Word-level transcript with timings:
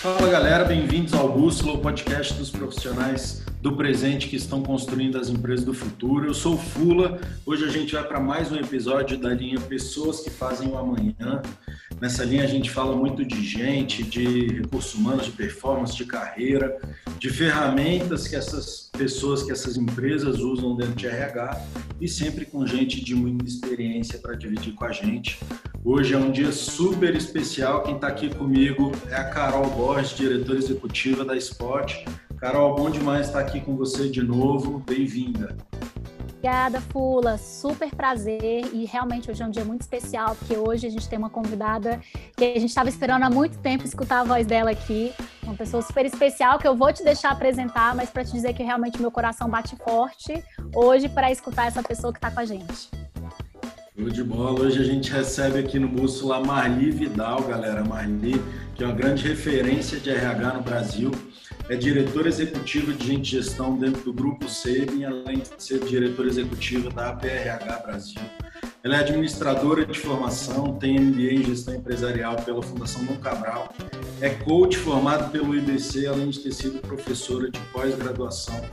Fala 0.00 0.28
galera, 0.28 0.64
bem-vindos 0.64 1.12
ao 1.12 1.28
Bússola, 1.28 1.72
o 1.72 1.78
podcast 1.78 2.32
dos 2.34 2.50
profissionais 2.50 3.42
do 3.60 3.74
presente 3.74 4.28
que 4.28 4.36
estão 4.36 4.62
construindo 4.62 5.18
as 5.18 5.28
empresas 5.28 5.64
do 5.64 5.74
futuro. 5.74 6.26
Eu 6.26 6.34
sou 6.34 6.54
o 6.54 6.56
Fula, 6.56 7.20
hoje 7.44 7.64
a 7.64 7.68
gente 7.68 7.94
vai 7.94 8.04
para 8.04 8.20
mais 8.20 8.52
um 8.52 8.54
episódio 8.54 9.18
da 9.18 9.34
linha 9.34 9.58
Pessoas 9.60 10.20
que 10.20 10.30
Fazem 10.30 10.68
o 10.68 10.78
Amanhã. 10.78 11.42
Nessa 12.00 12.24
linha 12.24 12.44
a 12.44 12.46
gente 12.46 12.70
fala 12.70 12.94
muito 12.94 13.24
de 13.24 13.44
gente, 13.44 14.02
de 14.04 14.46
recursos 14.60 14.94
humanos, 14.94 15.26
de 15.26 15.32
performance, 15.32 15.96
de 15.96 16.04
carreira, 16.04 16.78
de 17.18 17.28
ferramentas 17.30 18.28
que 18.28 18.36
essas 18.36 18.88
pessoas, 18.96 19.42
que 19.42 19.50
essas 19.50 19.76
empresas 19.76 20.38
usam 20.38 20.76
dentro 20.76 20.94
de 20.94 21.06
RH 21.06 21.60
e 22.00 22.06
sempre 22.06 22.44
com 22.44 22.64
gente 22.66 23.02
de 23.02 23.14
muita 23.14 23.44
experiência 23.44 24.18
para 24.18 24.34
dividir 24.34 24.74
com 24.74 24.84
a 24.84 24.92
gente. 24.92 25.40
Hoje 25.84 26.14
é 26.14 26.18
um 26.18 26.30
dia 26.30 26.52
super 26.52 27.14
especial. 27.16 27.82
Quem 27.82 27.96
está 27.96 28.08
aqui 28.08 28.32
comigo 28.32 28.92
é 29.08 29.16
a 29.16 29.24
Carol 29.24 29.68
Borges, 29.70 30.16
diretora 30.16 30.58
executiva 30.58 31.24
da 31.24 31.36
Spot. 31.36 32.04
Carol, 32.36 32.76
bom 32.76 32.90
demais 32.90 33.26
estar 33.26 33.40
aqui 33.40 33.60
com 33.60 33.76
você 33.76 34.08
de 34.08 34.22
novo. 34.22 34.78
Bem-vinda. 34.86 35.56
Obrigada, 36.38 36.80
Fula. 36.80 37.36
Super 37.36 37.90
prazer. 37.90 38.70
E 38.72 38.84
realmente 38.84 39.28
hoje 39.28 39.42
é 39.42 39.46
um 39.46 39.50
dia 39.50 39.64
muito 39.64 39.80
especial, 39.80 40.36
porque 40.36 40.56
hoje 40.56 40.86
a 40.86 40.90
gente 40.90 41.08
tem 41.08 41.18
uma 41.18 41.28
convidada 41.28 42.00
que 42.36 42.44
a 42.44 42.60
gente 42.60 42.68
estava 42.68 42.88
esperando 42.88 43.24
há 43.24 43.30
muito 43.30 43.58
tempo 43.58 43.84
escutar 43.84 44.20
a 44.20 44.24
voz 44.24 44.46
dela 44.46 44.70
aqui. 44.70 45.12
Uma 45.42 45.54
pessoa 45.54 45.82
super 45.82 46.06
especial 46.06 46.56
que 46.56 46.68
eu 46.68 46.76
vou 46.76 46.92
te 46.92 47.02
deixar 47.02 47.32
apresentar, 47.32 47.92
mas 47.96 48.08
para 48.10 48.24
te 48.24 48.30
dizer 48.30 48.54
que 48.54 48.62
realmente 48.62 49.00
meu 49.00 49.10
coração 49.10 49.50
bate 49.50 49.74
forte 49.76 50.44
hoje 50.72 51.08
para 51.08 51.28
escutar 51.32 51.66
essa 51.66 51.82
pessoa 51.82 52.12
que 52.12 52.18
está 52.18 52.30
com 52.30 52.38
a 52.38 52.44
gente. 52.44 52.88
Show 53.98 54.08
de 54.08 54.22
bola. 54.22 54.60
Hoje 54.60 54.80
a 54.80 54.84
gente 54.84 55.10
recebe 55.10 55.58
aqui 55.58 55.76
no 55.80 55.88
Bússola 55.88 56.36
a 56.36 56.40
Marli 56.40 56.92
Vidal, 56.92 57.42
galera. 57.42 57.84
Marli, 57.84 58.40
que 58.76 58.84
é 58.84 58.86
uma 58.86 58.94
grande 58.94 59.26
referência 59.26 59.98
de 59.98 60.08
RH 60.10 60.54
no 60.54 60.62
Brasil 60.62 61.10
é 61.68 61.76
diretora 61.76 62.28
executiva 62.28 62.92
de 62.92 63.06
gente 63.06 63.30
gestão 63.30 63.76
dentro 63.76 64.02
do 64.02 64.12
Grupo 64.12 64.48
Saving, 64.48 65.04
além 65.04 65.38
de 65.38 65.62
ser 65.62 65.80
diretora 65.80 66.28
executiva 66.28 66.88
da 66.88 67.10
APRH 67.10 67.82
Brasil. 67.84 68.20
Ela 68.82 68.96
é 68.96 69.00
administradora 69.00 69.84
de 69.84 69.98
formação, 69.98 70.76
tem 70.78 70.98
MBA 70.98 71.34
em 71.34 71.44
gestão 71.44 71.74
empresarial 71.74 72.36
pela 72.36 72.62
Fundação 72.62 73.04
Dom 73.04 73.16
Cabral, 73.16 73.74
é 74.20 74.30
coach 74.30 74.78
formado 74.78 75.30
pelo 75.30 75.54
IBC, 75.54 76.06
além 76.06 76.30
de 76.30 76.40
ter 76.40 76.52
sido 76.52 76.80
professora 76.80 77.50
de 77.50 77.60
pós-graduação, 77.72 78.64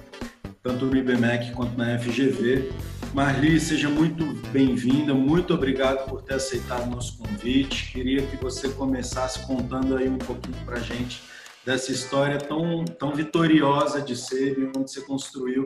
tanto 0.63 0.85
no 0.85 0.95
IBMEC 0.95 1.51
quanto 1.51 1.77
na 1.77 1.99
FGV. 1.99 2.71
Marli, 3.13 3.59
seja 3.59 3.89
muito 3.89 4.25
bem-vinda, 4.51 5.13
muito 5.13 5.53
obrigado 5.53 6.07
por 6.07 6.21
ter 6.21 6.35
aceitado 6.35 6.87
o 6.87 6.91
nosso 6.91 7.17
convite. 7.17 7.91
Queria 7.91 8.21
que 8.21 8.37
você 8.37 8.69
começasse 8.69 9.39
contando 9.45 9.97
aí 9.97 10.07
um 10.07 10.17
pouquinho 10.17 10.57
para 10.65 10.77
a 10.77 10.81
gente 10.81 11.21
dessa 11.65 11.91
história 11.91 12.37
tão, 12.37 12.85
tão 12.85 13.13
vitoriosa 13.13 14.01
de 14.01 14.15
ser, 14.15 14.71
onde 14.77 14.91
você 14.91 15.01
construiu 15.01 15.65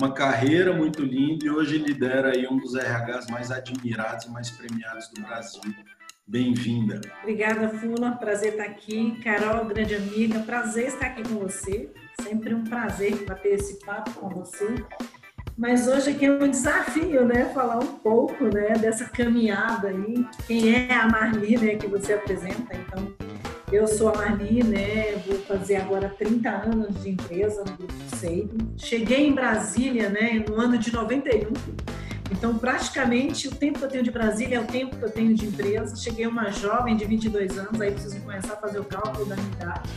uma 0.00 0.12
carreira 0.14 0.72
muito 0.72 1.02
linda 1.02 1.44
e 1.44 1.50
hoje 1.50 1.76
lidera 1.76 2.32
aí 2.32 2.46
um 2.46 2.56
dos 2.58 2.74
RHs 2.74 3.26
mais 3.28 3.50
admirados 3.50 4.26
e 4.26 4.30
mais 4.30 4.48
premiados 4.50 5.08
do 5.08 5.20
Brasil. 5.22 5.60
Bem-vinda. 6.26 7.00
Obrigada, 7.22 7.68
Fula. 7.70 8.12
Prazer 8.12 8.52
estar 8.52 8.64
aqui. 8.64 9.20
Carol, 9.22 9.64
grande 9.64 9.96
amiga, 9.96 10.38
prazer 10.40 10.86
estar 10.86 11.06
aqui 11.06 11.24
com 11.24 11.40
você. 11.40 11.90
Sempre 12.22 12.54
um 12.54 12.62
prazer 12.62 13.24
bater 13.26 13.54
esse 13.54 13.84
papo 13.84 14.12
com 14.12 14.28
você. 14.28 14.76
Mas 15.58 15.88
hoje 15.88 16.10
aqui 16.10 16.26
é 16.26 16.32
um 16.32 16.48
desafio, 16.48 17.26
né? 17.26 17.46
Falar 17.52 17.80
um 17.80 17.98
pouco, 17.98 18.44
né, 18.44 18.74
dessa 18.78 19.06
caminhada 19.06 19.88
aí. 19.88 20.24
Quem 20.46 20.72
é 20.72 20.94
a 20.94 21.08
Marli, 21.08 21.58
né, 21.58 21.74
que 21.74 21.88
você 21.88 22.12
apresenta. 22.12 22.76
Então, 22.76 23.12
eu 23.72 23.86
sou 23.86 24.08
a 24.08 24.16
Marli, 24.16 24.62
né? 24.64 25.12
Vou 25.26 25.38
fazer 25.42 25.76
agora 25.76 26.08
30 26.08 26.50
anos 26.50 27.02
de 27.02 27.10
empresa 27.10 27.64
no 27.64 27.76
Grupo 27.76 28.16
Seib. 28.16 28.50
Cheguei 28.76 29.28
em 29.28 29.32
Brasília, 29.32 30.08
né, 30.08 30.44
no 30.46 30.60
ano 30.60 30.76
de 30.76 30.92
91. 30.92 31.52
Então, 32.32 32.56
praticamente, 32.56 33.48
o 33.48 33.50
tempo 33.50 33.78
que 33.78 33.84
eu 33.84 33.88
tenho 33.88 34.04
de 34.04 34.10
Brasília 34.10 34.56
é 34.56 34.60
o 34.60 34.66
tempo 34.66 34.96
que 34.96 35.04
eu 35.04 35.10
tenho 35.10 35.34
de 35.34 35.46
empresa. 35.46 35.96
Cheguei 35.96 36.26
uma 36.26 36.50
jovem 36.50 36.96
de 36.96 37.04
22 37.04 37.58
anos, 37.58 37.80
aí 37.80 37.90
preciso 37.90 38.20
começar 38.20 38.54
a 38.54 38.56
fazer 38.56 38.78
o 38.78 38.84
cálculo 38.84 39.26
da 39.26 39.36
minha 39.36 39.52
idade. 39.52 39.90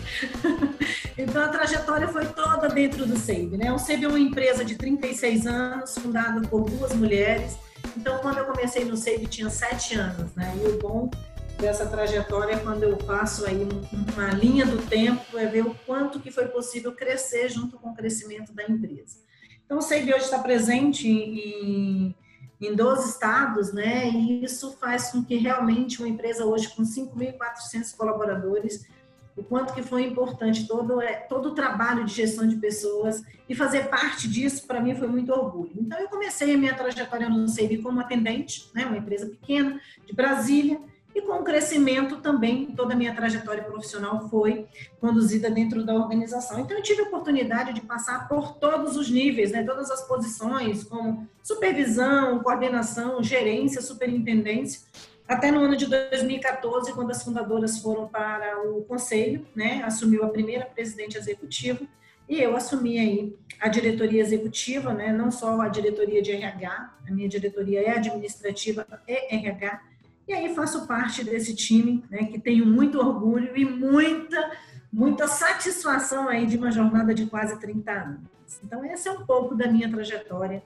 então, 1.17 1.43
a 1.43 1.47
trajetória 1.47 2.07
foi 2.07 2.25
toda 2.25 2.67
dentro 2.69 3.05
do 3.05 3.17
SEIB, 3.17 3.57
né? 3.57 3.71
O 3.71 3.77
SEIB 3.77 4.05
é 4.05 4.07
uma 4.07 4.19
empresa 4.19 4.65
de 4.65 4.75
36 4.75 5.45
anos, 5.45 5.95
fundada 5.97 6.41
por 6.47 6.69
duas 6.69 6.93
mulheres. 6.93 7.57
Então, 7.95 8.17
quando 8.19 8.39
eu 8.39 8.45
comecei 8.45 8.83
no 8.83 8.97
SEIB, 8.97 9.27
tinha 9.27 9.49
7 9.49 9.95
anos, 9.95 10.33
né? 10.35 10.53
E 10.63 10.67
o 10.67 10.79
bom 10.79 11.09
dessa 11.57 11.85
trajetória 11.85 12.59
quando 12.59 12.83
eu 12.83 12.97
faço 12.99 13.45
aí 13.45 13.67
uma 14.13 14.29
linha 14.31 14.65
do 14.65 14.77
tempo 14.87 15.37
é 15.37 15.45
ver 15.45 15.65
o 15.65 15.75
quanto 15.85 16.19
que 16.19 16.31
foi 16.31 16.47
possível 16.47 16.93
crescer 16.93 17.49
junto 17.49 17.77
com 17.77 17.91
o 17.91 17.95
crescimento 17.95 18.53
da 18.53 18.63
empresa. 18.63 19.17
Então, 19.65 19.77
o 19.77 19.81
SEIB 19.81 20.13
hoje 20.13 20.25
está 20.25 20.39
presente 20.39 21.07
em, 21.07 22.15
em 22.61 22.75
12 22.75 23.09
estados, 23.09 23.73
né? 23.73 24.07
E 24.09 24.43
isso 24.43 24.77
faz 24.79 25.11
com 25.11 25.23
que 25.23 25.35
realmente 25.35 25.99
uma 25.99 26.07
empresa 26.07 26.45
hoje 26.45 26.69
com 26.75 26.83
5.400 26.83 27.95
colaboradores, 27.95 28.85
o 29.35 29.43
quanto 29.43 29.73
que 29.73 29.81
foi 29.81 30.03
importante 30.03 30.67
todo, 30.67 31.01
é, 31.01 31.13
todo 31.13 31.49
o 31.49 31.55
trabalho 31.55 32.05
de 32.05 32.13
gestão 32.13 32.47
de 32.47 32.57
pessoas 32.57 33.23
e 33.49 33.55
fazer 33.55 33.87
parte 33.87 34.27
disso, 34.27 34.67
para 34.67 34.79
mim, 34.79 34.95
foi 34.95 35.07
muito 35.07 35.31
orgulho. 35.31 35.73
Então, 35.75 35.99
eu 35.99 36.07
comecei 36.07 36.53
a 36.53 36.57
minha 36.57 36.75
trajetória 36.75 37.29
no 37.29 37.47
SEIB 37.47 37.81
como 37.81 37.99
atendente, 37.99 38.69
né? 38.75 38.85
Uma 38.85 38.97
empresa 38.97 39.25
pequena, 39.27 39.79
de 40.05 40.13
Brasília, 40.13 40.79
e 41.15 41.21
com 41.21 41.33
o 41.33 41.43
crescimento 41.43 42.17
também, 42.17 42.67
toda 42.67 42.93
a 42.93 42.97
minha 42.97 43.13
trajetória 43.13 43.63
profissional 43.63 44.27
foi 44.29 44.67
conduzida 44.99 45.49
dentro 45.49 45.83
da 45.83 45.93
organização. 45.93 46.59
Então, 46.59 46.75
eu 46.75 46.83
tive 46.83 47.01
a 47.01 47.05
oportunidade 47.05 47.73
de 47.73 47.81
passar 47.81 48.27
por 48.27 48.55
todos 48.55 48.97
os 48.97 49.09
níveis, 49.09 49.51
né, 49.51 49.63
todas 49.63 49.91
as 49.91 50.07
posições, 50.07 50.83
como 50.83 51.27
supervisão, 51.43 52.39
coordenação, 52.39 53.21
gerência, 53.21 53.81
superintendência, 53.81 54.81
até 55.27 55.51
no 55.51 55.61
ano 55.61 55.77
de 55.77 55.85
2014, 55.85 56.91
quando 56.93 57.11
as 57.11 57.23
fundadoras 57.23 57.79
foram 57.79 58.07
para 58.07 58.61
o 58.69 58.83
conselho, 58.83 59.45
né, 59.55 59.81
assumiu 59.85 60.23
a 60.23 60.29
primeira 60.29 60.65
presidente 60.65 61.17
executiva, 61.17 61.81
e 62.27 62.41
eu 62.41 62.55
assumi 62.55 62.99
aí 62.99 63.35
a 63.59 63.67
diretoria 63.67 64.21
executiva, 64.21 64.93
né, 64.93 65.13
não 65.13 65.31
só 65.31 65.61
a 65.61 65.69
diretoria 65.69 66.21
de 66.21 66.31
RH, 66.31 66.93
a 67.07 67.11
minha 67.11 67.29
diretoria 67.29 67.81
é 67.81 67.91
administrativa 67.91 68.85
e 69.07 69.35
RH, 69.35 69.81
e 70.27 70.33
aí 70.33 70.53
faço 70.55 70.87
parte 70.87 71.23
desse 71.23 71.55
time, 71.55 72.03
né, 72.09 72.25
que 72.25 72.39
tenho 72.39 72.65
muito 72.65 72.99
orgulho 72.99 73.55
e 73.57 73.65
muita, 73.65 74.51
muita 74.91 75.27
satisfação 75.27 76.29
aí 76.29 76.45
de 76.45 76.57
uma 76.57 76.71
jornada 76.71 77.13
de 77.13 77.25
quase 77.25 77.59
30 77.59 77.91
anos. 77.91 78.33
Então, 78.63 78.83
essa 78.85 79.09
é 79.09 79.11
um 79.11 79.25
pouco 79.25 79.55
da 79.55 79.67
minha 79.67 79.89
trajetória, 79.89 80.63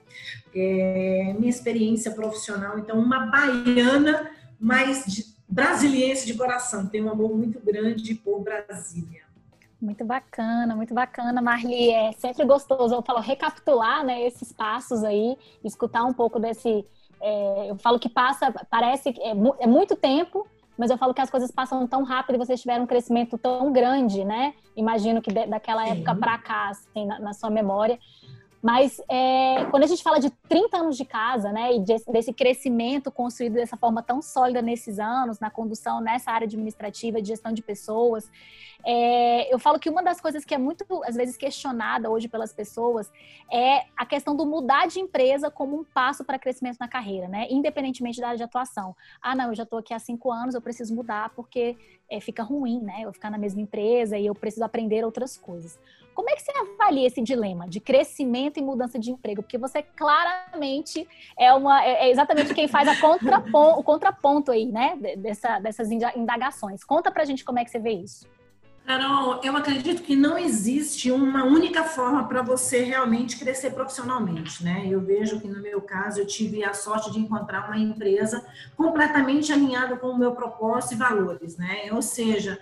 é, 0.54 1.34
minha 1.38 1.50
experiência 1.50 2.10
profissional. 2.10 2.78
Então, 2.78 2.98
uma 2.98 3.26
baiana, 3.26 4.30
mas 4.60 5.04
de, 5.06 5.24
brasiliense 5.48 6.26
de 6.26 6.34
coração. 6.34 6.86
Tenho 6.86 7.06
um 7.06 7.10
amor 7.10 7.34
muito 7.34 7.58
grande 7.60 8.14
por 8.14 8.40
Brasília. 8.40 9.22
Muito 9.80 10.04
bacana, 10.04 10.74
muito 10.74 10.92
bacana, 10.92 11.40
Marli. 11.40 11.90
É 11.90 12.12
sempre 12.12 12.44
gostoso, 12.44 12.94
eu 12.94 13.02
falo, 13.02 13.20
recapitular 13.20 14.04
né, 14.04 14.26
esses 14.26 14.52
passos 14.52 15.04
aí, 15.04 15.36
escutar 15.64 16.04
um 16.04 16.12
pouco 16.12 16.40
desse, 16.40 16.84
é, 17.20 17.70
eu 17.70 17.76
falo 17.76 17.98
que 17.98 18.08
passa, 18.08 18.52
parece 18.70 19.10
é, 19.20 19.30
é, 19.30 19.66
muito 19.66 19.96
tempo, 19.96 20.46
mas 20.76 20.90
eu 20.90 20.98
falo 20.98 21.12
que 21.12 21.20
as 21.20 21.30
coisas 21.30 21.50
passam 21.50 21.86
tão 21.86 22.04
rápido 22.04 22.36
e 22.36 22.38
vocês 22.38 22.60
tiveram 22.60 22.84
um 22.84 22.86
crescimento 22.86 23.36
tão 23.36 23.72
grande, 23.72 24.24
né? 24.24 24.54
Imagino 24.76 25.20
que 25.20 25.32
de, 25.32 25.46
daquela 25.46 25.86
época 25.86 26.14
para 26.14 26.38
cá, 26.38 26.68
assim, 26.68 27.04
na, 27.04 27.18
na, 27.18 27.32
sua 27.32 27.50
memória. 27.50 27.98
Mas 28.62 29.00
é, 29.08 29.64
quando 29.70 29.84
a 29.84 29.86
gente 29.86 30.02
fala 30.02 30.18
de 30.18 30.30
30 30.48 30.76
anos 30.78 30.96
de 30.96 31.04
casa, 31.04 31.52
né, 31.52 31.76
e 31.76 31.80
desse, 31.80 32.10
desse 32.10 32.32
crescimento 32.32 33.10
construído 33.10 33.54
dessa 33.54 33.76
forma 33.76 34.02
tão 34.02 34.20
sólida 34.20 34.60
nesses 34.60 34.98
anos, 34.98 35.38
na 35.38 35.50
condução 35.50 36.00
nessa 36.00 36.30
área 36.30 36.44
administrativa, 36.44 37.22
de 37.22 37.28
gestão 37.28 37.52
de 37.52 37.62
pessoas, 37.62 38.30
é, 38.84 39.52
eu 39.52 39.58
falo 39.58 39.78
que 39.78 39.90
uma 39.90 40.02
das 40.02 40.20
coisas 40.20 40.44
que 40.44 40.54
é 40.54 40.58
muito, 40.58 40.84
às 41.04 41.16
vezes, 41.16 41.36
questionada 41.36 42.10
hoje 42.10 42.28
pelas 42.28 42.52
pessoas 42.52 43.10
é 43.50 43.84
a 43.96 44.06
questão 44.06 44.36
do 44.36 44.46
mudar 44.46 44.86
de 44.86 45.00
empresa 45.00 45.50
como 45.50 45.78
um 45.78 45.84
passo 45.84 46.24
para 46.24 46.38
crescimento 46.38 46.78
na 46.78 46.88
carreira, 46.88 47.28
né? 47.28 47.46
Independentemente 47.50 48.20
da 48.20 48.28
área 48.28 48.38
de 48.38 48.44
atuação. 48.44 48.94
Ah, 49.20 49.34
não, 49.34 49.48
eu 49.48 49.54
já 49.54 49.64
estou 49.64 49.78
aqui 49.78 49.92
há 49.92 49.98
cinco 49.98 50.30
anos, 50.30 50.54
eu 50.54 50.60
preciso 50.60 50.94
mudar 50.94 51.30
porque 51.30 51.76
é, 52.08 52.20
fica 52.20 52.42
ruim, 52.42 52.80
né? 52.80 53.00
Eu 53.02 53.12
ficar 53.12 53.30
na 53.30 53.38
mesma 53.38 53.60
empresa 53.60 54.16
e 54.16 54.26
eu 54.26 54.34
preciso 54.34 54.64
aprender 54.64 55.04
outras 55.04 55.36
coisas. 55.36 55.78
Como 56.18 56.28
é 56.30 56.34
que 56.34 56.42
você 56.42 56.50
avalia 56.50 57.06
esse 57.06 57.22
dilema 57.22 57.68
de 57.68 57.78
crescimento 57.78 58.58
e 58.58 58.60
mudança 58.60 58.98
de 58.98 59.08
emprego? 59.08 59.40
Porque 59.40 59.56
você 59.56 59.84
claramente 59.84 61.06
é 61.38 61.54
uma 61.54 61.80
é, 61.80 62.06
é 62.06 62.10
exatamente 62.10 62.52
quem 62.52 62.66
faz 62.66 62.88
a 62.88 62.96
contrapon, 63.00 63.74
o 63.78 63.84
contraponto 63.84 64.50
aí, 64.50 64.66
né? 64.66 64.98
Dessa, 65.16 65.60
dessas 65.60 65.88
indagações. 65.92 66.82
Conta 66.82 67.12
pra 67.12 67.24
gente 67.24 67.44
como 67.44 67.60
é 67.60 67.64
que 67.64 67.70
você 67.70 67.78
vê 67.78 67.92
isso. 67.92 68.26
Carol, 68.84 69.40
eu 69.44 69.56
acredito 69.56 70.02
que 70.02 70.16
não 70.16 70.36
existe 70.36 71.08
uma 71.12 71.44
única 71.44 71.84
forma 71.84 72.26
para 72.26 72.42
você 72.42 72.82
realmente 72.82 73.38
crescer 73.38 73.70
profissionalmente, 73.70 74.64
né? 74.64 74.88
Eu 74.90 75.00
vejo 75.00 75.38
que 75.38 75.46
no 75.46 75.62
meu 75.62 75.80
caso 75.80 76.18
eu 76.18 76.26
tive 76.26 76.64
a 76.64 76.74
sorte 76.74 77.12
de 77.12 77.20
encontrar 77.20 77.68
uma 77.68 77.78
empresa 77.78 78.44
completamente 78.76 79.52
alinhada 79.52 79.96
com 79.96 80.08
o 80.08 80.18
meu 80.18 80.32
propósito 80.32 80.94
e 80.94 80.96
valores, 80.96 81.56
né? 81.56 81.90
Ou 81.92 82.02
seja, 82.02 82.58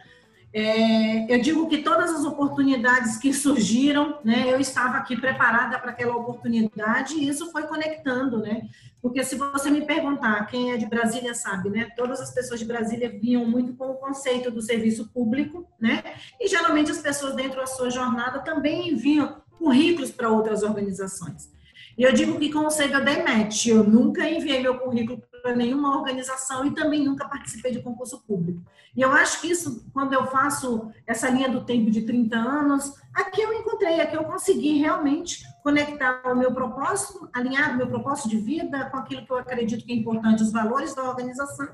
É, 0.58 1.30
eu 1.30 1.38
digo 1.38 1.68
que 1.68 1.82
todas 1.82 2.10
as 2.12 2.24
oportunidades 2.24 3.18
que 3.18 3.30
surgiram, 3.30 4.20
né, 4.24 4.50
eu 4.50 4.58
estava 4.58 4.96
aqui 4.96 5.14
preparada 5.14 5.78
para 5.78 5.90
aquela 5.90 6.16
oportunidade 6.16 7.12
e 7.12 7.28
isso 7.28 7.52
foi 7.52 7.64
conectando, 7.64 8.38
né? 8.38 8.66
Porque 9.02 9.22
se 9.22 9.34
você 9.36 9.68
me 9.70 9.84
perguntar, 9.84 10.46
quem 10.46 10.72
é 10.72 10.78
de 10.78 10.86
Brasília 10.86 11.34
sabe, 11.34 11.68
né? 11.68 11.90
Todas 11.94 12.22
as 12.22 12.32
pessoas 12.32 12.58
de 12.58 12.64
Brasília 12.64 13.10
vinham 13.20 13.44
muito 13.44 13.74
com 13.74 13.90
o 13.90 13.96
conceito 13.96 14.50
do 14.50 14.62
serviço 14.62 15.10
público, 15.12 15.68
né? 15.78 16.02
E 16.40 16.48
geralmente 16.48 16.90
as 16.90 17.02
pessoas 17.02 17.34
dentro 17.34 17.60
da 17.60 17.66
sua 17.66 17.90
jornada 17.90 18.38
também 18.38 18.88
enviam 18.88 19.42
currículos 19.58 20.10
para 20.10 20.30
outras 20.30 20.62
organizações. 20.62 21.52
E 21.98 22.02
eu 22.02 22.14
digo 22.14 22.38
que 22.38 22.50
com 22.50 22.60
o 22.60 22.70
Save 22.70 22.94
a 22.94 23.00
Match, 23.00 23.66
eu 23.66 23.84
nunca 23.84 24.26
enviei 24.26 24.62
meu 24.62 24.78
currículo 24.78 25.22
para 25.46 25.54
nenhuma 25.54 25.96
organização 25.96 26.66
e 26.66 26.72
também 26.72 27.04
nunca 27.04 27.28
participei 27.28 27.70
de 27.70 27.81
concurso 27.81 28.20
público. 28.26 28.60
E 28.96 29.00
eu 29.00 29.12
acho 29.12 29.40
que 29.40 29.48
isso, 29.48 29.88
quando 29.93 30.12
eu 30.12 30.26
faço 30.26 30.90
essa 31.06 31.28
linha 31.28 31.48
do 31.48 31.64
tempo 31.64 31.88
de 31.88 32.02
30 32.02 32.37
anos, 32.37 32.94
aqui 33.14 33.43
eu 33.43 33.52
encontrei, 33.52 34.00
aqui 34.00 34.16
eu 34.16 34.25
consegui 34.25 34.78
realmente 34.78 35.44
conectar 35.62 36.20
o 36.25 36.34
meu 36.34 36.52
propósito, 36.52 37.28
alinhar 37.32 37.75
o 37.75 37.76
meu 37.76 37.87
propósito 37.87 38.28
de 38.28 38.38
vida 38.38 38.87
com 38.87 38.96
aquilo 38.96 39.25
que 39.25 39.31
eu 39.31 39.38
acredito 39.38 39.84
que 39.84 39.93
é 39.93 39.96
importante, 39.96 40.43
os 40.43 40.50
valores 40.50 40.96
da 40.96 41.04
organização. 41.04 41.69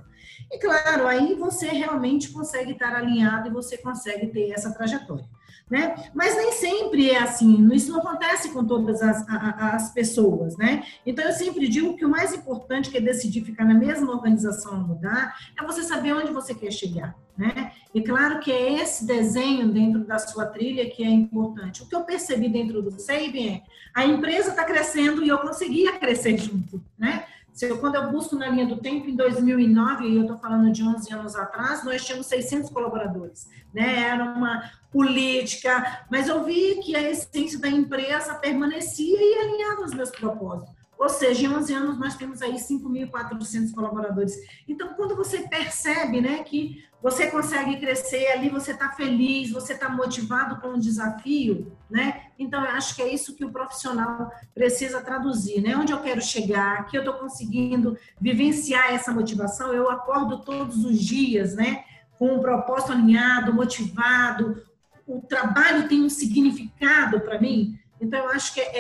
E 0.51 0.59
claro, 0.59 1.07
aí 1.07 1.35
você 1.35 1.69
realmente 1.69 2.31
consegue 2.31 2.73
estar 2.73 2.95
alinhado 2.95 3.49
e 3.49 3.53
você 3.53 3.79
consegue 3.79 4.27
ter 4.27 4.51
essa 4.51 4.75
trajetória 4.75 5.25
né? 5.70 5.94
Mas 6.14 6.37
nem 6.37 6.53
sempre 6.53 7.11
é 7.11 7.19
assim, 7.19 7.69
isso 7.73 7.91
não 7.93 8.00
acontece 8.00 8.50
com 8.50 8.64
todas 8.64 9.00
as, 9.03 9.25
as 9.29 9.93
pessoas, 9.93 10.56
né? 10.56 10.82
Então 11.06 11.25
eu 11.25 11.32
sempre 11.32 11.67
digo 11.69 11.97
que 11.97 12.05
o 12.05 12.11
mais 12.11 12.35
importante 12.35 12.91
que 12.91 12.99
é 12.99 13.00
decidir 13.00 13.43
ficar 13.44 13.64
na 13.64 13.75
mesma 13.75 14.12
organização 14.12 14.81
ou 14.81 14.88
mudar 14.88 15.35
é 15.59 15.64
você 15.64 15.82
saber 15.82 16.12
onde 16.12 16.32
você 16.32 16.55
quer 16.55 16.70
chegar, 16.70 17.17
né? 17.37 17.73
E 17.94 18.03
claro 18.03 18.41
que 18.41 18.50
é 18.50 18.81
esse 18.82 19.06
desenho 19.06 19.73
dentro 19.73 20.05
da 20.05 20.19
sua 20.19 20.47
trilha 20.47 20.88
que 20.91 21.03
é 21.03 21.09
importante. 21.09 21.82
O 21.82 21.87
que 21.87 21.94
eu 21.94 22.05
percebi 22.05 22.49
dentro 22.49 22.82
do 22.82 22.99
Sabin 23.00 23.49
é 23.49 23.62
a 23.94 24.06
empresa 24.06 24.50
está 24.50 24.65
crescendo 24.65 25.23
e 25.23 25.29
eu 25.29 25.38
conseguia 25.38 25.99
crescer 25.99 26.38
junto, 26.38 26.82
né? 26.99 27.25
Se 27.53 27.67
eu, 27.67 27.79
quando 27.79 27.97
eu 27.97 28.11
busco 28.11 28.35
na 28.35 28.49
linha 28.49 28.67
do 28.67 28.79
tempo, 28.79 29.09
em 29.09 29.15
2009, 29.15 30.07
e 30.07 30.17
eu 30.17 30.23
estou 30.23 30.39
falando 30.39 30.73
de 30.73 30.83
11 30.83 31.13
anos 31.13 31.37
atrás, 31.37 31.85
nós 31.85 32.05
tínhamos 32.05 32.27
600 32.27 32.71
colaboradores. 32.71 33.49
Né? 33.75 34.05
Era 34.05 34.25
uma 34.25 34.71
política, 34.91 36.05
mas 36.11 36.29
eu 36.29 36.43
vi 36.45 36.81
que 36.83 36.97
a 36.97 37.03
essência 37.03 37.59
da 37.59 37.69
empresa 37.69 38.35
permanecia 38.35 39.19
e 39.19 39.39
alinhava 39.39 39.83
os 39.83 39.93
meus 39.93 40.11
propósitos. 40.11 40.75
Ou 40.99 41.09
seja, 41.09 41.47
em 41.47 41.49
11 41.49 41.75
anos 41.75 41.99
nós 41.99 42.15
temos 42.15 42.41
aí 42.43 42.55
5.400 42.55 43.75
colaboradores. 43.75 44.35
Então, 44.69 44.95
quando 44.95 45.17
você 45.17 45.41
percebe 45.49 46.21
né, 46.21 46.45
que 46.45 46.85
você 47.03 47.27
consegue 47.27 47.79
crescer 47.79 48.29
ali, 48.29 48.49
você 48.49 48.71
está 48.71 48.91
feliz, 48.91 49.51
você 49.51 49.73
está 49.73 49.89
motivado 49.89 50.61
com 50.61 50.69
o 50.69 50.81
desafio, 50.81 51.77
né? 51.91 52.27
Então, 52.39 52.65
eu 52.65 52.71
acho 52.71 52.95
que 52.95 53.03
é 53.03 53.13
isso 53.13 53.35
que 53.35 53.45
o 53.45 53.51
profissional 53.51 54.31
precisa 54.55 55.01
traduzir, 55.01 55.61
né? 55.61 55.77
Onde 55.77 55.93
eu 55.93 56.01
quero 56.01 56.23
chegar, 56.23 56.87
que 56.87 56.97
eu 56.97 57.03
estou 57.03 57.15
conseguindo 57.15 57.99
vivenciar 58.21 58.95
essa 58.95 59.13
motivação. 59.13 59.73
Eu 59.73 59.91
acordo 59.91 60.45
todos 60.45 60.85
os 60.85 61.01
dias, 61.01 61.57
né? 61.57 61.85
Com 62.17 62.37
um 62.37 62.41
propósito 62.41 62.93
alinhado, 62.93 63.53
motivado. 63.53 64.63
O 65.05 65.21
trabalho 65.21 65.89
tem 65.89 66.03
um 66.03 66.09
significado 66.09 67.21
para 67.21 67.41
mim. 67.41 67.77
Então, 68.01 68.21
eu 68.21 68.31
acho 68.31 68.55
que 68.55 68.61
é, 68.61 68.77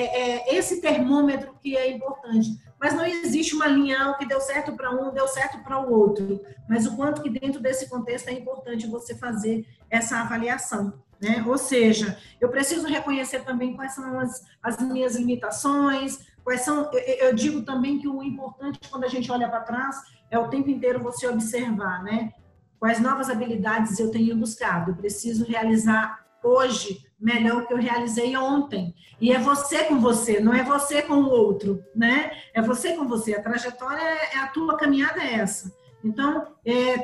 é, 0.50 0.54
esse 0.54 0.80
termômetro 0.80 1.56
que 1.60 1.76
é 1.76 1.90
importante. 1.90 2.56
Mas 2.82 2.94
não 2.94 3.06
existe 3.06 3.54
uma 3.54 3.68
linha 3.68 4.12
que 4.18 4.26
deu 4.26 4.40
certo 4.40 4.72
para 4.72 4.90
um, 4.90 5.14
deu 5.14 5.28
certo 5.28 5.62
para 5.62 5.78
o 5.78 5.88
outro. 5.88 6.40
Mas 6.68 6.84
o 6.84 6.96
quanto 6.96 7.22
que 7.22 7.30
dentro 7.30 7.60
desse 7.60 7.88
contexto 7.88 8.26
é 8.26 8.32
importante 8.32 8.88
você 8.88 9.14
fazer 9.14 9.64
essa 9.88 10.18
avaliação. 10.18 11.00
Né? 11.22 11.44
Ou 11.46 11.56
seja, 11.56 12.18
eu 12.40 12.48
preciso 12.48 12.88
reconhecer 12.88 13.44
também 13.44 13.76
quais 13.76 13.94
são 13.94 14.18
as, 14.18 14.44
as 14.60 14.80
minhas 14.80 15.14
limitações, 15.14 16.26
quais 16.42 16.62
são. 16.62 16.90
Eu, 16.92 17.28
eu 17.28 17.34
digo 17.34 17.62
também 17.62 18.00
que 18.00 18.08
o 18.08 18.20
importante 18.20 18.80
quando 18.90 19.04
a 19.04 19.08
gente 19.08 19.30
olha 19.30 19.48
para 19.48 19.60
trás 19.60 20.02
é 20.28 20.36
o 20.36 20.48
tempo 20.48 20.68
inteiro 20.68 21.00
você 21.00 21.28
observar, 21.28 22.02
né? 22.02 22.32
Quais 22.80 22.98
novas 22.98 23.30
habilidades 23.30 24.00
eu 24.00 24.10
tenho 24.10 24.34
buscado. 24.34 24.90
Eu 24.90 24.96
preciso 24.96 25.44
realizar 25.44 26.26
hoje 26.42 27.06
melhor 27.22 27.66
que 27.66 27.72
eu 27.72 27.78
realizei 27.78 28.36
ontem. 28.36 28.94
E 29.20 29.32
é 29.32 29.38
você 29.38 29.84
com 29.84 30.00
você, 30.00 30.40
não 30.40 30.52
é 30.52 30.64
você 30.64 31.00
com 31.00 31.14
o 31.14 31.30
outro, 31.30 31.82
né? 31.94 32.32
É 32.52 32.60
você 32.60 32.94
com 32.96 33.06
você. 33.06 33.34
A 33.34 33.42
trajetória, 33.42 34.02
é, 34.02 34.34
é 34.34 34.38
a 34.38 34.48
tua 34.48 34.76
caminhada 34.76 35.22
é 35.22 35.34
essa. 35.34 35.72
Então, 36.04 36.48
é, 36.64 36.96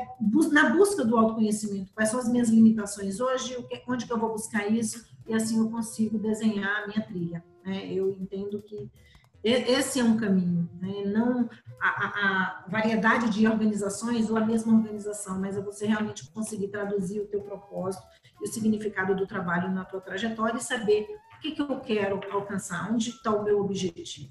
na 0.50 0.70
busca 0.70 1.05
do 1.05 1.17
autoconhecimento, 1.17 1.93
quais 1.94 2.11
são 2.11 2.19
as 2.19 2.29
minhas 2.29 2.49
limitações 2.49 3.20
hoje, 3.20 3.56
onde 3.87 4.06
que 4.06 4.12
eu 4.12 4.19
vou 4.19 4.32
buscar 4.32 4.67
isso, 4.67 5.06
e 5.25 5.32
assim 5.32 5.61
eu 5.61 5.70
consigo 5.70 6.19
desenhar 6.19 6.82
a 6.82 6.87
minha 6.88 7.03
trilha. 7.03 7.44
Né? 7.65 7.87
Eu 7.93 8.11
entendo 8.11 8.61
que 8.61 8.91
esse 9.44 10.00
é 10.00 10.05
um 10.05 10.17
caminho, 10.17 10.69
né? 10.81 11.05
não 11.06 11.49
a, 11.81 11.88
a, 11.88 12.06
a, 12.09 12.65
variedade 12.69 13.31
de 13.31 13.47
organizações 13.47 14.29
ou 14.29 14.37
a 14.37 14.44
mesma 14.44 14.75
organização, 14.75 15.38
mas 15.38 15.56
é 15.56 15.61
você 15.61 15.87
realmente 15.87 16.29
conseguir 16.32 16.69
traduzir 16.69 17.20
o 17.20 17.26
teu 17.26 17.41
propósito 17.41 18.05
o 18.40 18.46
significado 18.46 19.14
do 19.14 19.26
trabalho 19.26 19.70
na 19.70 19.85
tua 19.85 20.00
trajetória 20.00 20.58
e 20.58 20.62
saber 20.62 21.06
o 21.37 21.40
que, 21.40 21.52
que 21.52 21.62
eu 21.62 21.81
quero 21.81 22.20
alcançar, 22.31 22.93
onde 22.93 23.11
está 23.11 23.31
o 23.31 23.44
meu 23.44 23.61
objetivo. 23.61 24.31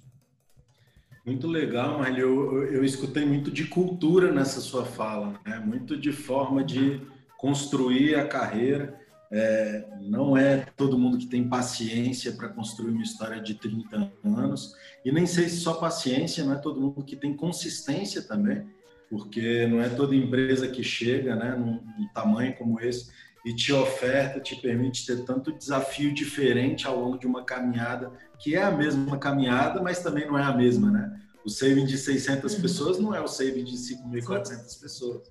Muito 1.26 1.46
legal, 1.46 2.00
Marli. 2.00 2.22
Eu, 2.22 2.64
eu, 2.64 2.86
escutei 2.86 3.26
muito 3.26 3.52
de 3.52 3.66
cultura 3.66 4.32
nessa 4.32 4.62
sua 4.62 4.86
fala, 4.86 5.38
né? 5.46 5.60
muito 5.60 5.98
de 5.98 6.14
forma 6.14 6.64
de 6.64 7.02
construir 7.38 8.16
a 8.16 8.26
carreira. 8.26 8.98
É, 9.30 9.86
não 10.04 10.38
é 10.38 10.66
todo 10.78 10.98
mundo 10.98 11.18
que 11.18 11.26
tem 11.26 11.50
paciência 11.50 12.32
para 12.32 12.48
construir 12.48 12.92
uma 12.92 13.04
história 13.04 13.42
de 13.42 13.56
30 13.56 14.10
anos, 14.24 14.74
e 15.04 15.12
nem 15.12 15.26
sei 15.26 15.50
se 15.50 15.58
só 15.58 15.74
paciência, 15.74 16.46
não 16.46 16.54
é 16.54 16.58
todo 16.58 16.80
mundo 16.80 17.04
que 17.04 17.18
tem 17.18 17.36
consistência 17.36 18.22
também, 18.22 18.66
porque 19.10 19.68
não 19.68 19.82
é 19.82 19.90
toda 19.90 20.16
empresa 20.16 20.70
que 20.70 20.82
chega 20.82 21.36
né, 21.36 21.58
num, 21.58 21.84
num 22.00 22.08
tamanho 22.14 22.56
como 22.56 22.80
esse 22.80 23.12
e 23.46 23.54
te 23.54 23.72
oferta, 23.72 24.40
te 24.40 24.56
permite 24.56 25.06
ter 25.06 25.24
tanto 25.24 25.52
desafio 25.52 26.14
diferente 26.14 26.88
ao 26.88 27.00
longo 27.00 27.18
de 27.18 27.26
uma 27.26 27.44
caminhada, 27.44 28.12
que 28.40 28.56
é 28.56 28.64
a 28.64 28.72
mesma 28.72 29.18
caminhada, 29.18 29.82
mas 29.82 30.00
também 30.00 30.28
não 30.28 30.38
é 30.38 30.44
a 30.44 30.54
mesma, 30.54 30.92
né? 30.92 31.22
O 31.46 31.50
saving 31.50 31.86
de 31.86 31.98
600 31.98 32.54
uhum. 32.54 32.62
pessoas 32.62 33.00
não 33.00 33.16
é 33.16 33.22
o 33.22 33.28
saving 33.28 33.64
de 33.64 33.78
5.400 33.78 34.82
pessoas. 34.82 35.30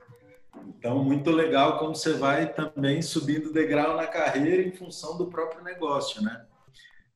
Então, 0.67 1.05
muito 1.05 1.31
legal 1.31 1.79
como 1.79 1.95
você 1.95 2.15
vai 2.15 2.53
também 2.53 3.03
subindo 3.03 3.53
degrau 3.53 3.97
na 3.97 4.07
carreira 4.07 4.63
em 4.63 4.73
função 4.73 5.19
do 5.19 5.27
próprio 5.27 5.63
negócio, 5.63 6.23
né? 6.23 6.45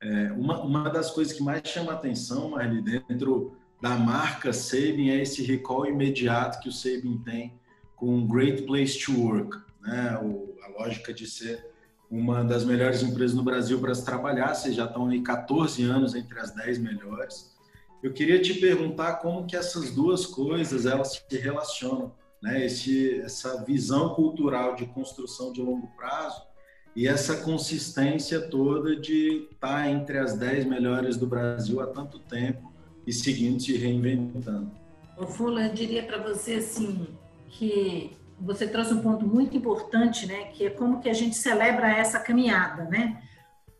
É, 0.02 0.32
uma, 0.32 0.62
uma 0.62 0.90
das 0.90 1.11
coisas 1.11 1.32
que 1.32 1.42
mais 1.42 1.62
chama 1.64 1.92
atenção, 1.92 2.50
Marli, 2.50 2.82
dentro 2.82 3.56
da 3.80 3.97
marca 3.97 4.52
Saving 4.52 5.11
é 5.11 5.23
esse 5.23 5.42
recall 5.42 5.87
imediato 5.87 6.61
que 6.61 6.68
o 6.68 6.73
Saving 6.73 7.18
tem 7.25 7.59
com 7.97 8.26
Great 8.26 8.62
Place 8.62 8.99
to 8.99 9.18
Work 9.18 9.69
né? 9.80 10.18
O, 10.22 10.56
a 10.62 10.68
lógica 10.68 11.12
de 11.12 11.26
ser 11.26 11.70
uma 12.10 12.42
das 12.42 12.64
melhores 12.64 13.02
empresas 13.02 13.37
no 13.37 13.42
Brasil 13.42 13.78
para 13.80 13.94
se 13.94 14.04
trabalhar, 14.04 14.52
vocês 14.54 14.75
já 14.75 14.84
estão 14.84 15.08
aí 15.08 15.22
14 15.22 15.84
anos 15.84 16.14
entre 16.14 16.38
as 16.40 16.50
10 16.52 16.78
melhores. 16.78 17.54
Eu 18.02 18.12
queria 18.12 18.40
te 18.40 18.54
perguntar 18.54 19.16
como 19.16 19.46
que 19.46 19.54
essas 19.54 19.92
duas 19.92 20.26
coisas 20.26 20.87
elas 20.87 21.22
se 21.28 21.38
relacionam, 21.38 22.12
né? 22.42 22.64
Esse, 22.64 23.20
essa 23.20 23.62
visão 23.64 24.14
cultural 24.14 24.75
de 24.75 24.87
construção 24.87 25.52
de 25.52 25.60
longo 25.60 25.87
prazo 25.96 26.42
e 26.96 27.06
essa 27.06 27.37
consistência 27.37 28.40
toda 28.40 28.96
de 28.96 29.49
estar 29.52 29.88
entre 29.88 30.18
as 30.18 30.37
10 30.37 30.64
melhores 30.64 31.16
do 31.16 31.26
Brasil 31.26 31.80
há 31.80 31.87
tanto 31.87 32.18
tempo 32.18 32.72
e 33.06 33.12
seguindo 33.12 33.60
se 33.60 33.76
reinventando. 33.76 34.70
O 35.16 35.26
Fula, 35.26 35.66
eu 35.66 35.75
diria 35.75 36.02
para 36.02 36.18
você 36.18 36.54
assim 36.54 37.06
que 37.49 38.12
você 38.40 38.66
trouxe 38.66 38.94
um 38.94 39.02
ponto 39.02 39.26
muito 39.26 39.56
importante, 39.56 40.26
né, 40.26 40.44
que 40.52 40.66
é 40.66 40.70
como 40.70 41.00
que 41.00 41.09
a 41.09 41.12
gente 41.12 41.37
celebra 41.37 41.88
essa 41.90 42.18
caminhada, 42.18 42.85
né? 42.85 43.23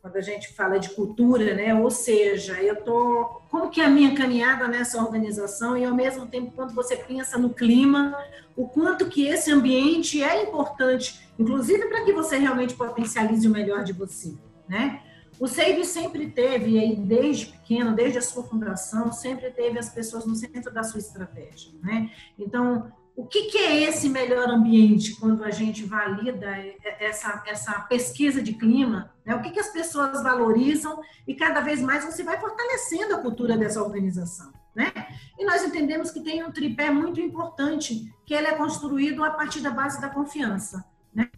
Quando 0.03 0.17
a 0.17 0.21
gente 0.21 0.55
fala 0.55 0.79
de 0.79 0.91
cultura, 0.91 1.55
né? 1.55 1.75
Ou 1.75 1.91
seja, 1.91 2.55
eu 2.63 2.77
tô 2.77 3.43
como 3.51 3.69
que 3.69 3.83
é 3.83 3.85
a 3.85 3.91
minha 3.91 4.15
caminhada 4.15 4.67
nessa 4.67 4.99
organização 4.99 5.77
e 5.77 5.85
ao 5.85 5.95
mesmo 5.95 6.27
tempo 6.27 6.53
quando 6.53 6.75
você 6.75 6.97
pensa 6.97 7.39
no 7.39 7.51
clima, 7.51 8.17
o 8.57 8.67
quanto 8.67 9.09
que 9.09 9.27
esse 9.27 9.53
ambiente 9.53 10.23
é 10.23 10.43
importante, 10.43 11.21
inclusive 11.39 11.87
para 11.89 12.03
que 12.05 12.13
você 12.13 12.39
realmente 12.39 12.75
potencialize 12.75 13.47
o 13.47 13.51
melhor 13.51 13.85
de 13.85 13.93
você, 13.93 14.35
né? 14.67 15.03
O 15.41 15.49
SEIB 15.49 15.87
sempre 15.87 16.31
teve, 16.31 16.79
aí, 16.79 16.95
desde 16.95 17.47
pequeno, 17.47 17.95
desde 17.95 18.19
a 18.19 18.23
sua 18.23 18.43
fundação, 18.43 19.11
sempre 19.11 19.51
teve 19.51 19.79
as 19.79 19.89
pessoas 19.89 20.27
no 20.27 20.35
centro 20.35 20.71
da 20.71 20.83
sua 20.83 21.01
estratégia. 21.01 21.73
Né? 21.83 22.11
Então, 22.39 22.93
o 23.21 23.27
que, 23.27 23.51
que, 23.51 23.59
é 23.59 23.83
esse 23.83 24.09
melhor 24.09 24.49
ambiente 24.49 25.15
quando 25.17 25.45
a 25.45 25.51
gente 25.51 25.85
valida 25.85 26.57
essa, 26.99 27.43
essa 27.47 27.73
pesquisa 27.81 28.41
de 28.41 28.55
clima? 28.55 29.13
Né? 29.27 29.35
O 29.35 29.43
que, 29.43 29.51
que 29.51 29.61
as 29.61 29.69
pessoas 29.69 30.23
valorizam 30.23 31.03
e 31.29 31.35
cada 31.35 31.61
vez 31.61 31.83
mais 31.83 32.03
você 32.03 32.23
vai 32.23 32.41
fortalecendo 32.41 33.15
a 33.15 33.19
cultura 33.19 33.59
dessa 33.59 33.83
organização. 33.83 34.51
Né? 34.75 34.91
E 35.39 35.45
nós 35.45 35.63
entendemos 35.63 36.11
que 36.11 36.23
tem 36.23 36.43
um 36.43 36.51
tripé 36.51 36.91
muito 36.91 37.21
importante, 37.21 38.11
que 38.25 38.33
ele 38.33 38.47
é 38.47 38.55
construído 38.55 39.23
a 39.23 39.31
partir 39.31 39.61
da 39.61 39.71
base 39.71 40.01
da 40.01 40.09
confiança. 40.09 40.83
né? 41.15 41.29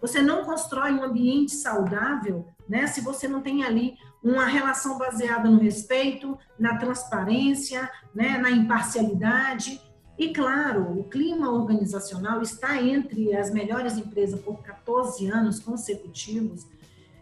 Você 0.00 0.20
não 0.20 0.44
constrói 0.44 0.90
um 0.90 1.04
ambiente 1.04 1.52
saudável, 1.52 2.48
né? 2.68 2.88
Se 2.88 3.00
você 3.00 3.28
não 3.28 3.40
tem 3.40 3.62
ali 3.62 3.96
uma 4.22 4.46
relação 4.46 4.98
baseada 4.98 5.48
no 5.48 5.60
respeito, 5.60 6.36
na 6.58 6.76
transparência, 6.78 7.88
né? 8.12 8.38
na 8.38 8.50
imparcialidade. 8.50 9.80
E 10.18 10.32
claro, 10.32 10.98
o 10.98 11.04
clima 11.04 11.52
organizacional 11.52 12.42
está 12.42 12.82
entre 12.82 13.36
as 13.36 13.52
melhores 13.52 13.96
empresas 13.96 14.40
por 14.40 14.60
14 14.62 15.28
anos 15.28 15.60
consecutivos. 15.60 16.66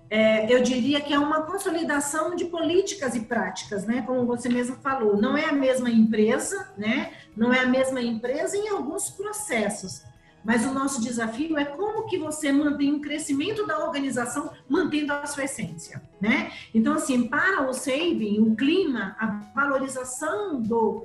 É, 0.09 0.50
eu 0.50 0.62
diria 0.62 1.00
que 1.00 1.12
é 1.12 1.19
uma 1.19 1.43
consolidação 1.43 2.35
de 2.35 2.47
políticas 2.47 3.15
e 3.15 3.21
práticas, 3.21 3.85
né? 3.85 4.03
Como 4.07 4.25
você 4.25 4.49
mesmo 4.49 4.76
falou, 4.76 5.21
não 5.21 5.37
é 5.37 5.45
a 5.45 5.53
mesma 5.53 5.91
empresa, 5.91 6.73
né? 6.79 7.12
Não 7.37 7.53
é 7.53 7.61
a 7.61 7.67
mesma 7.67 8.00
empresa 8.00 8.57
em 8.57 8.69
alguns 8.69 9.11
processos, 9.11 10.03
mas 10.43 10.65
o 10.65 10.73
nosso 10.73 11.03
desafio 11.03 11.59
é 11.59 11.65
como 11.65 12.07
que 12.07 12.17
você 12.17 12.53
mantém 12.53 12.95
o 12.95 13.00
crescimento 13.00 13.67
da 13.67 13.85
organização 13.85 14.53
mantendo 14.69 15.12
a 15.12 15.26
sua 15.26 15.45
essência, 15.45 16.00
né? 16.21 16.53
Então, 16.73 16.95
assim, 16.95 17.26
para 17.26 17.69
o 17.69 17.75
saving, 17.75 18.41
o 18.41 18.55
clima, 18.55 19.17
a 19.19 19.26
valorização 19.55 20.62
do, 20.62 21.05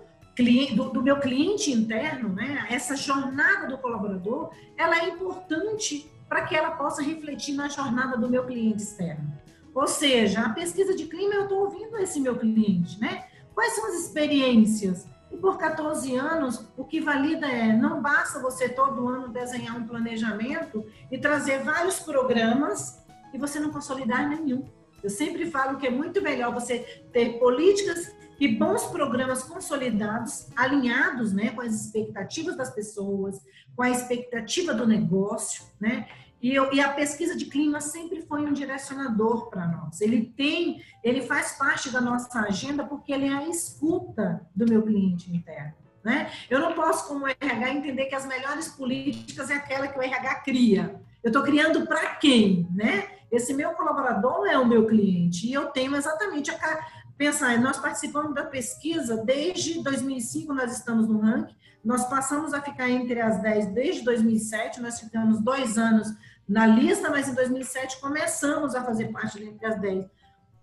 do, 0.75 0.89
do 0.89 1.03
meu 1.03 1.19
cliente 1.19 1.71
interno, 1.71 2.29
né? 2.29 2.65
Essa 2.69 2.95
jornada 2.95 3.67
do 3.67 3.77
colaborador, 3.77 4.51
ela 4.77 4.97
é 4.97 5.09
importante 5.09 6.09
para 6.27 6.43
que 6.43 6.55
ela 6.55 6.71
possa 6.71 7.01
refletir 7.01 7.53
na 7.55 7.67
jornada 7.67 8.17
do 8.17 8.29
meu 8.29 8.45
cliente 8.45 8.83
externo. 8.83 9.31
Ou 9.73 9.87
seja, 9.87 10.41
a 10.41 10.49
pesquisa 10.49 10.95
de 10.95 11.05
clima, 11.05 11.33
eu 11.33 11.43
estou 11.43 11.65
ouvindo 11.65 11.97
esse 11.97 12.19
meu 12.19 12.37
cliente, 12.37 12.99
né? 12.99 13.25
Quais 13.53 13.73
são 13.73 13.87
as 13.87 13.95
experiências? 13.95 15.07
E 15.31 15.37
por 15.37 15.57
14 15.57 16.15
anos, 16.15 16.67
o 16.77 16.83
que 16.83 16.99
valida 16.99 17.47
é, 17.47 17.73
não 17.73 18.01
basta 18.01 18.39
você 18.39 18.67
todo 18.67 19.07
ano 19.07 19.29
desenhar 19.29 19.77
um 19.77 19.87
planejamento 19.87 20.85
e 21.09 21.17
trazer 21.17 21.63
vários 21.63 21.99
programas 21.99 23.01
e 23.33 23.37
você 23.37 23.59
não 23.59 23.71
consolidar 23.71 24.27
nenhum. 24.27 24.65
Eu 25.01 25.09
sempre 25.09 25.49
falo 25.49 25.77
que 25.77 25.87
é 25.87 25.89
muito 25.89 26.21
melhor 26.21 26.53
você 26.53 26.79
ter 27.11 27.39
políticas 27.39 28.13
e 28.41 28.47
bons 28.47 28.85
programas 28.85 29.43
consolidados, 29.43 30.47
alinhados 30.55 31.31
né, 31.31 31.51
com 31.51 31.61
as 31.61 31.75
expectativas 31.75 32.57
das 32.57 32.71
pessoas, 32.73 33.39
com 33.75 33.83
a 33.83 33.91
expectativa 33.91 34.73
do 34.73 34.87
negócio, 34.87 35.63
né? 35.79 36.07
E, 36.41 36.55
eu, 36.55 36.73
e, 36.73 36.81
a 36.81 36.89
pesquisa 36.89 37.37
de 37.37 37.45
clima 37.45 37.79
sempre 37.79 38.23
foi 38.23 38.41
um 38.41 38.51
direcionador 38.51 39.47
para 39.47 39.67
nós. 39.67 40.01
Ele 40.01 40.33
tem, 40.35 40.83
ele 41.03 41.21
faz 41.21 41.51
parte 41.51 41.91
da 41.91 42.01
nossa 42.01 42.39
agenda 42.39 42.83
porque 42.83 43.13
ele 43.13 43.27
é 43.27 43.33
a 43.33 43.47
escuta 43.47 44.41
do 44.55 44.65
meu 44.67 44.81
cliente 44.81 45.31
interno. 45.31 45.75
Né? 46.03 46.31
Eu 46.49 46.59
não 46.59 46.73
posso, 46.73 47.07
como 47.07 47.27
RH, 47.27 47.69
entender 47.69 48.05
que 48.05 48.15
as 48.15 48.25
melhores 48.25 48.69
políticas 48.69 49.51
é 49.51 49.53
aquela 49.53 49.87
que 49.87 49.99
o 49.99 50.01
RH 50.01 50.35
cria. 50.39 50.99
Eu 51.23 51.27
estou 51.27 51.43
criando 51.43 51.85
para 51.85 52.15
quem? 52.15 52.67
Né? 52.73 53.07
Esse 53.31 53.53
meu 53.53 53.73
colaborador 53.73 54.47
é 54.47 54.57
o 54.57 54.67
meu 54.67 54.87
cliente 54.87 55.47
e 55.47 55.53
eu 55.53 55.67
tenho 55.67 55.95
exatamente 55.95 56.49
a 56.49 57.00
pensar. 57.21 57.55
Nós 57.61 57.77
participamos 57.77 58.33
da 58.33 58.43
pesquisa 58.43 59.15
desde 59.17 59.83
2005, 59.83 60.55
nós 60.55 60.75
estamos 60.75 61.07
no 61.07 61.19
ranking. 61.19 61.55
Nós 61.85 62.05
passamos 62.05 62.51
a 62.51 62.61
ficar 62.61 62.89
entre 62.89 63.21
as 63.21 63.39
10 63.43 63.67
desde 63.67 64.03
2007. 64.03 64.81
Nós 64.81 64.99
ficamos 64.99 65.39
dois 65.39 65.77
anos 65.77 66.07
na 66.49 66.65
lista, 66.65 67.11
mas 67.11 67.29
em 67.29 67.35
2007 67.35 68.01
começamos 68.01 68.73
a 68.73 68.83
fazer 68.83 69.11
parte 69.11 69.41
entre 69.43 69.67
as 69.67 69.79
10. 69.79 70.05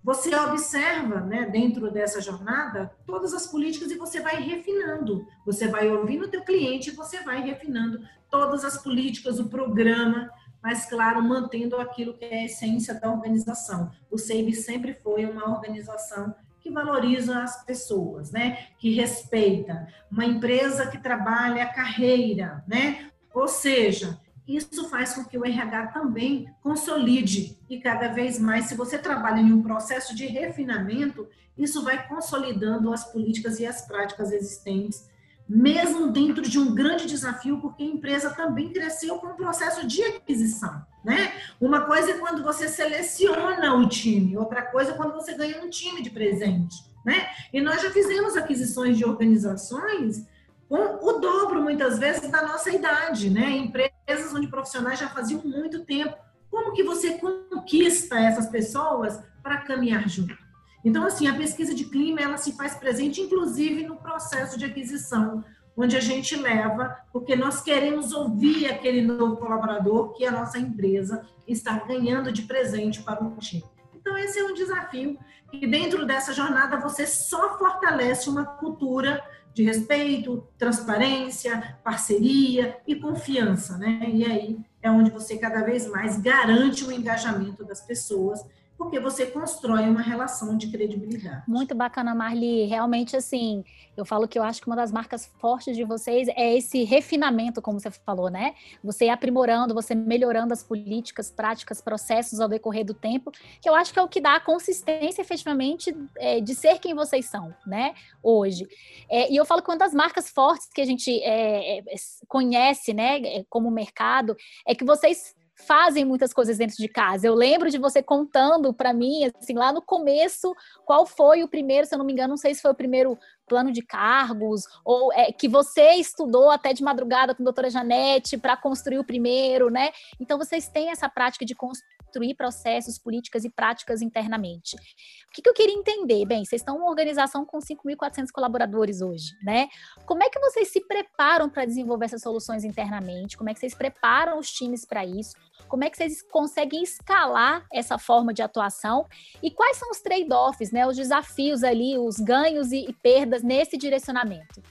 Você 0.02 0.34
observa, 0.34 1.20
né, 1.20 1.46
dentro 1.46 1.92
dessa 1.92 2.20
jornada, 2.20 2.90
todas 3.06 3.32
as 3.32 3.46
políticas 3.46 3.92
e 3.92 3.96
você 3.96 4.20
vai 4.20 4.42
refinando. 4.42 5.24
Você 5.46 5.68
vai 5.68 5.88
ouvindo 5.88 6.24
o 6.24 6.28
teu 6.28 6.42
cliente 6.42 6.90
e 6.90 6.94
você 6.94 7.22
vai 7.22 7.40
refinando 7.40 8.00
todas 8.28 8.64
as 8.64 8.82
políticas, 8.82 9.38
o 9.38 9.48
programa, 9.48 10.28
mas, 10.60 10.86
claro, 10.86 11.22
mantendo 11.22 11.76
aquilo 11.76 12.14
que 12.14 12.24
é 12.24 12.40
a 12.40 12.44
essência 12.46 12.94
da 12.94 13.10
organização. 13.10 13.92
O 14.10 14.18
SEIB 14.18 14.54
sempre 14.54 14.94
foi 14.94 15.24
uma 15.24 15.48
organização 15.50 16.34
que 16.68 16.74
valoriza 16.74 17.42
as 17.42 17.64
pessoas, 17.64 18.30
né? 18.30 18.66
Que 18.78 18.94
respeita. 18.94 19.88
Uma 20.10 20.26
empresa 20.26 20.86
que 20.86 20.98
trabalha 20.98 21.64
a 21.64 21.72
carreira, 21.72 22.62
né? 22.68 23.10
Ou 23.34 23.48
seja, 23.48 24.20
isso 24.46 24.88
faz 24.88 25.14
com 25.14 25.24
que 25.24 25.38
o 25.38 25.44
RH 25.44 25.88
também 25.88 26.48
consolide 26.62 27.58
e 27.68 27.80
cada 27.80 28.08
vez 28.08 28.38
mais, 28.38 28.66
se 28.66 28.74
você 28.74 28.98
trabalha 28.98 29.40
em 29.40 29.52
um 29.52 29.62
processo 29.62 30.14
de 30.14 30.26
refinamento, 30.26 31.26
isso 31.56 31.82
vai 31.82 32.06
consolidando 32.06 32.92
as 32.92 33.10
políticas 33.10 33.58
e 33.58 33.66
as 33.66 33.86
práticas 33.86 34.30
existentes, 34.30 35.08
mesmo 35.48 36.12
dentro 36.12 36.42
de 36.42 36.58
um 36.58 36.74
grande 36.74 37.06
desafio, 37.06 37.60
porque 37.60 37.82
a 37.82 37.86
empresa 37.86 38.30
também 38.30 38.70
cresceu 38.70 39.18
com 39.18 39.28
o 39.28 39.36
processo 39.36 39.86
de 39.86 40.02
aquisição, 40.02 40.82
né? 41.04 41.32
Uma 41.60 41.82
coisa 41.82 42.12
é 42.12 42.18
quando 42.18 42.42
você 42.42 42.68
seleciona 42.68 43.74
o 43.74 43.88
time, 43.88 44.36
outra 44.36 44.62
coisa 44.62 44.92
é 44.92 44.94
quando 44.94 45.14
você 45.14 45.34
ganha 45.34 45.62
um 45.62 45.70
time 45.70 46.02
de 46.02 46.10
presente, 46.10 46.76
né? 47.04 47.28
E 47.52 47.60
nós 47.60 47.80
já 47.82 47.90
fizemos 47.90 48.36
aquisições 48.36 48.96
de 48.96 49.04
organizações 49.04 50.26
com 50.68 50.98
o 51.00 51.12
dobro, 51.18 51.62
muitas 51.62 51.98
vezes, 51.98 52.30
da 52.30 52.42
nossa 52.42 52.70
idade, 52.70 53.30
né? 53.30 53.50
Empresas 53.50 54.34
onde 54.34 54.48
profissionais 54.48 54.98
já 54.98 55.08
faziam 55.08 55.42
muito 55.42 55.84
tempo. 55.84 56.14
Como 56.50 56.72
que 56.72 56.82
você 56.82 57.18
conquista 57.18 58.18
essas 58.18 58.48
pessoas 58.48 59.20
para 59.42 59.58
caminhar 59.58 60.08
junto? 60.08 60.36
Então, 60.84 61.04
assim, 61.04 61.26
a 61.26 61.34
pesquisa 61.34 61.74
de 61.74 61.84
clima, 61.84 62.20
ela 62.20 62.36
se 62.36 62.52
faz 62.52 62.74
presente, 62.74 63.20
inclusive, 63.20 63.84
no 63.84 63.96
processo 63.96 64.58
de 64.58 64.64
aquisição, 64.64 65.44
onde 65.78 65.96
a 65.96 66.00
gente 66.00 66.34
leva, 66.34 66.98
porque 67.12 67.36
nós 67.36 67.62
queremos 67.62 68.12
ouvir 68.12 68.66
aquele 68.66 69.00
novo 69.00 69.36
colaborador 69.36 70.12
que 70.12 70.26
a 70.26 70.30
nossa 70.32 70.58
empresa 70.58 71.24
está 71.46 71.78
ganhando 71.78 72.32
de 72.32 72.42
presente 72.42 73.00
para 73.00 73.22
o 73.22 73.36
time. 73.36 73.64
Então, 73.94 74.18
esse 74.18 74.40
é 74.40 74.44
um 74.44 74.54
desafio 74.54 75.16
e 75.52 75.66
dentro 75.68 76.04
dessa 76.04 76.32
jornada 76.32 76.78
você 76.78 77.06
só 77.06 77.56
fortalece 77.56 78.28
uma 78.28 78.44
cultura 78.44 79.22
de 79.54 79.62
respeito, 79.62 80.46
transparência, 80.58 81.78
parceria 81.84 82.78
e 82.86 82.96
confiança, 82.96 83.78
né? 83.78 84.02
E 84.12 84.24
aí 84.24 84.58
é 84.82 84.90
onde 84.90 85.10
você 85.10 85.38
cada 85.38 85.62
vez 85.62 85.86
mais 85.88 86.18
garante 86.18 86.84
o 86.84 86.92
engajamento 86.92 87.64
das 87.64 87.80
pessoas 87.80 88.44
porque 88.78 89.00
você 89.00 89.26
constrói 89.26 89.88
uma 89.88 90.00
relação 90.00 90.56
de 90.56 90.70
credibilidade. 90.70 91.42
Muito 91.48 91.74
bacana, 91.74 92.14
Marli. 92.14 92.64
Realmente, 92.66 93.16
assim, 93.16 93.64
eu 93.96 94.04
falo 94.04 94.28
que 94.28 94.38
eu 94.38 94.42
acho 94.44 94.60
que 94.62 94.68
uma 94.68 94.76
das 94.76 94.92
marcas 94.92 95.26
fortes 95.40 95.76
de 95.76 95.82
vocês 95.82 96.28
é 96.28 96.56
esse 96.56 96.84
refinamento, 96.84 97.60
como 97.60 97.80
você 97.80 97.90
falou, 97.90 98.30
né? 98.30 98.54
Você 98.84 99.08
aprimorando, 99.08 99.74
você 99.74 99.96
melhorando 99.96 100.52
as 100.52 100.62
políticas, 100.62 101.28
práticas, 101.28 101.80
processos 101.80 102.38
ao 102.38 102.48
decorrer 102.48 102.84
do 102.84 102.94
tempo, 102.94 103.32
que 103.60 103.68
eu 103.68 103.74
acho 103.74 103.92
que 103.92 103.98
é 103.98 104.02
o 104.02 104.08
que 104.08 104.20
dá 104.20 104.36
a 104.36 104.40
consistência, 104.40 105.20
efetivamente, 105.20 105.92
é, 106.16 106.40
de 106.40 106.54
ser 106.54 106.78
quem 106.78 106.94
vocês 106.94 107.26
são, 107.26 107.52
né? 107.66 107.94
Hoje. 108.22 108.64
É, 109.10 109.30
e 109.30 109.34
eu 109.34 109.44
falo 109.44 109.60
que 109.60 109.70
uma 109.70 109.76
das 109.76 109.92
marcas 109.92 110.30
fortes 110.30 110.68
que 110.72 110.80
a 110.80 110.86
gente 110.86 111.20
é, 111.24 111.82
conhece, 112.28 112.94
né, 112.94 113.42
como 113.50 113.68
mercado, 113.72 114.36
é 114.64 114.72
que 114.72 114.84
vocês 114.84 115.34
fazem 115.66 116.04
muitas 116.04 116.32
coisas 116.32 116.58
dentro 116.58 116.76
de 116.76 116.88
casa. 116.88 117.26
Eu 117.26 117.34
lembro 117.34 117.70
de 117.70 117.78
você 117.78 118.02
contando 118.02 118.72
para 118.72 118.92
mim, 118.92 119.30
assim, 119.40 119.54
lá 119.54 119.72
no 119.72 119.82
começo, 119.82 120.54
qual 120.84 121.04
foi 121.04 121.42
o 121.42 121.48
primeiro, 121.48 121.86
se 121.86 121.94
eu 121.94 121.98
não 121.98 122.04
me 122.06 122.12
engano, 122.12 122.30
não 122.30 122.36
sei 122.36 122.54
se 122.54 122.62
foi 122.62 122.70
o 122.70 122.76
primeiro 122.76 123.18
plano 123.48 123.72
de 123.72 123.82
cargos, 123.82 124.64
ou 124.84 125.12
é, 125.12 125.32
que 125.32 125.48
você 125.48 125.92
estudou 125.94 126.50
até 126.50 126.72
de 126.72 126.82
madrugada 126.82 127.34
com 127.34 127.42
a 127.42 127.44
doutora 127.44 127.70
Janete 127.70 128.36
para 128.36 128.56
construir 128.56 128.98
o 128.98 129.04
primeiro, 129.04 129.70
né? 129.70 129.90
Então, 130.20 130.38
vocês 130.38 130.68
têm 130.68 130.90
essa 130.90 131.08
prática 131.08 131.44
de 131.44 131.54
construir 131.54 132.34
processos, 132.36 132.98
políticas 132.98 133.44
e 133.44 133.50
práticas 133.50 134.02
internamente. 134.02 134.76
O 134.76 135.32
que, 135.32 135.42
que 135.42 135.48
eu 135.48 135.54
queria 135.54 135.74
entender? 135.74 136.24
Bem, 136.26 136.44
vocês 136.44 136.60
estão 136.60 136.76
uma 136.76 136.88
organização 136.88 137.44
com 137.44 137.58
5.400 137.58 138.28
colaboradores 138.32 139.00
hoje, 139.00 139.32
né? 139.42 139.68
Como 140.06 140.22
é 140.22 140.28
que 140.28 140.38
vocês 140.40 140.68
se 140.68 140.80
preparam 140.86 141.48
para 141.48 141.64
desenvolver 141.64 142.06
essas 142.06 142.22
soluções 142.22 142.64
internamente? 142.64 143.36
Como 143.36 143.50
é 143.50 143.54
que 143.54 143.60
vocês 143.60 143.74
preparam 143.74 144.38
os 144.38 144.50
times 144.50 144.84
para 144.84 145.04
isso? 145.04 145.34
Como 145.66 145.84
é 145.84 145.90
que 145.90 145.96
vocês 145.96 146.22
conseguem 146.22 146.82
escalar 146.82 147.66
essa 147.72 147.98
forma 147.98 148.32
de 148.32 148.42
atuação? 148.42 149.06
E 149.42 149.50
quais 149.50 149.76
são 149.76 149.90
os 149.90 150.00
trade-offs, 150.00 150.70
né? 150.70 150.86
Os 150.86 150.96
desafios 150.96 151.64
ali, 151.64 151.98
os 151.98 152.16
ganhos 152.16 152.72
e, 152.72 152.94
perdas 153.02 153.42
nesse 153.42 153.76
direcionamento? 153.76 154.62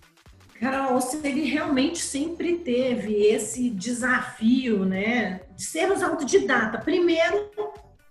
Carol, 0.59 0.99
ele 1.23 1.43
realmente 1.43 1.99
sempre 1.99 2.57
teve 2.57 3.13
esse 3.13 3.69
desafio, 3.69 4.85
né, 4.85 5.41
de 5.55 5.63
sermos 5.63 6.01
autodidata. 6.01 6.79
Primeiro, 6.79 7.51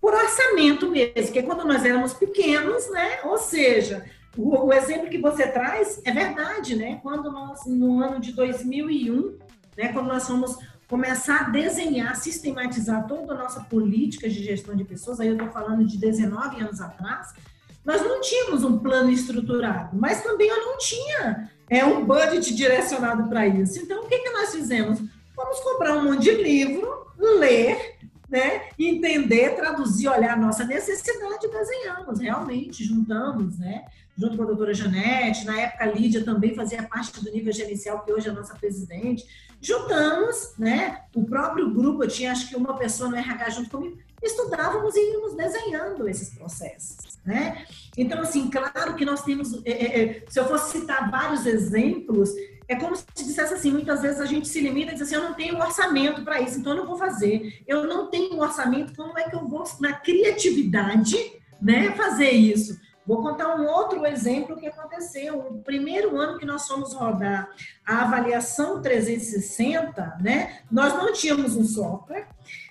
por 0.00 0.14
orçamento 0.14 0.88
mesmo, 0.88 1.33
que 1.33 1.40
é 1.40 1.42
quando 1.42 1.64
nós 1.64 1.85
éramos 1.85 2.14
pequenos, 2.14 2.88
né, 2.90 3.18
ou 3.25 3.37
seja, 3.37 4.04
o, 4.37 4.66
o, 4.66 4.73
exemplo 4.73 5.11
que 5.11 5.18
você 5.18 5.49
traz 5.49 6.00
é 6.04 6.12
verdade, 6.12 6.76
né, 6.76 7.00
quando 7.02 7.33
nós, 7.33 7.66
no 7.66 8.00
ano 8.00 8.21
de 8.21 8.33
2001, 8.33 9.38
né, 9.76 9.92
quando 9.92 10.06
nós 10.06 10.26
fomos 10.26 10.56
começar 10.88 11.47
a 11.47 11.50
desenhar, 11.50 12.14
sistematizar 12.16 13.07
toda 13.07 13.35
a 13.35 13.38
nossa 13.38 13.61
política 13.61 14.28
de 14.28 14.43
gestão 14.43 14.76
de 14.76 14.85
pessoas, 14.85 15.21
aí 15.21 15.28
eu 15.28 15.35
estou 15.35 15.50
falando 15.50 15.85
de 15.85 15.99
19 15.99 16.61
anos 16.61 16.81
atrás, 16.81 17.35
nós 17.85 18.02
não 18.02 18.21
tínhamos 18.21 18.64
um 18.64 18.78
plano 18.78 19.11
estruturado, 19.11 19.97
mas 19.97 20.23
também 20.23 20.49
eu 20.49 20.64
não 20.64 20.78
tinha 20.78 21.50
é, 21.69 21.85
um 21.85 22.05
budget 22.05 22.55
direcionado 22.55 23.28
para 23.28 23.47
isso. 23.47 23.78
Então, 23.78 24.05
o 24.05 24.09
que, 24.09 24.19
que 24.19 24.31
nós 24.31 24.52
fizemos? 24.52 25.00
Vamos 25.37 25.61
comprar 25.61 25.97
um 25.97 26.05
monte 26.05 26.23
de 26.23 26.33
livro, 26.33 27.07
ler, 27.19 27.96
né? 28.37 28.69
Entender, 28.78 29.57
traduzir, 29.57 30.09
olhar 30.09 30.35
a 30.35 30.37
nossa 30.37 30.62
necessidade, 30.64 31.49
desenhamos, 31.49 32.21
realmente, 32.21 32.85
juntamos, 32.85 33.59
né? 33.59 33.87
Junto 34.14 34.37
com 34.37 34.43
a 34.43 34.47
doutora 34.47 34.75
Janete, 34.75 35.47
na 35.47 35.59
época 35.59 35.85
a 35.85 35.87
Lídia 35.87 36.23
também 36.23 36.55
fazia 36.55 36.83
parte 36.83 37.25
do 37.25 37.33
nível 37.33 37.52
gerencial, 37.52 38.05
que 38.05 38.12
hoje 38.12 38.28
é 38.28 38.31
a 38.31 38.35
nossa 38.35 38.55
presidente. 38.55 39.25
Juntamos, 39.59 40.52
né? 40.59 41.00
O 41.14 41.25
próprio 41.25 41.73
grupo, 41.73 42.05
eu 42.05 42.09
tinha 42.09 42.31
acho 42.31 42.50
que 42.50 42.57
uma 42.57 42.76
pessoa 42.76 43.09
no 43.09 43.16
RH 43.16 43.50
junto 43.50 43.71
comigo, 43.71 43.97
estudávamos 44.23 44.95
e 44.95 45.12
íamos 45.12 45.35
desenhando 45.35 46.07
esses 46.07 46.31
processos, 46.35 47.19
né? 47.25 47.64
Então, 47.97 48.21
assim, 48.21 48.50
claro 48.50 48.95
que 48.97 49.05
nós 49.07 49.23
temos, 49.23 49.64
é, 49.64 49.71
é, 49.71 50.02
é 50.02 50.25
se 50.28 50.38
eu 50.38 50.47
fosse 50.47 50.78
citar 50.78 51.11
vários 51.11 51.47
exemplos, 51.47 52.31
é 52.69 52.77
como 52.77 52.97
se 52.97 53.05
dissesse 53.15 53.55
assim, 53.55 53.71
muitas 53.71 54.03
vezes 54.03 54.21
a 54.21 54.27
gente 54.27 54.49
se 54.49 54.61
limita 54.61 54.91
e 54.91 54.95
diz 54.95 55.03
assim, 55.03 55.15
eu 55.15 55.23
não 55.23 55.35
tenho 55.35 55.57
orçamento 55.59 56.23
para 56.23 56.41
isso, 56.41 56.59
então 56.59 56.73
eu 56.73 56.79
não 56.79 56.87
vou 56.87 56.99
fazer. 56.99 57.63
Eu 57.67 57.87
não 57.87 58.09
tenho 58.09 58.41
orçamento, 58.41 58.95
como 58.95 59.19
é 59.19 59.29
que 59.29 59.37
eu 59.37 59.47
vou, 59.47 59.65
na 59.81 59.93
criatividade, 59.93 61.17
né, 61.61 61.93
fazer 61.93 62.31
isso? 62.31 62.77
Vou 63.07 63.23
contar 63.23 63.55
um 63.55 63.69
outro 63.69 64.05
exemplo 64.05 64.57
que 64.57 64.67
aconteceu. 64.67 65.39
O 65.39 65.63
primeiro 65.63 66.19
ano 66.19 66.39
que 66.39 66.45
nós 66.45 66.67
fomos 66.67 66.93
rodar 66.93 67.49
a 67.87 68.03
avaliação 68.03 68.83
360, 68.83 70.19
né, 70.21 70.59
nós 70.69 70.93
não 70.95 71.13
tínhamos 71.13 71.57
um 71.57 71.65
software, 71.65 72.27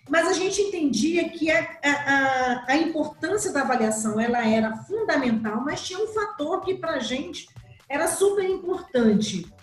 mas 0.10 0.28
a 0.28 0.34
gente 0.34 0.62
entendia 0.62 1.30
que 1.30 1.50
a, 1.50 1.66
a, 1.82 2.66
a 2.68 2.78
importância 2.78 3.54
da 3.54 3.62
avaliação 3.62 4.20
ela 4.20 4.46
era 4.46 4.76
fundamental, 4.76 5.62
mas 5.64 5.82
tinha 5.82 6.00
um 6.00 6.08
fator 6.08 6.60
que 6.62 6.76
para 6.76 6.96
a 6.96 7.00
gente 7.00 7.48
era 7.88 8.08
super 8.08 8.44
importante 8.44 9.55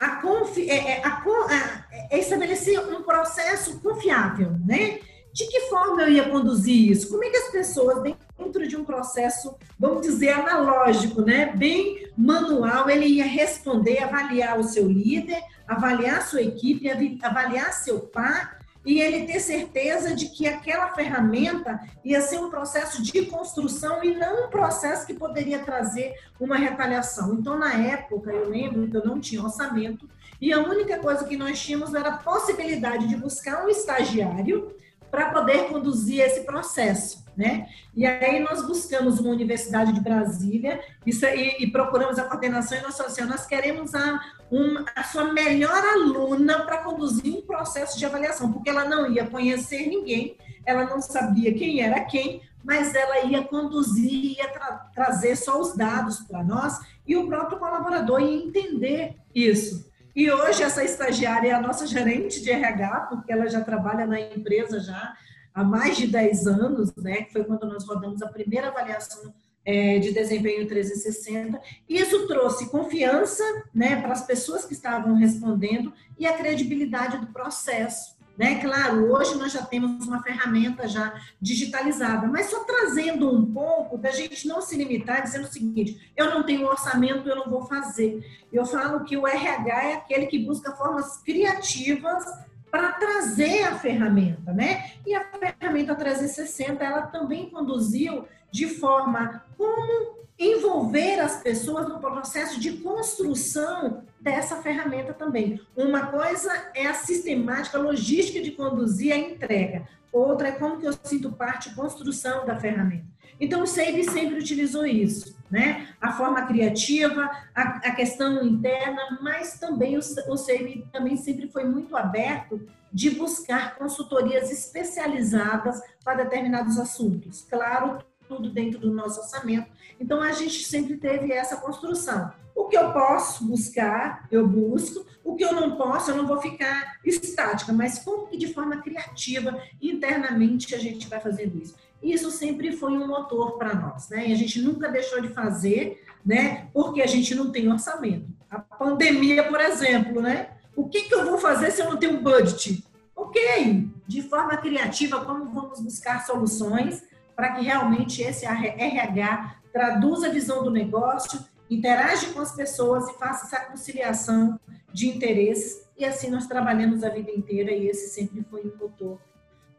a, 0.00 0.16
confi, 0.16 0.70
é, 0.70 0.92
é, 0.92 1.06
a, 1.06 1.10
a, 1.10 1.84
é 2.10 2.18
estabelecer 2.18 2.80
um 2.80 3.02
processo 3.02 3.78
confiável, 3.80 4.52
né? 4.64 4.98
De 5.32 5.46
que 5.46 5.60
forma 5.68 6.02
eu 6.02 6.08
ia 6.08 6.28
conduzir 6.28 6.90
isso? 6.90 7.08
Como 7.10 7.22
é 7.22 7.28
que 7.28 7.36
as 7.36 7.50
pessoas, 7.50 8.02
dentro 8.02 8.66
de 8.66 8.76
um 8.76 8.84
processo, 8.84 9.54
vamos 9.78 10.02
dizer, 10.02 10.30
analógico, 10.30 11.20
né? 11.20 11.52
Bem 11.54 12.10
manual, 12.16 12.88
ele 12.88 13.06
ia 13.06 13.26
responder, 13.26 14.02
avaliar 14.02 14.58
o 14.58 14.64
seu 14.64 14.88
líder, 14.88 15.40
avaliar 15.68 16.18
a 16.18 16.22
sua 16.22 16.42
equipe, 16.42 16.90
avaliar 17.22 17.72
seu 17.74 18.00
par 18.00 18.59
e 18.84 19.00
ele 19.00 19.26
ter 19.26 19.40
certeza 19.40 20.14
de 20.14 20.26
que 20.30 20.46
aquela 20.46 20.88
ferramenta 20.88 21.80
ia 22.04 22.20
ser 22.20 22.38
um 22.38 22.50
processo 22.50 23.02
de 23.02 23.26
construção 23.26 24.02
e 24.02 24.14
não 24.14 24.46
um 24.46 24.50
processo 24.50 25.06
que 25.06 25.14
poderia 25.14 25.58
trazer 25.60 26.14
uma 26.38 26.56
retaliação. 26.56 27.34
Então, 27.34 27.58
na 27.58 27.74
época, 27.74 28.30
eu 28.30 28.48
lembro 28.48 28.88
que 28.88 28.96
eu 28.96 29.04
não 29.04 29.20
tinha 29.20 29.42
orçamento 29.42 30.08
e 30.40 30.52
a 30.52 30.58
única 30.58 30.98
coisa 30.98 31.24
que 31.24 31.36
nós 31.36 31.60
tínhamos 31.60 31.94
era 31.94 32.10
a 32.10 32.16
possibilidade 32.18 33.06
de 33.06 33.16
buscar 33.16 33.64
um 33.64 33.68
estagiário 33.68 34.74
para 35.10 35.30
poder 35.30 35.68
conduzir 35.68 36.20
esse 36.20 36.42
processo, 36.44 37.24
né? 37.40 37.68
E 37.96 38.04
aí 38.04 38.38
nós 38.38 38.66
buscamos 38.66 39.18
uma 39.18 39.30
universidade 39.30 39.94
de 39.94 40.00
Brasília 40.00 40.78
isso, 41.06 41.24
e, 41.24 41.64
e 41.64 41.70
procuramos 41.72 42.18
a 42.18 42.24
coordenação 42.24 42.76
e 42.76 42.82
nós 42.82 42.98
falamos 42.98 43.18
assim, 43.18 43.28
nós 43.28 43.46
queremos 43.46 43.94
a, 43.94 44.20
um, 44.52 44.84
a 44.94 45.02
sua 45.04 45.32
melhor 45.32 45.82
aluna 45.94 46.66
para 46.66 46.78
conduzir 46.78 47.34
um 47.34 47.40
processo 47.40 47.98
de 47.98 48.04
avaliação, 48.04 48.52
porque 48.52 48.68
ela 48.68 48.84
não 48.84 49.10
ia 49.10 49.26
conhecer 49.26 49.86
ninguém, 49.86 50.36
ela 50.66 50.84
não 50.84 51.00
sabia 51.00 51.54
quem 51.54 51.80
era 51.80 52.04
quem, 52.04 52.42
mas 52.62 52.94
ela 52.94 53.24
ia 53.24 53.42
conduzir, 53.42 54.36
ia 54.36 54.48
tra 54.48 54.90
trazer 54.94 55.34
só 55.34 55.58
os 55.58 55.74
dados 55.74 56.20
para 56.20 56.44
nós 56.44 56.78
e 57.06 57.16
o 57.16 57.26
próprio 57.26 57.58
colaborador 57.58 58.20
ia 58.20 58.44
entender 58.44 59.16
isso. 59.34 59.90
E 60.14 60.30
hoje 60.30 60.62
essa 60.62 60.84
estagiária 60.84 61.48
é 61.48 61.52
a 61.52 61.60
nossa 61.60 61.86
gerente 61.86 62.42
de 62.42 62.50
RH, 62.50 63.06
porque 63.08 63.32
ela 63.32 63.48
já 63.48 63.62
trabalha 63.62 64.06
na 64.06 64.20
empresa 64.20 64.78
já 64.78 65.16
há 65.60 65.64
mais 65.64 65.96
de 65.96 66.06
10 66.06 66.46
anos, 66.46 66.94
né? 66.96 67.22
Que 67.22 67.32
foi 67.32 67.44
quando 67.44 67.66
nós 67.66 67.86
rodamos 67.86 68.22
a 68.22 68.28
primeira 68.28 68.68
avaliação 68.68 69.32
é, 69.64 69.98
de 69.98 70.12
desempenho 70.12 70.66
360. 70.66 71.60
Isso 71.88 72.26
trouxe 72.26 72.70
confiança, 72.70 73.44
né, 73.74 74.00
para 74.00 74.12
as 74.12 74.26
pessoas 74.26 74.64
que 74.64 74.72
estavam 74.72 75.14
respondendo 75.14 75.92
e 76.18 76.26
a 76.26 76.32
credibilidade 76.32 77.18
do 77.18 77.26
processo. 77.26 78.18
Né? 78.38 78.58
Claro, 78.58 79.12
hoje 79.12 79.36
nós 79.36 79.52
já 79.52 79.62
temos 79.62 80.06
uma 80.06 80.22
ferramenta 80.22 80.88
já 80.88 81.12
digitalizada, 81.38 82.26
mas 82.26 82.46
só 82.46 82.64
trazendo 82.64 83.30
um 83.30 83.44
pouco 83.52 83.98
da 83.98 84.10
gente 84.10 84.48
não 84.48 84.62
se 84.62 84.76
limitar 84.76 85.22
dizendo 85.22 85.44
o 85.44 85.52
seguinte: 85.52 86.10
eu 86.16 86.30
não 86.30 86.42
tenho 86.42 86.66
orçamento, 86.66 87.28
eu 87.28 87.36
não 87.36 87.50
vou 87.50 87.66
fazer. 87.66 88.24
Eu 88.50 88.64
falo 88.64 89.04
que 89.04 89.14
o 89.14 89.26
RH 89.26 89.84
é 89.84 89.92
aquele 89.92 90.24
que 90.24 90.38
busca 90.38 90.72
formas 90.72 91.18
criativas 91.18 92.24
para 92.70 92.92
trazer 92.92 93.64
a 93.64 93.78
ferramenta, 93.78 94.52
né? 94.52 94.92
E 95.06 95.14
a 95.14 95.24
ferramenta 95.24 95.94
360, 95.94 96.84
ela 96.84 97.02
também 97.02 97.50
conduziu 97.50 98.26
de 98.50 98.66
forma 98.68 99.44
como 99.56 100.20
envolver 100.38 101.20
as 101.20 101.42
pessoas 101.42 101.86
no 101.86 101.98
processo 101.98 102.58
de 102.58 102.72
construção 102.78 104.02
dessa 104.18 104.56
ferramenta 104.56 105.12
também. 105.12 105.60
Uma 105.76 106.06
coisa 106.06 106.50
é 106.74 106.86
a 106.86 106.94
sistemática, 106.94 107.76
a 107.76 107.82
logística 107.82 108.40
de 108.40 108.52
conduzir 108.52 109.12
a 109.12 109.18
entrega. 109.18 109.86
Outra 110.10 110.48
é 110.48 110.52
como 110.52 110.78
que 110.80 110.86
eu 110.86 110.94
sinto 111.04 111.30
parte 111.30 111.74
construção 111.74 112.46
da 112.46 112.56
ferramenta. 112.56 113.04
Então, 113.40 113.62
o 113.62 113.66
SAVE 113.66 114.04
sempre 114.04 114.38
utilizou 114.38 114.84
isso, 114.84 115.34
né? 115.50 115.88
A 115.98 116.12
forma 116.12 116.42
criativa, 116.42 117.30
a, 117.54 117.62
a 117.62 117.94
questão 117.94 118.44
interna, 118.44 119.18
mas 119.22 119.58
também 119.58 119.96
o, 119.96 120.00
o 120.00 120.36
SAVE 120.36 120.84
também 120.92 121.16
sempre 121.16 121.48
foi 121.48 121.64
muito 121.64 121.96
aberto 121.96 122.60
de 122.92 123.10
buscar 123.10 123.76
consultorias 123.76 124.50
especializadas 124.50 125.80
para 126.04 126.24
determinados 126.24 126.78
assuntos. 126.78 127.46
Claro, 127.48 127.98
tudo 128.28 128.50
dentro 128.50 128.78
do 128.78 128.92
nosso 128.92 129.20
orçamento. 129.20 129.70
Então, 129.98 130.20
a 130.20 130.32
gente 130.32 130.64
sempre 130.64 130.96
teve 130.98 131.32
essa 131.32 131.56
construção. 131.56 132.30
O 132.54 132.66
que 132.66 132.76
eu 132.76 132.92
posso 132.92 133.44
buscar, 133.46 134.28
eu 134.30 134.46
busco. 134.46 135.06
O 135.24 135.34
que 135.34 135.44
eu 135.44 135.52
não 135.52 135.76
posso, 135.76 136.10
eu 136.10 136.16
não 136.16 136.26
vou 136.26 136.40
ficar 136.40 136.98
estática, 137.04 137.72
mas 137.72 137.98
como 138.00 138.26
que 138.26 138.36
de 138.36 138.52
forma 138.52 138.82
criativa, 138.82 139.62
internamente, 139.80 140.74
a 140.74 140.78
gente 140.78 141.08
vai 141.08 141.20
fazendo 141.20 141.56
isso? 141.60 141.74
Isso 142.02 142.30
sempre 142.30 142.72
foi 142.72 142.92
um 142.92 143.06
motor 143.06 143.58
para 143.58 143.74
nós, 143.74 144.08
né? 144.08 144.28
E 144.28 144.32
a 144.32 144.36
gente 144.36 144.60
nunca 144.60 144.88
deixou 144.88 145.20
de 145.20 145.28
fazer, 145.28 146.02
né? 146.24 146.68
Porque 146.72 147.02
a 147.02 147.06
gente 147.06 147.34
não 147.34 147.50
tem 147.50 147.70
orçamento. 147.70 148.26
A 148.50 148.58
pandemia, 148.58 149.44
por 149.44 149.60
exemplo, 149.60 150.20
né? 150.20 150.50
O 150.74 150.88
que, 150.88 151.02
que 151.02 151.14
eu 151.14 151.24
vou 151.24 151.38
fazer 151.38 151.70
se 151.70 151.82
eu 151.82 151.90
não 151.90 151.98
tenho 151.98 152.22
budget? 152.22 152.82
Ok, 153.14 153.90
de 154.06 154.22
forma 154.22 154.56
criativa, 154.56 155.24
como 155.24 155.44
vamos 155.52 155.80
buscar 155.80 156.24
soluções 156.24 157.02
para 157.36 157.52
que 157.52 157.64
realmente 157.64 158.22
esse 158.22 158.46
RH 158.46 159.56
traduza 159.72 160.26
a 160.26 160.30
visão 160.30 160.62
do 160.64 160.70
negócio, 160.70 161.42
interage 161.70 162.26
com 162.28 162.40
as 162.40 162.52
pessoas 162.52 163.08
e 163.08 163.18
faça 163.18 163.46
essa 163.46 163.66
conciliação 163.66 164.58
de 164.92 165.08
interesses. 165.08 165.86
E 165.96 166.04
assim 166.04 166.30
nós 166.30 166.46
trabalhamos 166.46 167.04
a 167.04 167.08
vida 167.08 167.30
inteira 167.30 167.70
e 167.72 167.88
esse 167.88 168.08
sempre 168.08 168.42
foi 168.50 168.62
o 168.62 168.76
motor 168.76 169.18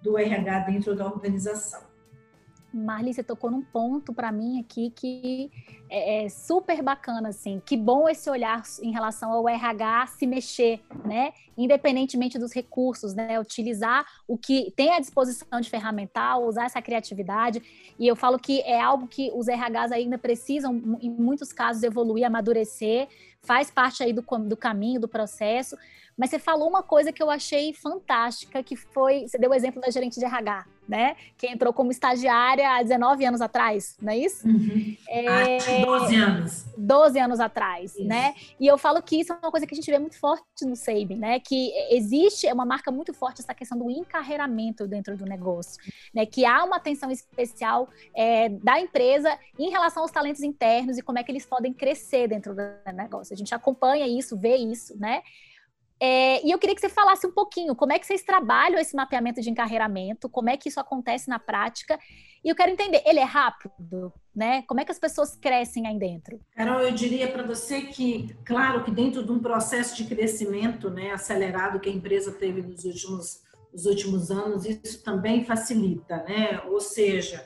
do 0.01 0.17
RH 0.17 0.59
dentro 0.59 0.95
da 0.95 1.05
organização. 1.05 1.90
Marli, 2.73 3.13
você 3.13 3.21
tocou 3.21 3.51
num 3.51 3.61
ponto 3.61 4.13
para 4.13 4.31
mim 4.31 4.59
aqui 4.59 4.91
que 4.95 5.51
é, 5.89 6.23
é, 6.23 6.29
super 6.29 6.81
bacana, 6.81 7.29
assim. 7.29 7.61
Que 7.65 7.75
bom 7.75 8.07
esse 8.07 8.29
olhar 8.29 8.63
em 8.81 8.91
relação 8.91 9.31
ao 9.31 9.47
RH 9.47 10.07
se 10.07 10.25
mexer, 10.25 10.81
né? 11.05 11.33
Independentemente 11.57 12.39
dos 12.39 12.53
recursos, 12.53 13.13
né? 13.13 13.39
Utilizar 13.39 14.05
o 14.27 14.37
que 14.37 14.71
tem 14.75 14.93
à 14.93 14.99
disposição 14.99 15.59
de 15.59 15.69
ferramental, 15.69 16.45
usar 16.45 16.65
essa 16.65 16.81
criatividade. 16.81 17.61
E 17.99 18.07
eu 18.07 18.15
falo 18.15 18.39
que 18.39 18.61
é 18.61 18.79
algo 18.79 19.07
que 19.07 19.29
os 19.33 19.47
RHs 19.47 19.91
ainda 19.91 20.17
precisam, 20.17 20.97
em 21.01 21.09
muitos 21.09 21.51
casos, 21.51 21.83
evoluir, 21.83 22.25
amadurecer. 22.25 23.09
Faz 23.41 23.69
parte 23.69 24.01
aí 24.01 24.13
do, 24.13 24.21
do 24.21 24.55
caminho, 24.55 25.01
do 25.01 25.07
processo. 25.07 25.75
Mas 26.17 26.29
você 26.29 26.39
falou 26.39 26.69
uma 26.69 26.83
coisa 26.83 27.11
que 27.11 27.21
eu 27.21 27.29
achei 27.29 27.73
fantástica, 27.73 28.61
que 28.61 28.75
foi, 28.75 29.27
você 29.27 29.37
deu 29.37 29.49
o 29.49 29.53
exemplo 29.53 29.81
da 29.81 29.89
gerente 29.89 30.19
de 30.19 30.25
RH, 30.25 30.65
né? 30.91 31.15
Que 31.37 31.47
entrou 31.47 31.71
como 31.71 31.89
estagiária 31.89 32.69
há 32.69 32.83
19 32.83 33.25
anos 33.25 33.39
atrás, 33.39 33.95
não 34.01 34.11
é 34.11 34.17
isso? 34.17 34.45
Uhum. 34.45 34.97
É, 35.07 35.85
12 35.85 36.15
anos. 36.17 36.65
12 36.77 37.17
anos 37.17 37.39
atrás, 37.39 37.95
isso. 37.95 38.03
né? 38.03 38.35
E 38.59 38.67
eu 38.67 38.77
falo 38.77 39.01
que 39.01 39.21
isso 39.21 39.31
é 39.31 39.37
uma 39.37 39.49
coisa 39.49 39.65
que 39.65 39.73
a 39.73 39.77
gente 39.77 39.89
vê 39.89 39.97
muito 39.97 40.19
forte 40.19 40.65
no 40.65 40.75
Sabin, 40.75 41.15
né? 41.15 41.39
Que 41.39 41.71
existe 41.89 42.45
é 42.45 42.53
uma 42.53 42.65
marca 42.65 42.91
muito 42.91 43.13
forte 43.13 43.39
essa 43.39 43.53
questão 43.53 43.77
do 43.79 43.89
encarreiramento 43.89 44.85
dentro 44.85 45.15
do 45.15 45.23
negócio, 45.23 45.81
né? 46.13 46.25
Que 46.25 46.45
há 46.45 46.61
uma 46.65 46.75
atenção 46.75 47.09
especial 47.09 47.87
é, 48.13 48.49
da 48.49 48.77
empresa 48.77 49.39
em 49.57 49.69
relação 49.69 50.03
aos 50.03 50.11
talentos 50.11 50.43
internos 50.43 50.97
e 50.97 51.01
como 51.01 51.19
é 51.19 51.23
que 51.23 51.31
eles 51.31 51.45
podem 51.45 51.71
crescer 51.71 52.27
dentro 52.27 52.53
do 52.53 52.61
negócio. 52.93 53.33
A 53.33 53.37
gente 53.37 53.55
acompanha 53.55 54.05
isso, 54.07 54.37
vê 54.37 54.57
isso, 54.57 54.99
né? 54.99 55.21
É, 56.03 56.43
e 56.43 56.49
eu 56.49 56.57
queria 56.57 56.73
que 56.73 56.81
você 56.81 56.89
falasse 56.89 57.27
um 57.27 57.31
pouquinho 57.31 57.75
como 57.75 57.93
é 57.93 57.99
que 57.99 58.07
vocês 58.07 58.23
trabalham 58.23 58.79
esse 58.79 58.95
mapeamento 58.95 59.39
de 59.39 59.51
encarreiramento, 59.51 60.27
como 60.27 60.49
é 60.49 60.57
que 60.57 60.67
isso 60.67 60.79
acontece 60.79 61.29
na 61.29 61.37
prática. 61.37 61.99
E 62.43 62.49
eu 62.49 62.55
quero 62.55 62.71
entender, 62.71 63.03
ele 63.05 63.19
é 63.19 63.23
rápido, 63.23 64.11
né? 64.35 64.63
Como 64.63 64.79
é 64.79 64.85
que 64.85 64.91
as 64.91 64.97
pessoas 64.97 65.35
crescem 65.35 65.85
aí 65.85 65.99
dentro? 65.99 66.41
Carol, 66.55 66.81
eu 66.81 66.91
diria 66.91 67.31
para 67.31 67.43
você 67.43 67.83
que, 67.83 68.35
claro, 68.43 68.83
que 68.83 68.89
dentro 68.89 69.23
de 69.23 69.31
um 69.31 69.37
processo 69.37 69.95
de 69.95 70.05
crescimento, 70.05 70.89
né, 70.89 71.11
acelerado 71.11 71.79
que 71.79 71.87
a 71.87 71.93
empresa 71.93 72.31
teve 72.31 72.63
nos 72.63 72.83
últimos, 72.83 73.43
nos 73.71 73.85
últimos 73.85 74.31
anos, 74.31 74.65
isso 74.65 75.03
também 75.03 75.45
facilita, 75.45 76.23
né? 76.23 76.63
Ou 76.65 76.81
seja, 76.81 77.45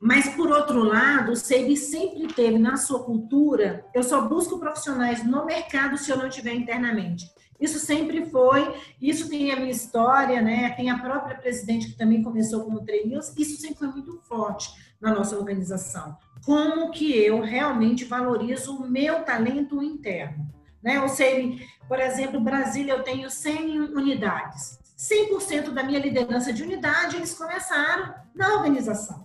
mas, 0.00 0.28
por 0.30 0.50
outro 0.50 0.82
lado, 0.82 1.32
o 1.32 1.36
SEIB 1.36 1.76
sempre 1.76 2.28
teve 2.28 2.58
na 2.58 2.78
sua 2.78 3.04
cultura, 3.04 3.86
eu 3.94 4.02
só 4.02 4.22
busco 4.26 4.58
profissionais 4.58 5.22
no 5.22 5.44
mercado 5.44 5.98
se 5.98 6.10
eu 6.10 6.16
não 6.16 6.30
tiver 6.30 6.54
internamente. 6.54 7.26
Isso 7.60 7.78
sempre 7.78 8.26
foi, 8.26 8.74
isso 9.00 9.28
tem 9.28 9.52
a 9.52 9.56
minha 9.56 9.70
história, 9.70 10.42
né? 10.42 10.70
Tem 10.70 10.90
a 10.90 10.98
própria 10.98 11.36
presidente 11.36 11.88
que 11.88 11.98
também 11.98 12.22
começou 12.22 12.64
como 12.64 12.84
treinos, 12.84 13.32
isso 13.36 13.60
sempre 13.60 13.78
foi 13.78 13.88
muito 13.88 14.18
forte 14.22 14.70
na 15.00 15.14
nossa 15.14 15.36
organização. 15.36 16.16
Como 16.44 16.90
que 16.90 17.16
eu 17.16 17.40
realmente 17.40 18.04
valorizo 18.04 18.76
o 18.76 18.88
meu 18.88 19.22
talento 19.22 19.82
interno, 19.82 20.46
né? 20.82 21.00
O 21.00 21.08
SEIB, 21.08 21.66
por 21.88 22.00
exemplo, 22.00 22.40
Brasília 22.40 22.94
eu 22.94 23.02
tenho 23.02 23.30
100 23.30 23.94
unidades. 23.94 24.78
100% 24.98 25.70
da 25.70 25.82
minha 25.82 25.98
liderança 25.98 26.52
de 26.52 26.62
unidade 26.62 27.16
eles 27.16 27.34
começaram 27.34 28.14
na 28.34 28.54
organização. 28.54 29.24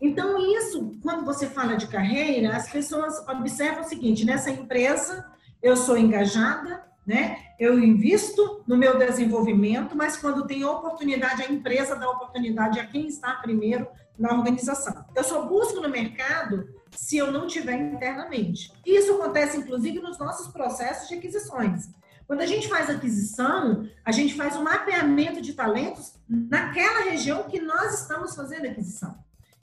Então, 0.00 0.38
isso, 0.38 0.98
quando 1.02 1.24
você 1.24 1.48
fala 1.48 1.76
de 1.76 1.86
carreira, 1.86 2.54
as 2.54 2.70
pessoas 2.70 3.18
observam 3.28 3.82
o 3.82 3.88
seguinte: 3.88 4.24
nessa 4.24 4.50
empresa 4.50 5.26
eu 5.62 5.76
sou 5.76 5.96
engajada, 5.96 6.84
né? 7.06 7.38
Eu 7.58 7.78
invisto 7.78 8.62
no 8.66 8.76
meu 8.76 8.98
desenvolvimento, 8.98 9.96
mas 9.96 10.16
quando 10.16 10.46
tem 10.46 10.64
oportunidade, 10.64 11.42
a 11.42 11.50
empresa 11.50 11.94
dá 11.94 12.10
oportunidade 12.10 12.80
a 12.80 12.86
quem 12.86 13.06
está 13.06 13.34
primeiro 13.34 13.86
na 14.18 14.32
organização. 14.32 15.04
Eu 15.14 15.22
só 15.22 15.46
busco 15.46 15.80
no 15.80 15.88
mercado 15.88 16.68
se 16.90 17.16
eu 17.16 17.30
não 17.30 17.46
tiver 17.46 17.76
internamente. 17.76 18.72
Isso 18.84 19.14
acontece, 19.14 19.58
inclusive, 19.58 20.00
nos 20.00 20.18
nossos 20.18 20.48
processos 20.48 21.08
de 21.08 21.14
aquisições. 21.14 21.90
Quando 22.26 22.40
a 22.40 22.46
gente 22.46 22.68
faz 22.68 22.90
aquisição, 22.90 23.88
a 24.04 24.10
gente 24.10 24.34
faz 24.34 24.56
um 24.56 24.62
mapeamento 24.62 25.40
de 25.40 25.52
talentos 25.52 26.14
naquela 26.28 27.04
região 27.04 27.44
que 27.44 27.60
nós 27.60 28.00
estamos 28.00 28.34
fazendo 28.34 28.66
aquisição. 28.66 29.16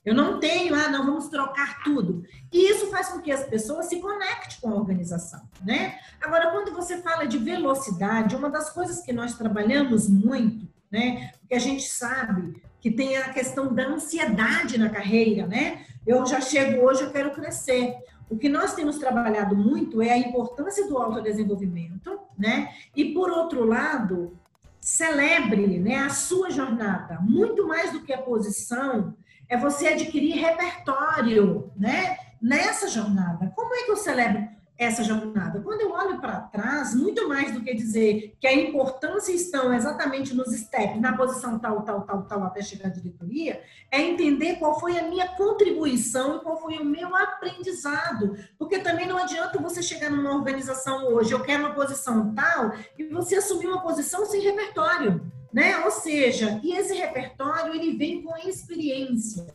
Eu 0.06 0.14
não 0.14 0.40
tenho, 0.40 0.76
ah, 0.76 0.90
não, 0.90 1.06
vamos 1.06 1.30
trocar 1.30 1.82
tudo. 1.84 2.24
E 2.52 2.70
isso 2.70 2.88
faz 2.88 3.10
com 3.10 3.22
que 3.22 3.32
as 3.32 3.46
pessoas 3.46 3.86
se 3.86 4.00
conectem 4.02 4.58
com 4.62 4.70
a 4.70 4.76
organização, 4.76 5.42
né? 5.64 5.98
Agora, 6.22 6.52
quando 6.52 6.74
você 6.74 6.98
fala 6.98 7.26
de 7.26 7.38
velocidade, 7.38 8.36
uma 8.36 8.50
das 8.50 8.70
coisas 8.70 9.02
que 9.02 9.14
nós 9.14 9.38
trabalhamos 9.38 10.10
muito, 10.10 10.68
né? 10.92 11.32
Porque 11.40 11.56
a 11.56 11.60
gente 11.60 11.84
sabe 11.84 12.62
que 12.82 12.92
tem 12.92 13.16
a 13.18 13.32
questão 13.32 13.74
da 13.74 13.88
ansiedade 13.88 14.78
na 14.78 14.90
carreira, 14.90 15.48
né? 15.48 15.86
Eu 16.06 16.26
já 16.26 16.42
chego 16.42 16.86
hoje, 16.86 17.04
eu 17.04 17.12
quero 17.12 17.32
crescer. 17.32 17.96
O 18.30 18.38
que 18.38 18.50
nós 18.50 18.74
temos 18.74 18.98
trabalhado 18.98 19.56
muito 19.56 20.02
é 20.02 20.12
a 20.12 20.18
importância 20.18 20.86
do 20.88 20.98
autodesenvolvimento, 20.98 22.20
né? 22.38 22.74
E 22.94 23.14
por 23.14 23.30
outro 23.30 23.64
lado, 23.64 24.38
celebre, 24.82 25.80
né, 25.80 26.00
a 26.00 26.10
sua 26.10 26.50
jornada, 26.50 27.18
muito 27.22 27.66
mais 27.66 27.94
do 27.94 28.02
que 28.02 28.12
a 28.12 28.22
posição 28.22 29.16
é 29.54 29.58
você 29.58 29.88
adquirir 29.88 30.36
repertório, 30.36 31.72
né? 31.78 32.18
Nessa 32.42 32.88
jornada. 32.88 33.54
Como 33.56 33.74
é 33.76 33.84
que 33.84 33.92
eu 33.92 33.96
celebro 33.96 34.48
essa 34.76 35.04
jornada? 35.04 35.62
Quando 35.62 35.82
eu 35.82 35.92
olho 35.92 36.20
para 36.20 36.42
trás, 36.42 36.96
muito 36.96 37.30
mais 37.30 37.54
do 37.54 37.62
que 37.62 37.76
dizer 37.76 38.36
que 38.40 38.48
a 38.48 38.54
importância 38.54 39.32
estão 39.32 39.72
exatamente 39.72 40.34
nos 40.34 40.52
steps, 40.56 41.00
na 41.00 41.16
posição 41.16 41.60
tal, 41.60 41.84
tal, 41.84 42.02
tal, 42.02 42.24
tal, 42.24 42.44
até 42.46 42.64
chegar 42.64 42.88
à 42.88 42.92
diretoria, 42.92 43.62
é 43.92 44.02
entender 44.02 44.56
qual 44.56 44.80
foi 44.80 44.98
a 44.98 45.08
minha 45.08 45.28
contribuição 45.28 46.38
e 46.38 46.40
qual 46.40 46.60
foi 46.60 46.80
o 46.80 46.86
meu 46.86 47.16
aprendizado. 47.16 48.36
Porque 48.58 48.80
também 48.80 49.08
não 49.08 49.18
adianta 49.18 49.62
você 49.62 49.84
chegar 49.84 50.10
numa 50.10 50.36
organização 50.36 51.14
hoje, 51.14 51.32
eu 51.32 51.44
quero 51.44 51.64
uma 51.64 51.76
posição 51.76 52.34
tal, 52.34 52.74
e 52.98 53.04
você 53.04 53.36
assumir 53.36 53.68
uma 53.68 53.84
posição 53.84 54.26
sem 54.26 54.42
repertório 54.42 55.32
né? 55.54 55.78
Ou 55.86 55.92
seja, 55.92 56.60
e 56.64 56.74
esse 56.76 56.94
repertório 56.96 57.76
ele 57.76 57.96
vem 57.96 58.24
com 58.24 58.36
experiência, 58.38 59.46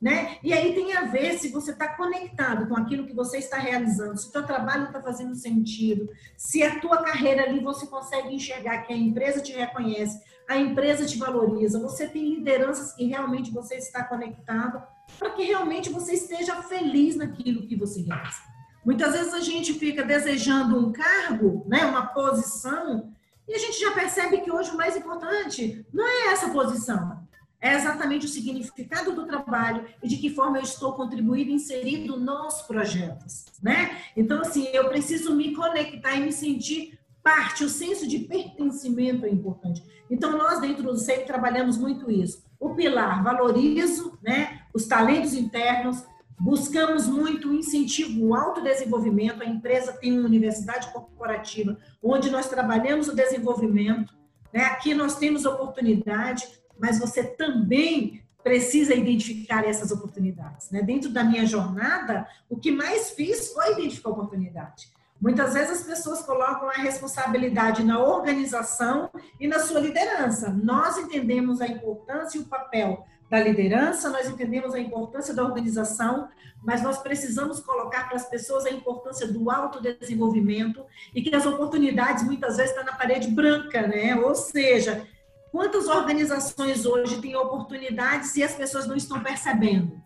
né? 0.00 0.38
E 0.42 0.52
aí 0.52 0.74
tem 0.74 0.94
a 0.96 1.02
ver 1.02 1.38
se 1.38 1.48
você 1.50 1.72
está 1.72 1.88
conectado 1.94 2.66
com 2.66 2.76
aquilo 2.76 3.06
que 3.06 3.12
você 3.12 3.38
está 3.38 3.58
realizando, 3.58 4.18
se 4.18 4.28
o 4.28 4.32
seu 4.32 4.44
trabalho 4.44 4.86
está 4.86 5.00
fazendo 5.00 5.34
sentido, 5.36 6.08
se 6.36 6.62
a 6.62 6.80
tua 6.80 7.02
carreira 7.04 7.44
ali 7.44 7.60
você 7.60 7.86
consegue 7.86 8.34
enxergar 8.34 8.78
que 8.78 8.92
a 8.92 8.96
empresa 8.96 9.40
te 9.40 9.52
reconhece, 9.52 10.20
a 10.48 10.56
empresa 10.56 11.06
te 11.06 11.18
valoriza, 11.18 11.78
você 11.78 12.08
tem 12.08 12.34
lideranças 12.34 12.94
que 12.94 13.04
realmente 13.04 13.52
você 13.52 13.76
está 13.76 14.02
conectado, 14.02 14.82
para 15.18 15.30
que 15.30 15.44
realmente 15.44 15.90
você 15.90 16.14
esteja 16.14 16.62
feliz 16.62 17.14
naquilo 17.14 17.66
que 17.66 17.76
você 17.76 18.00
realiza. 18.00 18.52
Muitas 18.84 19.12
vezes 19.12 19.32
a 19.32 19.40
gente 19.40 19.74
fica 19.74 20.02
desejando 20.02 20.76
um 20.76 20.92
cargo, 20.92 21.64
né, 21.68 21.84
uma 21.84 22.06
posição, 22.06 23.12
e 23.48 23.54
a 23.54 23.58
gente 23.58 23.80
já 23.80 23.90
percebe 23.92 24.40
que 24.40 24.50
hoje 24.50 24.70
o 24.70 24.76
mais 24.76 24.96
importante 24.96 25.84
não 25.92 26.06
é 26.06 26.32
essa 26.32 26.50
posição, 26.50 27.22
é 27.60 27.74
exatamente 27.74 28.26
o 28.26 28.28
significado 28.28 29.12
do 29.12 29.24
trabalho 29.24 29.86
e 30.02 30.08
de 30.08 30.16
que 30.16 30.30
forma 30.30 30.58
eu 30.58 30.62
estou 30.62 30.94
contribuindo, 30.94 31.52
inserido 31.52 32.18
nos 32.18 32.62
projetos, 32.62 33.44
né? 33.62 33.98
Então, 34.16 34.40
assim, 34.40 34.66
eu 34.72 34.88
preciso 34.88 35.34
me 35.36 35.54
conectar 35.54 36.16
e 36.16 36.24
me 36.24 36.32
sentir 36.32 36.98
parte, 37.22 37.62
o 37.62 37.68
senso 37.68 38.08
de 38.08 38.18
pertencimento 38.18 39.24
é 39.24 39.30
importante. 39.30 39.80
Então, 40.10 40.36
nós 40.36 40.60
dentro 40.60 40.82
do 40.82 40.96
SEI 40.96 41.24
trabalhamos 41.24 41.78
muito 41.78 42.10
isso. 42.10 42.42
O 42.58 42.74
pilar, 42.74 43.22
valorizo, 43.22 44.18
né, 44.20 44.62
os 44.74 44.86
talentos 44.86 45.32
internos, 45.32 46.04
Buscamos 46.38 47.06
muito 47.06 47.50
o 47.50 47.54
incentivo, 47.54 48.26
o 48.26 48.34
autodesenvolvimento. 48.34 49.42
A 49.42 49.46
empresa 49.46 49.92
tem 49.92 50.18
uma 50.18 50.26
universidade 50.26 50.92
corporativa 50.92 51.76
onde 52.02 52.30
nós 52.30 52.48
trabalhamos 52.48 53.08
o 53.08 53.14
desenvolvimento. 53.14 54.14
Né? 54.52 54.64
Aqui 54.64 54.94
nós 54.94 55.16
temos 55.16 55.44
oportunidade, 55.44 56.48
mas 56.78 56.98
você 56.98 57.22
também 57.22 58.22
precisa 58.42 58.94
identificar 58.94 59.64
essas 59.64 59.92
oportunidades. 59.92 60.70
Né? 60.70 60.82
Dentro 60.82 61.10
da 61.10 61.22
minha 61.22 61.46
jornada, 61.46 62.26
o 62.48 62.56
que 62.56 62.72
mais 62.72 63.10
fiz 63.10 63.52
foi 63.52 63.72
identificar 63.72 64.10
oportunidade. 64.10 64.90
Muitas 65.20 65.54
vezes 65.54 65.78
as 65.78 65.84
pessoas 65.84 66.22
colocam 66.22 66.68
a 66.68 66.82
responsabilidade 66.82 67.84
na 67.84 68.00
organização 68.00 69.08
e 69.38 69.46
na 69.46 69.60
sua 69.60 69.78
liderança. 69.78 70.50
Nós 70.50 70.98
entendemos 70.98 71.60
a 71.60 71.68
importância 71.68 72.38
e 72.38 72.40
o 72.40 72.46
papel 72.46 73.06
da 73.32 73.40
liderança, 73.40 74.10
nós 74.10 74.28
entendemos 74.28 74.74
a 74.74 74.78
importância 74.78 75.32
da 75.32 75.42
organização, 75.42 76.28
mas 76.62 76.82
nós 76.82 76.98
precisamos 76.98 77.60
colocar 77.60 78.06
para 78.06 78.16
as 78.16 78.28
pessoas 78.28 78.66
a 78.66 78.70
importância 78.70 79.26
do 79.26 79.50
autodesenvolvimento 79.50 80.84
e 81.14 81.22
que 81.22 81.34
as 81.34 81.46
oportunidades 81.46 82.24
muitas 82.24 82.58
vezes 82.58 82.72
estão 82.72 82.84
na 82.84 82.94
parede 82.94 83.28
branca, 83.28 83.86
né? 83.86 84.14
Ou 84.16 84.34
seja, 84.34 85.08
quantas 85.50 85.88
organizações 85.88 86.84
hoje 86.84 87.22
têm 87.22 87.34
oportunidades 87.34 88.36
e 88.36 88.42
as 88.42 88.54
pessoas 88.54 88.86
não 88.86 88.96
estão 88.96 89.22
percebendo? 89.22 89.98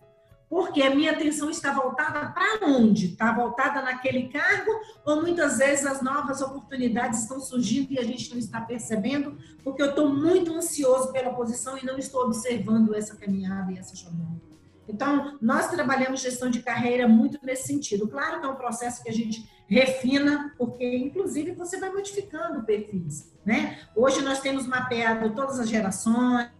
Porque 0.48 0.80
a 0.82 0.94
minha 0.94 1.10
atenção 1.10 1.50
está 1.50 1.72
voltada 1.72 2.28
para 2.28 2.66
onde? 2.66 3.06
Está 3.06 3.32
voltada 3.32 3.82
naquele 3.82 4.28
cargo 4.28 4.70
ou 5.04 5.20
muitas 5.20 5.58
vezes 5.58 5.84
as 5.84 6.00
novas 6.00 6.40
oportunidades 6.40 7.22
estão 7.22 7.40
surgindo 7.40 7.92
e 7.92 7.98
a 7.98 8.04
gente 8.04 8.30
não 8.30 8.38
está 8.38 8.60
percebendo 8.60 9.36
porque 9.64 9.82
eu 9.82 9.90
estou 9.90 10.08
muito 10.08 10.54
ansioso 10.54 11.12
pela 11.12 11.34
posição 11.34 11.76
e 11.76 11.84
não 11.84 11.98
estou 11.98 12.22
observando 12.22 12.94
essa 12.94 13.16
caminhada 13.16 13.72
e 13.72 13.78
essa 13.78 13.96
jornada. 13.96 14.40
Então, 14.88 15.36
nós 15.42 15.68
trabalhamos 15.68 16.20
gestão 16.20 16.48
de 16.48 16.62
carreira 16.62 17.08
muito 17.08 17.44
nesse 17.44 17.66
sentido. 17.66 18.06
Claro 18.06 18.40
que 18.40 18.46
é 18.46 18.48
um 18.48 18.54
processo 18.54 19.02
que 19.02 19.08
a 19.08 19.12
gente 19.12 19.48
refina, 19.68 20.54
porque 20.56 20.96
inclusive 20.96 21.52
você 21.52 21.78
vai 21.78 21.90
modificando 21.90 22.62
perfis, 22.62 23.32
né? 23.44 23.80
Hoje 23.96 24.22
nós 24.22 24.40
temos 24.40 24.64
mapeado 24.64 25.34
todas 25.34 25.58
as 25.58 25.68
gerações, 25.68 26.50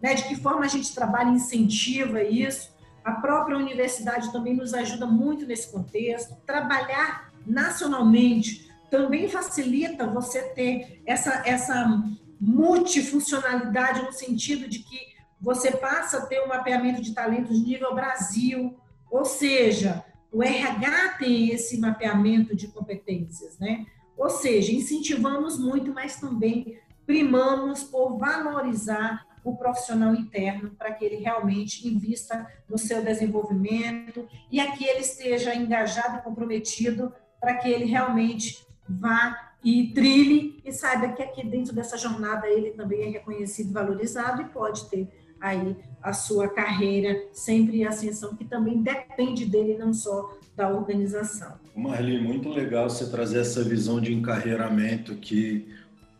né? 0.00 0.14
De 0.14 0.28
que 0.28 0.36
forma 0.36 0.64
a 0.64 0.68
gente 0.68 0.94
trabalha 0.94 1.30
e 1.30 1.34
incentiva 1.34 2.22
isso. 2.22 2.75
A 3.06 3.12
própria 3.12 3.56
universidade 3.56 4.32
também 4.32 4.56
nos 4.56 4.74
ajuda 4.74 5.06
muito 5.06 5.46
nesse 5.46 5.70
contexto. 5.70 6.34
Trabalhar 6.44 7.32
nacionalmente 7.46 8.68
também 8.90 9.28
facilita 9.28 10.08
você 10.08 10.42
ter 10.42 11.00
essa, 11.06 11.40
essa 11.46 12.02
multifuncionalidade 12.40 14.02
no 14.02 14.10
sentido 14.10 14.68
de 14.68 14.80
que 14.80 15.14
você 15.40 15.70
passa 15.70 16.18
a 16.18 16.26
ter 16.26 16.42
um 16.42 16.48
mapeamento 16.48 17.00
de 17.00 17.14
talentos 17.14 17.62
nível 17.62 17.94
Brasil, 17.94 18.76
ou 19.08 19.24
seja, 19.24 20.04
o 20.32 20.42
RH 20.42 21.18
tem 21.20 21.50
esse 21.50 21.78
mapeamento 21.78 22.56
de 22.56 22.66
competências, 22.66 23.56
né? 23.60 23.86
Ou 24.18 24.30
seja, 24.30 24.72
incentivamos 24.72 25.56
muito, 25.60 25.94
mas 25.94 26.18
também 26.18 26.80
primamos 27.06 27.84
por 27.84 28.18
valorizar 28.18 29.24
o 29.46 29.56
profissional 29.56 30.12
interno 30.12 30.70
para 30.70 30.92
que 30.92 31.04
ele 31.04 31.16
realmente 31.16 31.86
invista 31.86 32.44
no 32.68 32.76
seu 32.76 33.00
desenvolvimento 33.00 34.26
e 34.50 34.58
aqui 34.58 34.84
ele 34.84 35.00
esteja 35.00 35.54
engajado 35.54 36.18
e 36.18 36.22
comprometido 36.22 37.12
para 37.40 37.54
que 37.54 37.68
ele 37.68 37.84
realmente 37.84 38.66
vá 38.88 39.52
e 39.62 39.92
trilhe 39.94 40.60
e 40.64 40.72
saiba 40.72 41.12
que 41.12 41.22
aqui 41.22 41.46
dentro 41.46 41.72
dessa 41.72 41.96
jornada 41.96 42.48
ele 42.48 42.72
também 42.72 43.02
é 43.02 43.08
reconhecido, 43.10 43.72
valorizado 43.72 44.42
e 44.42 44.46
pode 44.46 44.90
ter 44.90 45.08
aí 45.40 45.76
a 46.02 46.12
sua 46.12 46.48
carreira 46.48 47.28
sempre 47.32 47.78
em 47.78 47.84
ascensão, 47.84 48.34
que 48.34 48.44
também 48.44 48.82
depende 48.82 49.44
dele, 49.44 49.76
não 49.78 49.92
só 49.92 50.36
da 50.56 50.68
organização. 50.68 51.54
Marli, 51.74 52.20
muito 52.20 52.48
legal 52.48 52.88
você 52.88 53.08
trazer 53.10 53.40
essa 53.40 53.62
visão 53.62 54.00
de 54.00 54.12
encarreiramento 54.12 55.14
que 55.16 55.68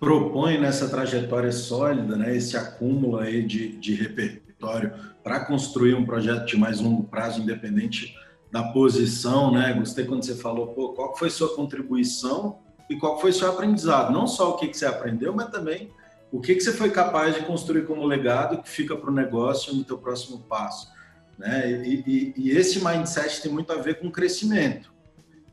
propõe 0.06 0.56
nessa 0.56 0.88
trajetória 0.88 1.50
sólida, 1.50 2.14
né, 2.14 2.36
esse 2.36 2.56
acúmulo 2.56 3.18
aí 3.18 3.42
de, 3.42 3.76
de 3.76 3.92
repertório 3.92 4.92
para 5.24 5.40
construir 5.40 5.94
um 5.94 6.06
projeto 6.06 6.46
de 6.46 6.56
mais 6.56 6.78
longo 6.78 7.02
prazo, 7.02 7.42
independente 7.42 8.14
da 8.52 8.62
posição, 8.62 9.50
né? 9.50 9.72
Gostei 9.72 10.04
quando 10.04 10.24
você 10.24 10.36
falou, 10.36 10.68
pô, 10.68 10.90
qual 10.90 11.16
foi 11.16 11.28
sua 11.28 11.56
contribuição 11.56 12.60
e 12.88 12.94
qual 12.94 13.20
foi 13.20 13.32
seu 13.32 13.50
aprendizado? 13.50 14.12
Não 14.12 14.28
só 14.28 14.50
o 14.50 14.56
que, 14.56 14.68
que 14.68 14.78
você 14.78 14.86
aprendeu, 14.86 15.34
mas 15.34 15.50
também 15.50 15.90
o 16.30 16.40
que, 16.40 16.54
que 16.54 16.60
você 16.60 16.72
foi 16.72 16.90
capaz 16.90 17.34
de 17.34 17.40
construir 17.40 17.84
como 17.84 18.06
legado 18.06 18.62
que 18.62 18.68
fica 18.68 18.94
para 18.96 19.10
o 19.10 19.12
negócio 19.12 19.74
no 19.74 19.82
teu 19.82 19.98
próximo 19.98 20.38
passo. 20.48 20.88
Né? 21.36 21.82
E, 21.84 22.04
e, 22.06 22.34
e, 22.36 22.50
esse 22.50 22.78
mindset 22.78 23.42
tem 23.42 23.50
muito 23.50 23.72
a 23.72 23.76
ver 23.82 23.98
com 23.98 24.08
crescimento. 24.08 24.94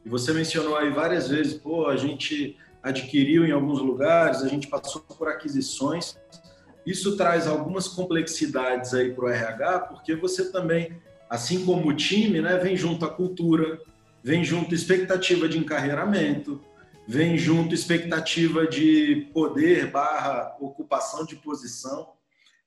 E 0.05 0.09
você 0.09 0.31
mencionou 0.31 0.77
aí 0.77 0.91
várias 0.91 1.27
vezes, 1.27 1.55
pô, 1.55 1.87
a 1.87 1.97
gente 1.97 2.55
adquiriu 2.83 3.45
em 3.45 3.51
alguns 3.51 3.79
lugares, 3.79 4.41
a 4.41 4.47
gente 4.49 4.67
passou 4.67 5.01
por 5.01 5.29
aquisições. 5.29 6.17
Isso 6.85 7.15
traz 7.15 7.47
algumas 7.47 7.87
complexidades 7.87 8.93
aí 8.93 9.13
para 9.13 9.25
o 9.25 9.29
RH, 9.29 9.79
porque 9.79 10.15
você 10.15 10.51
também, 10.51 10.91
assim 11.29 11.65
como 11.65 11.87
o 11.87 11.95
time, 11.95 12.41
né, 12.41 12.57
vem 12.57 12.75
junto 12.75 13.05
a 13.05 13.09
cultura, 13.09 13.79
vem 14.21 14.43
junto 14.43 14.75
expectativa 14.75 15.47
de 15.47 15.57
encarreiramento, 15.57 16.61
vem 17.07 17.37
junto 17.37 17.73
expectativa 17.73 18.67
de 18.67 19.29
poder 19.33 19.89
barra 19.89 20.57
ocupação 20.59 21.25
de 21.25 21.37
posição. 21.37 22.09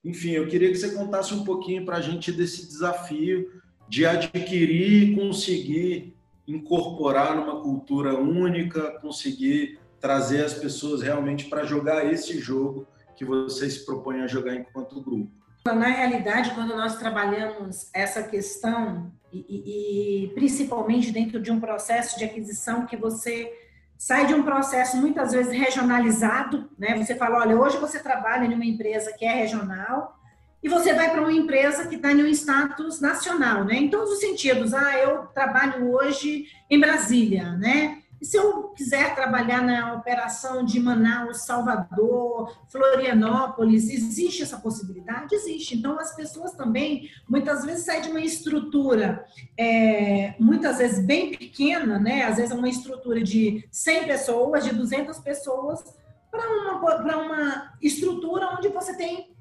Enfim, 0.02 0.30
eu 0.30 0.48
queria 0.48 0.70
que 0.70 0.76
você 0.76 0.92
contasse 0.92 1.34
um 1.34 1.44
pouquinho 1.44 1.84
para 1.84 1.98
a 1.98 2.00
gente 2.00 2.32
desse 2.32 2.66
desafio 2.66 3.50
de 3.88 4.06
adquirir 4.06 5.10
e 5.10 5.14
conseguir 5.14 6.16
incorporar 6.48 7.36
numa 7.36 7.60
cultura 7.60 8.14
única, 8.14 8.92
conseguir 9.00 9.78
trazer 10.06 10.44
as 10.44 10.54
pessoas 10.54 11.02
realmente 11.02 11.46
para 11.46 11.64
jogar 11.64 12.06
esse 12.06 12.38
jogo 12.38 12.86
que 13.16 13.24
vocês 13.24 13.74
se 13.74 13.84
propõem 13.84 14.22
a 14.22 14.28
jogar 14.28 14.54
enquanto 14.54 15.02
grupo. 15.02 15.32
Na 15.64 15.88
realidade, 15.88 16.52
quando 16.54 16.76
nós 16.76 16.96
trabalhamos 16.96 17.90
essa 17.92 18.22
questão, 18.22 19.10
e, 19.32 20.26
e, 20.26 20.28
principalmente 20.28 21.10
dentro 21.10 21.42
de 21.42 21.50
um 21.50 21.58
processo 21.58 22.16
de 22.16 22.24
aquisição 22.24 22.86
que 22.86 22.96
você 22.96 23.52
sai 23.98 24.28
de 24.28 24.34
um 24.34 24.44
processo 24.44 24.96
muitas 24.96 25.32
vezes 25.32 25.52
regionalizado, 25.52 26.70
né? 26.78 26.96
Você 26.96 27.16
fala, 27.16 27.40
olha, 27.40 27.58
hoje 27.58 27.76
você 27.78 27.98
trabalha 27.98 28.44
em 28.44 28.54
uma 28.54 28.64
empresa 28.64 29.12
que 29.12 29.24
é 29.24 29.34
regional 29.34 30.20
e 30.62 30.68
você 30.68 30.94
vai 30.94 31.10
para 31.10 31.20
uma 31.20 31.32
empresa 31.32 31.88
que 31.88 31.96
está 31.96 32.12
em 32.12 32.22
um 32.22 32.28
status 32.28 33.00
nacional, 33.00 33.64
né? 33.64 33.74
Em 33.74 33.90
todos 33.90 34.12
os 34.12 34.20
sentidos. 34.20 34.72
Ah, 34.72 34.96
eu 34.98 35.26
trabalho 35.34 35.90
hoje 35.90 36.46
em 36.70 36.78
Brasília, 36.78 37.54
né? 37.54 38.02
E 38.20 38.24
se 38.24 38.36
eu 38.36 38.68
quiser 38.70 39.14
trabalhar 39.14 39.62
na 39.62 39.94
operação 39.94 40.64
de 40.64 40.80
Manaus, 40.80 41.44
Salvador, 41.44 42.56
Florianópolis, 42.68 43.90
existe 43.90 44.42
essa 44.42 44.56
possibilidade? 44.58 45.34
Existe. 45.34 45.76
Então, 45.76 45.98
as 45.98 46.14
pessoas 46.14 46.52
também, 46.52 47.10
muitas 47.28 47.64
vezes, 47.64 47.84
saem 47.84 48.02
de 48.02 48.10
uma 48.10 48.20
estrutura, 48.20 49.26
é, 49.58 50.34
muitas 50.38 50.78
vezes 50.78 51.04
bem 51.04 51.30
pequena, 51.30 51.98
né? 51.98 52.24
Às 52.24 52.36
vezes, 52.36 52.52
é 52.52 52.54
uma 52.54 52.68
estrutura 52.68 53.22
de 53.22 53.66
100 53.70 54.06
pessoas, 54.06 54.64
de 54.64 54.74
200 54.74 55.18
pessoas, 55.18 55.84
para 56.30 56.48
uma, 56.48 57.16
uma 57.16 57.72
estrutura 57.82 58.54
onde 58.56 58.68
você 58.68 58.96
tem 58.96 59.34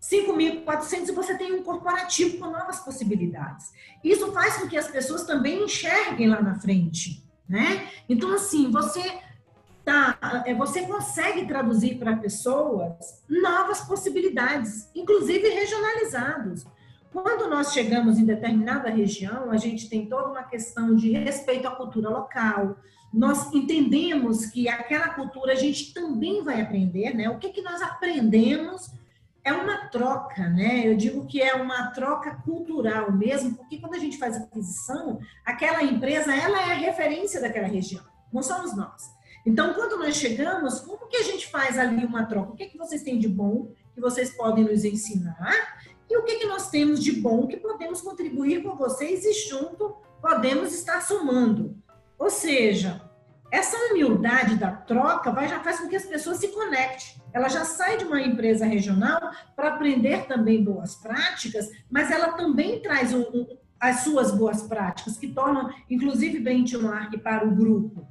5.400 0.00 1.08
e 1.08 1.12
você 1.12 1.36
tem 1.36 1.54
um 1.54 1.62
corporativo 1.62 2.38
com 2.38 2.50
novas 2.50 2.78
possibilidades. 2.80 3.72
Isso 4.04 4.30
faz 4.32 4.58
com 4.58 4.68
que 4.68 4.76
as 4.76 4.88
pessoas 4.88 5.24
também 5.24 5.64
enxerguem 5.64 6.28
lá 6.28 6.40
na 6.40 6.54
frente 6.54 7.27
né? 7.48 7.88
Então, 8.08 8.34
assim, 8.34 8.70
você 8.70 9.20
tá, 9.84 10.42
é, 10.44 10.54
você 10.54 10.82
consegue 10.82 11.46
traduzir 11.46 11.98
para 11.98 12.16
pessoas 12.16 13.22
novas 13.28 13.80
possibilidades, 13.80 14.90
inclusive 14.94 15.48
regionalizados. 15.48 16.66
Quando 17.10 17.48
nós 17.48 17.72
chegamos 17.72 18.18
em 18.18 18.26
determinada 18.26 18.90
região, 18.90 19.50
a 19.50 19.56
gente 19.56 19.88
tem 19.88 20.06
toda 20.06 20.28
uma 20.28 20.42
questão 20.42 20.94
de 20.94 21.12
respeito 21.12 21.66
à 21.66 21.70
cultura 21.70 22.10
local. 22.10 22.76
Nós 23.12 23.50
entendemos 23.54 24.44
que 24.46 24.68
aquela 24.68 25.08
cultura 25.14 25.52
a 25.52 25.56
gente 25.56 25.94
também 25.94 26.42
vai 26.42 26.60
aprender, 26.60 27.14
né? 27.14 27.30
O 27.30 27.38
que, 27.38 27.48
que 27.48 27.62
nós 27.62 27.80
aprendemos 27.80 28.90
é 29.48 29.52
uma 29.52 29.88
troca, 29.88 30.48
né? 30.48 30.86
Eu 30.86 30.96
digo 30.96 31.26
que 31.26 31.40
é 31.40 31.54
uma 31.54 31.90
troca 31.90 32.36
cultural 32.44 33.10
mesmo, 33.10 33.56
porque 33.56 33.78
quando 33.78 33.94
a 33.94 33.98
gente 33.98 34.18
faz 34.18 34.36
aquisição, 34.36 35.18
aquela 35.44 35.82
empresa 35.82 36.34
ela 36.34 36.60
é 36.60 36.72
a 36.72 36.76
referência 36.76 37.40
daquela 37.40 37.66
região, 37.66 38.04
não 38.32 38.42
somos 38.42 38.76
nós. 38.76 39.02
Então, 39.46 39.72
quando 39.72 39.98
nós 39.98 40.16
chegamos, 40.16 40.80
como 40.80 41.08
que 41.08 41.16
a 41.16 41.22
gente 41.22 41.46
faz 41.48 41.78
ali 41.78 42.04
uma 42.04 42.26
troca? 42.26 42.52
O 42.52 42.54
que, 42.54 42.64
é 42.64 42.68
que 42.68 42.76
vocês 42.76 43.02
têm 43.02 43.18
de 43.18 43.28
bom 43.28 43.72
que 43.94 44.00
vocês 44.00 44.30
podem 44.30 44.64
nos 44.64 44.84
ensinar? 44.84 45.78
E 46.10 46.16
o 46.16 46.24
que, 46.24 46.32
é 46.32 46.38
que 46.38 46.46
nós 46.46 46.68
temos 46.68 47.02
de 47.02 47.12
bom 47.12 47.46
que 47.46 47.56
podemos 47.56 48.02
contribuir 48.02 48.62
com 48.62 48.76
vocês 48.76 49.24
e 49.24 49.32
junto 49.32 49.96
podemos 50.20 50.74
estar 50.74 51.00
somando? 51.00 51.76
Ou 52.18 52.28
seja, 52.28 53.07
essa 53.50 53.76
humildade 53.90 54.56
da 54.56 54.70
troca 54.70 55.30
vai, 55.30 55.48
já 55.48 55.60
faz 55.60 55.80
com 55.80 55.88
que 55.88 55.96
as 55.96 56.04
pessoas 56.04 56.38
se 56.38 56.48
conectem. 56.48 57.22
Ela 57.32 57.48
já 57.48 57.64
sai 57.64 57.96
de 57.96 58.04
uma 58.04 58.20
empresa 58.20 58.66
regional 58.66 59.20
para 59.56 59.68
aprender 59.68 60.26
também 60.26 60.62
boas 60.62 60.96
práticas, 60.96 61.70
mas 61.90 62.10
ela 62.10 62.32
também 62.32 62.80
traz 62.80 63.14
um, 63.14 63.22
um, 63.22 63.58
as 63.80 64.00
suas 64.00 64.32
boas 64.32 64.62
práticas, 64.62 65.16
que 65.16 65.28
tornam, 65.28 65.72
inclusive, 65.88 66.40
benchmark 66.40 67.16
para 67.18 67.46
o 67.46 67.54
grupo. 67.54 68.06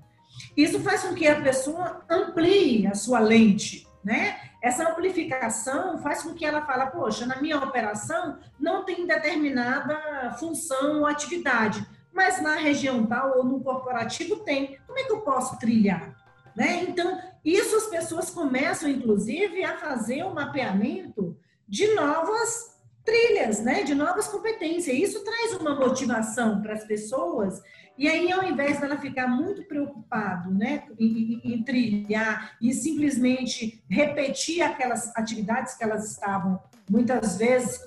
Isso 0.55 0.79
faz 0.79 1.03
com 1.03 1.13
que 1.13 1.27
a 1.27 1.41
pessoa 1.41 2.03
amplie 2.09 2.87
a 2.87 2.95
sua 2.95 3.19
lente, 3.19 3.87
né? 4.03 4.37
Essa 4.61 4.89
amplificação 4.89 5.99
faz 5.99 6.23
com 6.23 6.33
que 6.33 6.45
ela 6.45 6.65
fale, 6.65 6.89
poxa, 6.91 7.25
na 7.25 7.39
minha 7.41 7.57
operação 7.57 8.37
não 8.59 8.83
tem 8.83 9.05
determinada 9.05 10.35
função 10.39 10.99
ou 10.99 11.05
atividade, 11.05 11.85
mas 12.17 12.41
na 12.41 12.55
região 12.55 13.05
tal 13.05 13.37
ou 13.37 13.43
no 13.45 13.61
corporativo 13.61 14.37
tem. 14.37 14.79
Como 14.87 14.97
é 14.97 15.03
que 15.03 15.11
eu 15.11 15.21
posso 15.21 15.59
trilhar? 15.59 16.17
Né? 16.55 16.83
Então, 16.89 17.21
isso 17.45 17.75
as 17.75 17.85
pessoas 17.85 18.31
começam, 18.31 18.89
inclusive, 18.89 19.63
a 19.63 19.77
fazer 19.77 20.23
o 20.23 20.29
um 20.29 20.33
mapeamento 20.33 21.37
de 21.67 21.93
novas 21.93 22.75
trilhas, 23.05 23.59
né? 23.59 23.83
de 23.83 23.93
novas 23.93 24.27
competências. 24.27 24.97
Isso 24.97 25.23
traz 25.23 25.53
uma 25.53 25.75
motivação 25.75 26.59
para 26.61 26.73
as 26.73 26.83
pessoas 26.83 27.61
e 27.97 28.07
aí, 28.07 28.31
ao 28.31 28.43
invés 28.43 28.79
dela 28.79 28.97
ficar 28.97 29.27
muito 29.27 29.63
preocupado 29.63 30.53
né, 30.53 30.83
em, 30.99 31.41
em, 31.43 31.53
em, 31.53 31.63
trilhar 31.63 32.55
e 32.61 32.71
simplesmente 32.71 33.83
repetir 33.89 34.61
aquelas 34.61 35.15
atividades 35.17 35.73
que 35.73 35.83
elas 35.83 36.11
estavam 36.11 36.61
muitas 36.89 37.37
vezes 37.37 37.83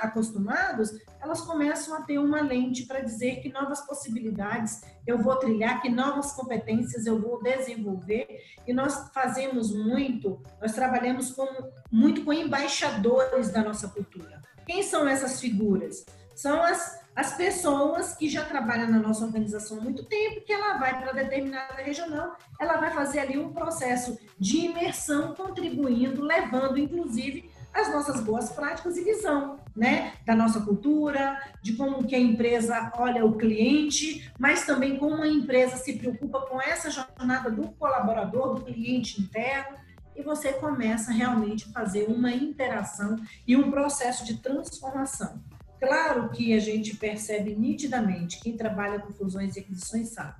acostumados, 0.00 0.90
elas 1.20 1.40
começam 1.42 1.94
a 1.94 2.02
ter 2.02 2.18
uma 2.18 2.40
lente 2.40 2.86
para 2.86 3.00
dizer 3.00 3.40
que 3.40 3.52
novas 3.52 3.80
possibilidades 3.82 4.80
eu 5.06 5.18
vou 5.18 5.36
trilhar, 5.36 5.82
que 5.82 5.90
novas 5.90 6.32
competências 6.32 7.06
eu 7.06 7.20
vou 7.20 7.42
desenvolver. 7.42 8.42
E 8.66 8.72
nós 8.72 9.10
fazemos 9.12 9.74
muito, 9.74 10.42
nós 10.60 10.72
trabalhamos 10.72 11.30
com, 11.32 11.46
muito 11.90 12.24
com 12.24 12.32
embaixadores 12.32 13.50
da 13.50 13.62
nossa 13.62 13.88
cultura. 13.88 14.40
Quem 14.66 14.82
são 14.82 15.06
essas 15.06 15.40
figuras? 15.40 16.06
São 16.34 16.62
as 16.62 17.00
as 17.14 17.36
pessoas 17.36 18.14
que 18.14 18.28
já 18.28 18.44
trabalham 18.44 18.88
na 18.88 18.98
nossa 18.98 19.24
organização 19.24 19.78
há 19.78 19.80
muito 19.80 20.04
tempo, 20.04 20.42
que 20.42 20.52
ela 20.52 20.78
vai 20.78 20.98
para 20.98 21.12
determinada 21.12 21.82
regional, 21.82 22.36
ela 22.58 22.76
vai 22.76 22.92
fazer 22.92 23.18
ali 23.18 23.36
um 23.36 23.52
processo 23.52 24.18
de 24.38 24.58
imersão, 24.58 25.34
contribuindo, 25.34 26.22
levando, 26.22 26.78
inclusive, 26.78 27.50
as 27.72 27.92
nossas 27.92 28.20
boas 28.20 28.50
práticas 28.50 28.96
e 28.96 29.04
visão, 29.04 29.58
né, 29.74 30.12
da 30.26 30.34
nossa 30.34 30.60
cultura, 30.60 31.40
de 31.62 31.74
como 31.74 32.04
que 32.04 32.14
a 32.14 32.18
empresa 32.18 32.92
olha 32.96 33.24
o 33.24 33.36
cliente, 33.36 34.30
mas 34.38 34.66
também 34.66 34.98
como 34.98 35.22
a 35.22 35.28
empresa 35.28 35.76
se 35.76 35.94
preocupa 35.94 36.40
com 36.42 36.60
essa 36.60 36.90
jornada 36.90 37.50
do 37.50 37.68
colaborador, 37.72 38.54
do 38.54 38.64
cliente 38.64 39.20
interno, 39.20 39.78
e 40.16 40.22
você 40.22 40.52
começa 40.52 41.12
realmente 41.12 41.66
a 41.68 41.72
fazer 41.72 42.06
uma 42.08 42.30
interação 42.30 43.16
e 43.46 43.56
um 43.56 43.70
processo 43.70 44.24
de 44.24 44.38
transformação. 44.38 45.40
Claro 45.78 46.28
que 46.30 46.52
a 46.52 46.58
gente 46.58 46.96
percebe 46.96 47.54
nitidamente, 47.54 48.40
quem 48.40 48.56
trabalha 48.56 48.98
com 48.98 49.14
fusões 49.14 49.56
e 49.56 49.60
aquisições 49.60 50.10
sabe. 50.10 50.34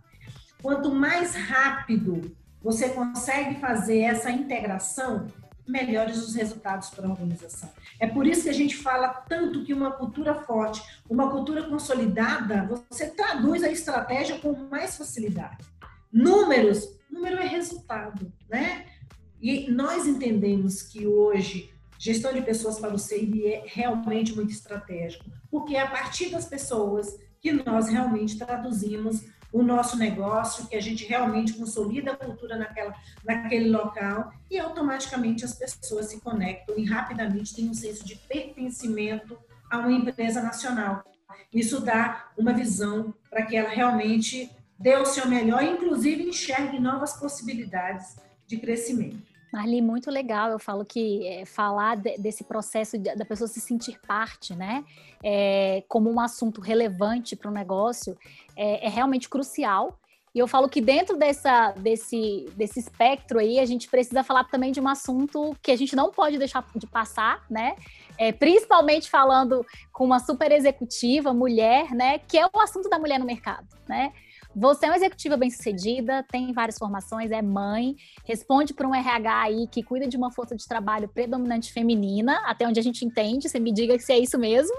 Quanto 0.61 0.95
mais 0.95 1.35
rápido 1.35 2.37
você 2.63 2.91
consegue 2.91 3.59
fazer 3.59 4.01
essa 4.01 4.31
integração, 4.31 5.27
melhores 5.71 6.19
os 6.19 6.35
resultados 6.35 6.91
para 6.91 7.07
a 7.07 7.11
organização. 7.11 7.71
É 7.99 8.07
por 8.07 8.27
isso 8.27 8.43
que 8.45 8.49
a 8.49 8.55
gente 8.55 8.77
fala 8.77 9.09
tanto 9.09 9.65
que 9.65 9.73
uma 9.73 9.93
cultura 9.93 10.35
forte, 10.35 10.83
uma 11.09 11.31
cultura 11.31 11.63
consolidada, 11.63 12.69
você 12.89 13.09
traduz 13.09 13.63
a 13.63 13.71
estratégia 13.71 14.39
com 14.39 14.53
mais 14.53 14.97
facilidade. 14.97 15.65
números, 16.13 16.99
número 17.11 17.37
é 17.39 17.47
resultado, 17.47 18.33
né? 18.49 18.87
E 19.41 19.71
nós 19.71 20.07
entendemos 20.07 20.83
que 20.83 21.07
hoje 21.07 21.73
gestão 21.99 22.33
de 22.33 22.43
pessoas 22.43 22.79
para 22.79 22.95
o 22.95 22.99
CIB 22.99 23.47
é 23.47 23.65
realmente 23.67 24.35
muito 24.35 24.51
estratégico, 24.51 25.25
porque 25.51 25.77
é 25.77 25.83
a 25.83 25.91
partir 25.91 26.31
das 26.31 26.47
pessoas 26.47 27.19
que 27.41 27.53
nós 27.53 27.89
realmente 27.89 28.39
traduzimos 28.39 29.25
o 29.53 29.63
nosso 29.63 29.97
negócio, 29.97 30.67
que 30.67 30.77
a 30.77 30.81
gente 30.81 31.05
realmente 31.05 31.55
consolida 31.55 32.13
a 32.13 32.17
cultura 32.17 32.57
naquela, 32.57 32.95
naquele 33.25 33.69
local 33.71 34.33
e 34.51 34.59
automaticamente 34.59 35.45
as 35.45 35.55
pessoas 35.55 36.07
se 36.07 36.21
conectam 36.21 36.79
e 36.79 36.85
rapidamente 36.85 37.55
têm 37.55 37.69
um 37.69 37.75
senso 37.75 38.05
de 38.05 38.17
pertencimento 38.17 39.39
a 39.71 39.79
uma 39.79 39.93
empresa 39.93 40.43
nacional. 40.43 41.05
Isso 41.53 41.81
dá 41.81 42.31
uma 42.37 42.53
visão 42.53 43.15
para 43.29 43.45
que 43.45 43.57
ela 43.57 43.71
realmente 43.71 44.51
dê 44.79 44.97
o 44.97 45.05
seu 45.05 45.29
melhor, 45.29 45.63
inclusive 45.63 46.23
enxergue 46.23 46.79
novas 46.79 47.15
possibilidades 47.15 48.17
de 48.47 48.57
crescimento. 48.57 49.30
Marli, 49.53 49.83
muito 49.83 50.11
legal. 50.11 50.51
Eu 50.51 50.59
falo 50.59 50.85
que 50.85 51.27
é, 51.27 51.45
falar 51.45 51.97
de, 51.97 52.17
desse 52.19 52.45
processo 52.45 52.97
de, 52.97 53.15
da 53.15 53.25
pessoa 53.25 53.49
se 53.49 53.61
sentir 53.61 53.99
parte, 54.07 54.55
né, 54.55 54.85
é, 55.23 55.83
como 55.89 56.11
um 56.11 56.21
assunto 56.21 56.61
relevante 56.61 57.35
para 57.35 57.51
o 57.51 57.55
negócio, 57.55 58.17
é, 58.57 58.87
é, 58.87 58.89
realmente 58.89 59.29
crucial. 59.29 59.99
E 60.33 60.39
eu 60.39 60.47
falo 60.47 60.69
que 60.69 60.81
dentro 60.81 61.17
dessa, 61.17 61.73
desse, 61.73 62.47
desse 62.55 62.79
espectro 62.79 63.41
aí, 63.41 63.59
a 63.59 63.67
gente 63.67 63.89
precisa 63.89 64.23
falar 64.23 64.45
também 64.45 64.71
de 64.71 64.81
um 64.81 64.87
assunto 64.87 65.57
que 65.61 65.73
a 65.73 65.77
gente 65.77 65.97
não 65.97 66.13
pode 66.13 66.39
deixar 66.39 66.65
de 66.77 66.87
passar, 66.87 67.45
né? 67.51 67.75
É, 68.17 68.31
principalmente 68.31 69.11
falando 69.11 69.67
com 69.93 70.05
uma 70.05 70.21
super 70.21 70.53
executiva, 70.53 71.35
mulher, 71.35 71.91
né? 71.93 72.21
Que 72.21 72.39
é 72.39 72.47
o 72.47 72.61
assunto 72.61 72.89
da 72.89 72.97
mulher 72.97 73.19
no 73.19 73.27
mercado, 73.27 73.67
né? 73.89 74.13
Você 74.55 74.87
é 74.87 74.89
uma 74.89 74.97
executiva 74.97 75.37
bem-sucedida, 75.37 76.25
tem 76.25 76.53
várias 76.53 76.77
formações, 76.77 77.31
é 77.31 77.41
mãe, 77.41 77.95
responde 78.25 78.75
para 78.75 78.89
um 78.89 78.95
RH 78.95 79.43
aí 79.43 79.69
que 79.69 79.83
cuida 79.83 80.09
de 80.09 80.17
uma 80.17 80.33
força 80.33 80.57
de 80.57 80.67
trabalho 80.67 81.09
predominante 81.09 81.73
feminina, 81.73 82.43
até 82.45 82.67
onde 82.67 82.81
a 82.81 82.83
gente 82.83 83.05
entende, 83.05 83.49
você 83.49 83.61
me 83.61 83.73
diga 83.73 83.97
se 83.99 84.13
é 84.13 84.19
isso 84.19 84.39
mesmo, 84.39 84.77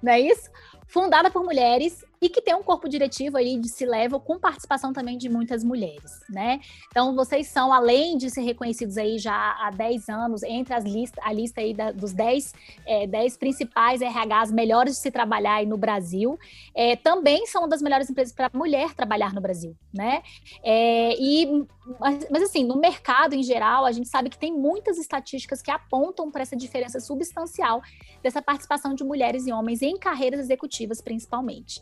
não 0.00 0.12
é 0.12 0.20
isso? 0.20 0.48
Fundada 0.86 1.30
por 1.30 1.44
mulheres 1.44 2.04
e 2.20 2.28
que 2.28 2.42
tem 2.42 2.54
um 2.54 2.62
corpo 2.62 2.88
diretivo 2.88 3.36
aí 3.36 3.58
de 3.58 3.68
se 3.68 3.86
level 3.86 4.18
com 4.20 4.38
participação 4.38 4.92
também 4.92 5.16
de 5.16 5.28
muitas 5.28 5.62
mulheres, 5.62 6.20
né? 6.28 6.60
Então, 6.88 7.14
vocês 7.14 7.46
são, 7.48 7.72
além 7.72 8.16
de 8.16 8.30
ser 8.30 8.42
reconhecidos 8.42 8.96
aí 8.98 9.18
já 9.18 9.34
há 9.34 9.70
10 9.70 10.08
anos, 10.08 10.42
entre 10.42 10.74
as 10.74 10.84
lista, 10.84 11.20
a 11.24 11.32
lista 11.32 11.60
aí 11.60 11.72
da, 11.72 11.92
dos 11.92 12.12
10, 12.12 12.54
é, 12.86 13.06
10 13.06 13.36
principais 13.36 14.00
RHs 14.00 14.50
melhores 14.52 14.94
de 14.94 15.00
se 15.00 15.10
trabalhar 15.10 15.54
aí 15.54 15.66
no 15.66 15.76
Brasil, 15.76 16.38
é, 16.74 16.96
também 16.96 17.46
são 17.46 17.62
uma 17.62 17.68
das 17.68 17.82
melhores 17.82 18.10
empresas 18.10 18.34
para 18.34 18.50
mulher 18.52 18.94
trabalhar 18.94 19.32
no 19.32 19.40
Brasil, 19.40 19.76
né? 19.92 20.22
É, 20.62 21.14
e, 21.20 21.66
mas, 22.00 22.26
mas, 22.30 22.42
assim, 22.42 22.64
no 22.64 22.76
mercado 22.76 23.34
em 23.34 23.42
geral, 23.42 23.84
a 23.84 23.92
gente 23.92 24.08
sabe 24.08 24.28
que 24.28 24.38
tem 24.38 24.52
muitas 24.52 24.98
estatísticas 24.98 25.62
que 25.62 25.70
apontam 25.70 26.30
para 26.30 26.42
essa 26.42 26.56
diferença 26.56 27.00
substancial 27.00 27.80
dessa 28.22 28.42
participação 28.42 28.94
de 28.94 29.04
mulheres 29.04 29.46
e 29.46 29.52
homens 29.52 29.82
em 29.82 29.96
carreiras 29.96 30.40
executivas, 30.40 31.00
principalmente. 31.00 31.80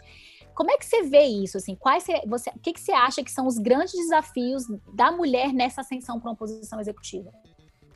Como 0.57 0.71
é 0.71 0.79
que 0.79 0.87
você 0.87 1.03
vê 1.03 1.25
isso? 1.25 1.59
Assim, 1.59 1.75
quais 1.77 2.03
você, 2.27 2.49
o 2.49 2.59
que, 2.59 2.73
que 2.73 2.81
você 2.81 2.93
acha 2.93 3.23
que 3.23 3.31
são 3.31 3.47
os 3.47 3.59
grandes 3.59 3.93
desafios 3.93 4.65
da 4.95 5.13
mulher 5.13 5.53
nessa 5.53 5.83
ascensão 5.83 6.19
para 6.19 6.31
uma 6.31 6.37
posição 6.37 6.81
executiva? 6.81 7.31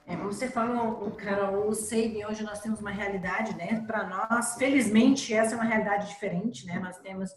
É, 0.07 0.15
você 0.15 0.47
falou, 0.47 1.11
Carol, 1.13 1.69
o 1.69 1.75
SAVE, 1.75 2.27
hoje 2.27 2.43
nós 2.43 2.61
temos 2.61 2.81
uma 2.81 2.91
realidade, 2.91 3.57
né? 3.57 3.83
Para 3.87 4.07
nós, 4.07 4.57
felizmente, 4.57 5.33
essa 5.33 5.55
é 5.55 5.57
uma 5.57 5.65
realidade 5.65 6.09
diferente, 6.09 6.67
né? 6.67 6.79
Nós 6.79 6.99
temos 6.99 7.31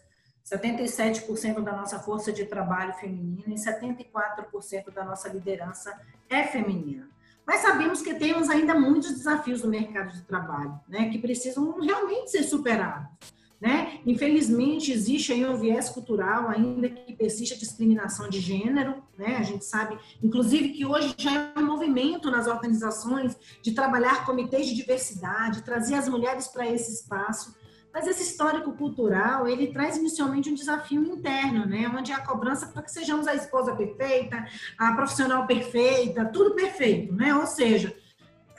77% 0.44 1.62
da 1.62 1.72
nossa 1.72 2.00
força 2.00 2.34
de 2.34 2.44
trabalho 2.46 2.94
feminina 2.96 3.48
e 3.48 3.56
74% 3.56 4.92
da 4.94 5.06
nossa 5.06 5.30
liderança 5.30 5.98
é 6.30 6.44
feminina. 6.44 7.08
Mas 7.46 7.62
sabemos 7.62 8.02
que 8.02 8.14
temos 8.16 8.50
ainda 8.50 8.74
muitos 8.74 9.12
desafios 9.12 9.64
no 9.64 9.70
mercado 9.70 10.12
de 10.12 10.22
trabalho, 10.24 10.78
né? 10.90 11.10
Que 11.10 11.18
precisam 11.18 11.80
realmente 11.80 12.32
ser 12.32 12.44
superados. 12.44 13.08
Né? 13.64 14.02
Infelizmente, 14.06 14.92
existe 14.92 15.32
aí 15.32 15.46
um 15.46 15.56
viés 15.56 15.88
cultural, 15.88 16.50
ainda 16.50 16.90
que 16.90 17.14
persiste 17.14 17.54
a 17.54 17.58
discriminação 17.58 18.28
de 18.28 18.42
gênero. 18.42 19.02
Né? 19.18 19.38
A 19.38 19.42
gente 19.42 19.64
sabe, 19.64 19.98
inclusive, 20.22 20.74
que 20.74 20.86
hoje 20.86 21.16
já 21.18 21.32
é 21.56 21.58
um 21.58 21.66
movimento 21.66 22.30
nas 22.30 22.46
organizações 22.46 23.38
de 23.62 23.72
trabalhar 23.72 24.26
comitês 24.26 24.68
de 24.68 24.76
diversidade, 24.76 25.64
trazer 25.64 25.96
as 25.96 26.10
mulheres 26.10 26.50
para 26.50 26.70
esse 26.70 26.92
espaço. 26.92 27.56
Mas 27.94 28.06
esse 28.06 28.24
histórico 28.24 28.74
cultural, 28.74 29.48
ele 29.48 29.68
traz 29.68 29.96
inicialmente 29.96 30.50
um 30.50 30.56
desafio 30.56 31.02
interno, 31.02 31.66
né? 31.66 31.90
Onde 31.98 32.12
a 32.12 32.20
cobrança 32.20 32.68
para 32.68 32.82
que 32.82 32.92
sejamos 32.92 33.28
a 33.28 33.36
esposa 33.36 33.74
perfeita, 33.74 34.46
a 34.78 34.92
profissional 34.92 35.48
perfeita, 35.48 36.26
tudo 36.26 36.54
perfeito, 36.54 37.14
né? 37.14 37.34
Ou 37.34 37.48
seja, 37.48 37.96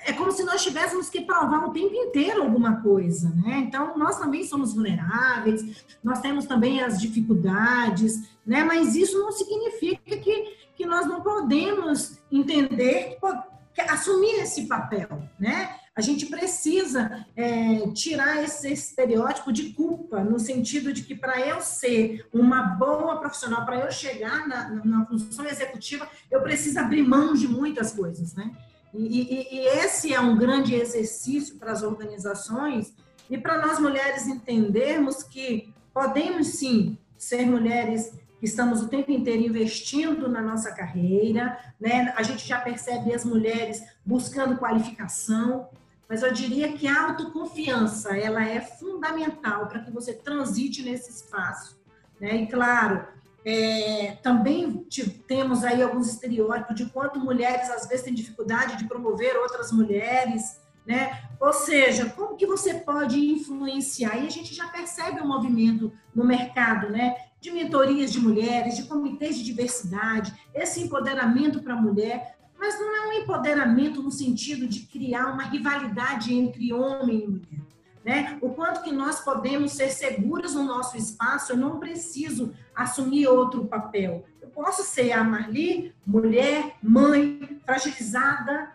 é 0.07 0.13
como 0.13 0.31
se 0.33 0.45
nós 0.45 0.63
tivéssemos 0.63 1.09
que 1.09 1.23
provar 1.23 1.67
o 1.67 1.73
tempo 1.73 1.95
inteiro 1.95 2.43
alguma 2.43 2.83
coisa, 2.83 3.31
né? 3.31 3.59
Então, 3.67 3.97
nós 3.97 4.19
também 4.19 4.45
somos 4.45 4.75
vulneráveis, 4.75 5.85
nós 6.03 6.21
temos 6.21 6.45
também 6.45 6.83
as 6.83 7.01
dificuldades, 7.01 8.29
né? 8.47 8.63
Mas 8.65 8.95
isso 8.95 9.19
não 9.19 9.33
significa 9.33 10.17
que, 10.17 10.57
que 10.77 10.87
nós 10.87 11.07
não 11.07 11.23
podemos 11.23 12.19
entender, 12.31 13.19
que, 13.73 13.81
assumir 13.81 14.41
esse 14.41 14.67
papel, 14.67 15.23
né? 15.39 15.77
A 15.97 16.01
gente 16.01 16.27
precisa 16.27 17.25
é, 17.37 17.89
tirar 17.93 18.43
esse 18.43 18.73
estereótipo 18.73 19.53
de 19.53 19.73
culpa, 19.75 20.25
no 20.25 20.41
sentido 20.41 20.93
de 20.93 21.03
que 21.03 21.15
para 21.15 21.41
eu 21.41 21.61
ser 21.61 22.29
uma 22.33 22.63
boa 22.63 23.17
profissional, 23.21 23.65
para 23.65 23.79
eu 23.79 23.93
chegar 23.93 24.47
na, 24.49 24.71
na 24.85 25.07
função 25.07 25.47
executiva, 25.47 26.09
eu 26.31 26.43
preciso 26.43 26.81
abrir 26.81 27.03
mão 27.03 27.33
de 27.33 27.47
muitas 27.47 27.93
coisas, 27.93 28.35
né? 28.35 28.51
E, 28.95 29.23
e, 29.23 29.57
e 29.57 29.67
esse 29.79 30.15
é 30.15 30.21
um 30.21 30.37
grande 30.37 30.75
exercício 30.75 31.57
para 31.57 31.73
as 31.73 31.83
organizações 31.83 32.95
e 33.29 33.37
para 33.37 33.67
nós 33.67 33.81
mulheres 33.81 34.29
entendermos 34.29 35.23
que 35.23 35.75
podemos 35.93 36.47
sim 36.59 36.97
ser 37.17 37.45
mulheres 37.47 38.13
que 38.39 38.47
estamos 38.47 38.83
o 38.83 38.89
tempo 38.89 39.11
inteiro 39.11 39.43
investindo 39.43 40.29
na 40.29 40.41
nossa 40.41 40.71
carreira, 40.73 41.59
né? 41.81 42.13
A 42.17 42.23
gente 42.23 42.47
já 42.47 42.61
percebe 42.61 43.13
as 43.13 43.25
mulheres 43.25 43.83
buscando 44.05 44.59
qualificação, 44.59 45.69
mas 46.09 46.23
eu 46.23 46.33
diria 46.33 46.73
que 46.73 46.87
a 46.87 47.09
autoconfiança, 47.09 48.17
ela 48.17 48.45
é 48.45 48.61
fundamental 48.61 49.67
para 49.67 49.81
que 49.81 49.91
você 49.91 50.13
transite 50.13 50.83
nesse 50.83 51.11
espaço, 51.11 51.81
né? 52.21 52.37
E 52.37 52.47
claro, 52.47 53.07
é, 53.45 54.17
também 54.23 54.87
temos 55.29 55.65
aí 55.65 55.83
alguns 55.83 56.09
estereótipos 56.09 56.75
de 56.75 56.87
quanto 56.87 57.21
mulheres 57.21 57.71
às 57.71 57.87
vezes 57.87 58.05
têm 58.05 58.15
dificuldade 58.15 58.79
de 58.79 58.89
promover 58.89 59.37
outras 59.37 59.71
mulheres, 59.71 60.59
né? 60.87 61.29
Ou 61.39 61.53
seja, 61.53 62.09
como 62.11 62.37
que 62.37 62.47
você 62.47 62.75
pode 62.75 63.19
influenciar? 63.19 64.17
E 64.17 64.27
a 64.27 64.31
gente 64.31 64.55
já 64.55 64.67
percebe 64.69 65.21
um 65.21 65.29
movimento 65.29 65.93
no 66.15 66.25
mercado, 66.25 66.89
né? 66.89 67.17
De 67.39 67.51
mentorias 67.51 68.11
de 68.11 68.21
mulheres, 68.21 68.77
de 68.77 68.85
comitês 68.85 69.37
de 69.37 69.45
diversidade, 69.45 70.33
esse 70.55 70.81
empoderamento 70.81 71.63
para 71.63 71.75
a 71.75 71.81
mulher, 71.81 72.39
mas 72.59 72.79
não 72.81 72.97
é 72.97 73.09
um 73.09 73.13
empoderamento 73.13 74.03
no 74.03 74.11
sentido 74.11 74.67
de 74.67 74.81
criar 74.87 75.27
uma 75.27 75.45
rivalidade 75.45 76.33
entre 76.33 76.73
homem 76.73 77.25
e 77.25 77.29
mulher 77.29 77.64
né? 78.05 78.39
O 78.43 78.51
quanto 78.51 78.83
que 78.83 78.93
nós 78.93 79.21
podemos 79.21 79.73
ser 79.73 79.89
seguros 79.89 80.55
no 80.55 80.63
nosso 80.63 80.97
espaço, 80.97 81.53
eu 81.53 81.57
não 81.57 81.81
preciso 81.81 82.53
assumir 82.75 83.27
outro 83.27 83.65
papel. 83.65 84.27
Eu 84.43 84.49
posso 84.49 84.83
ser 84.83 85.13
a 85.13 85.25
Marli, 85.25 85.95
mulher, 86.07 86.77
mãe, 86.83 87.59
fragilizada, 87.65 88.73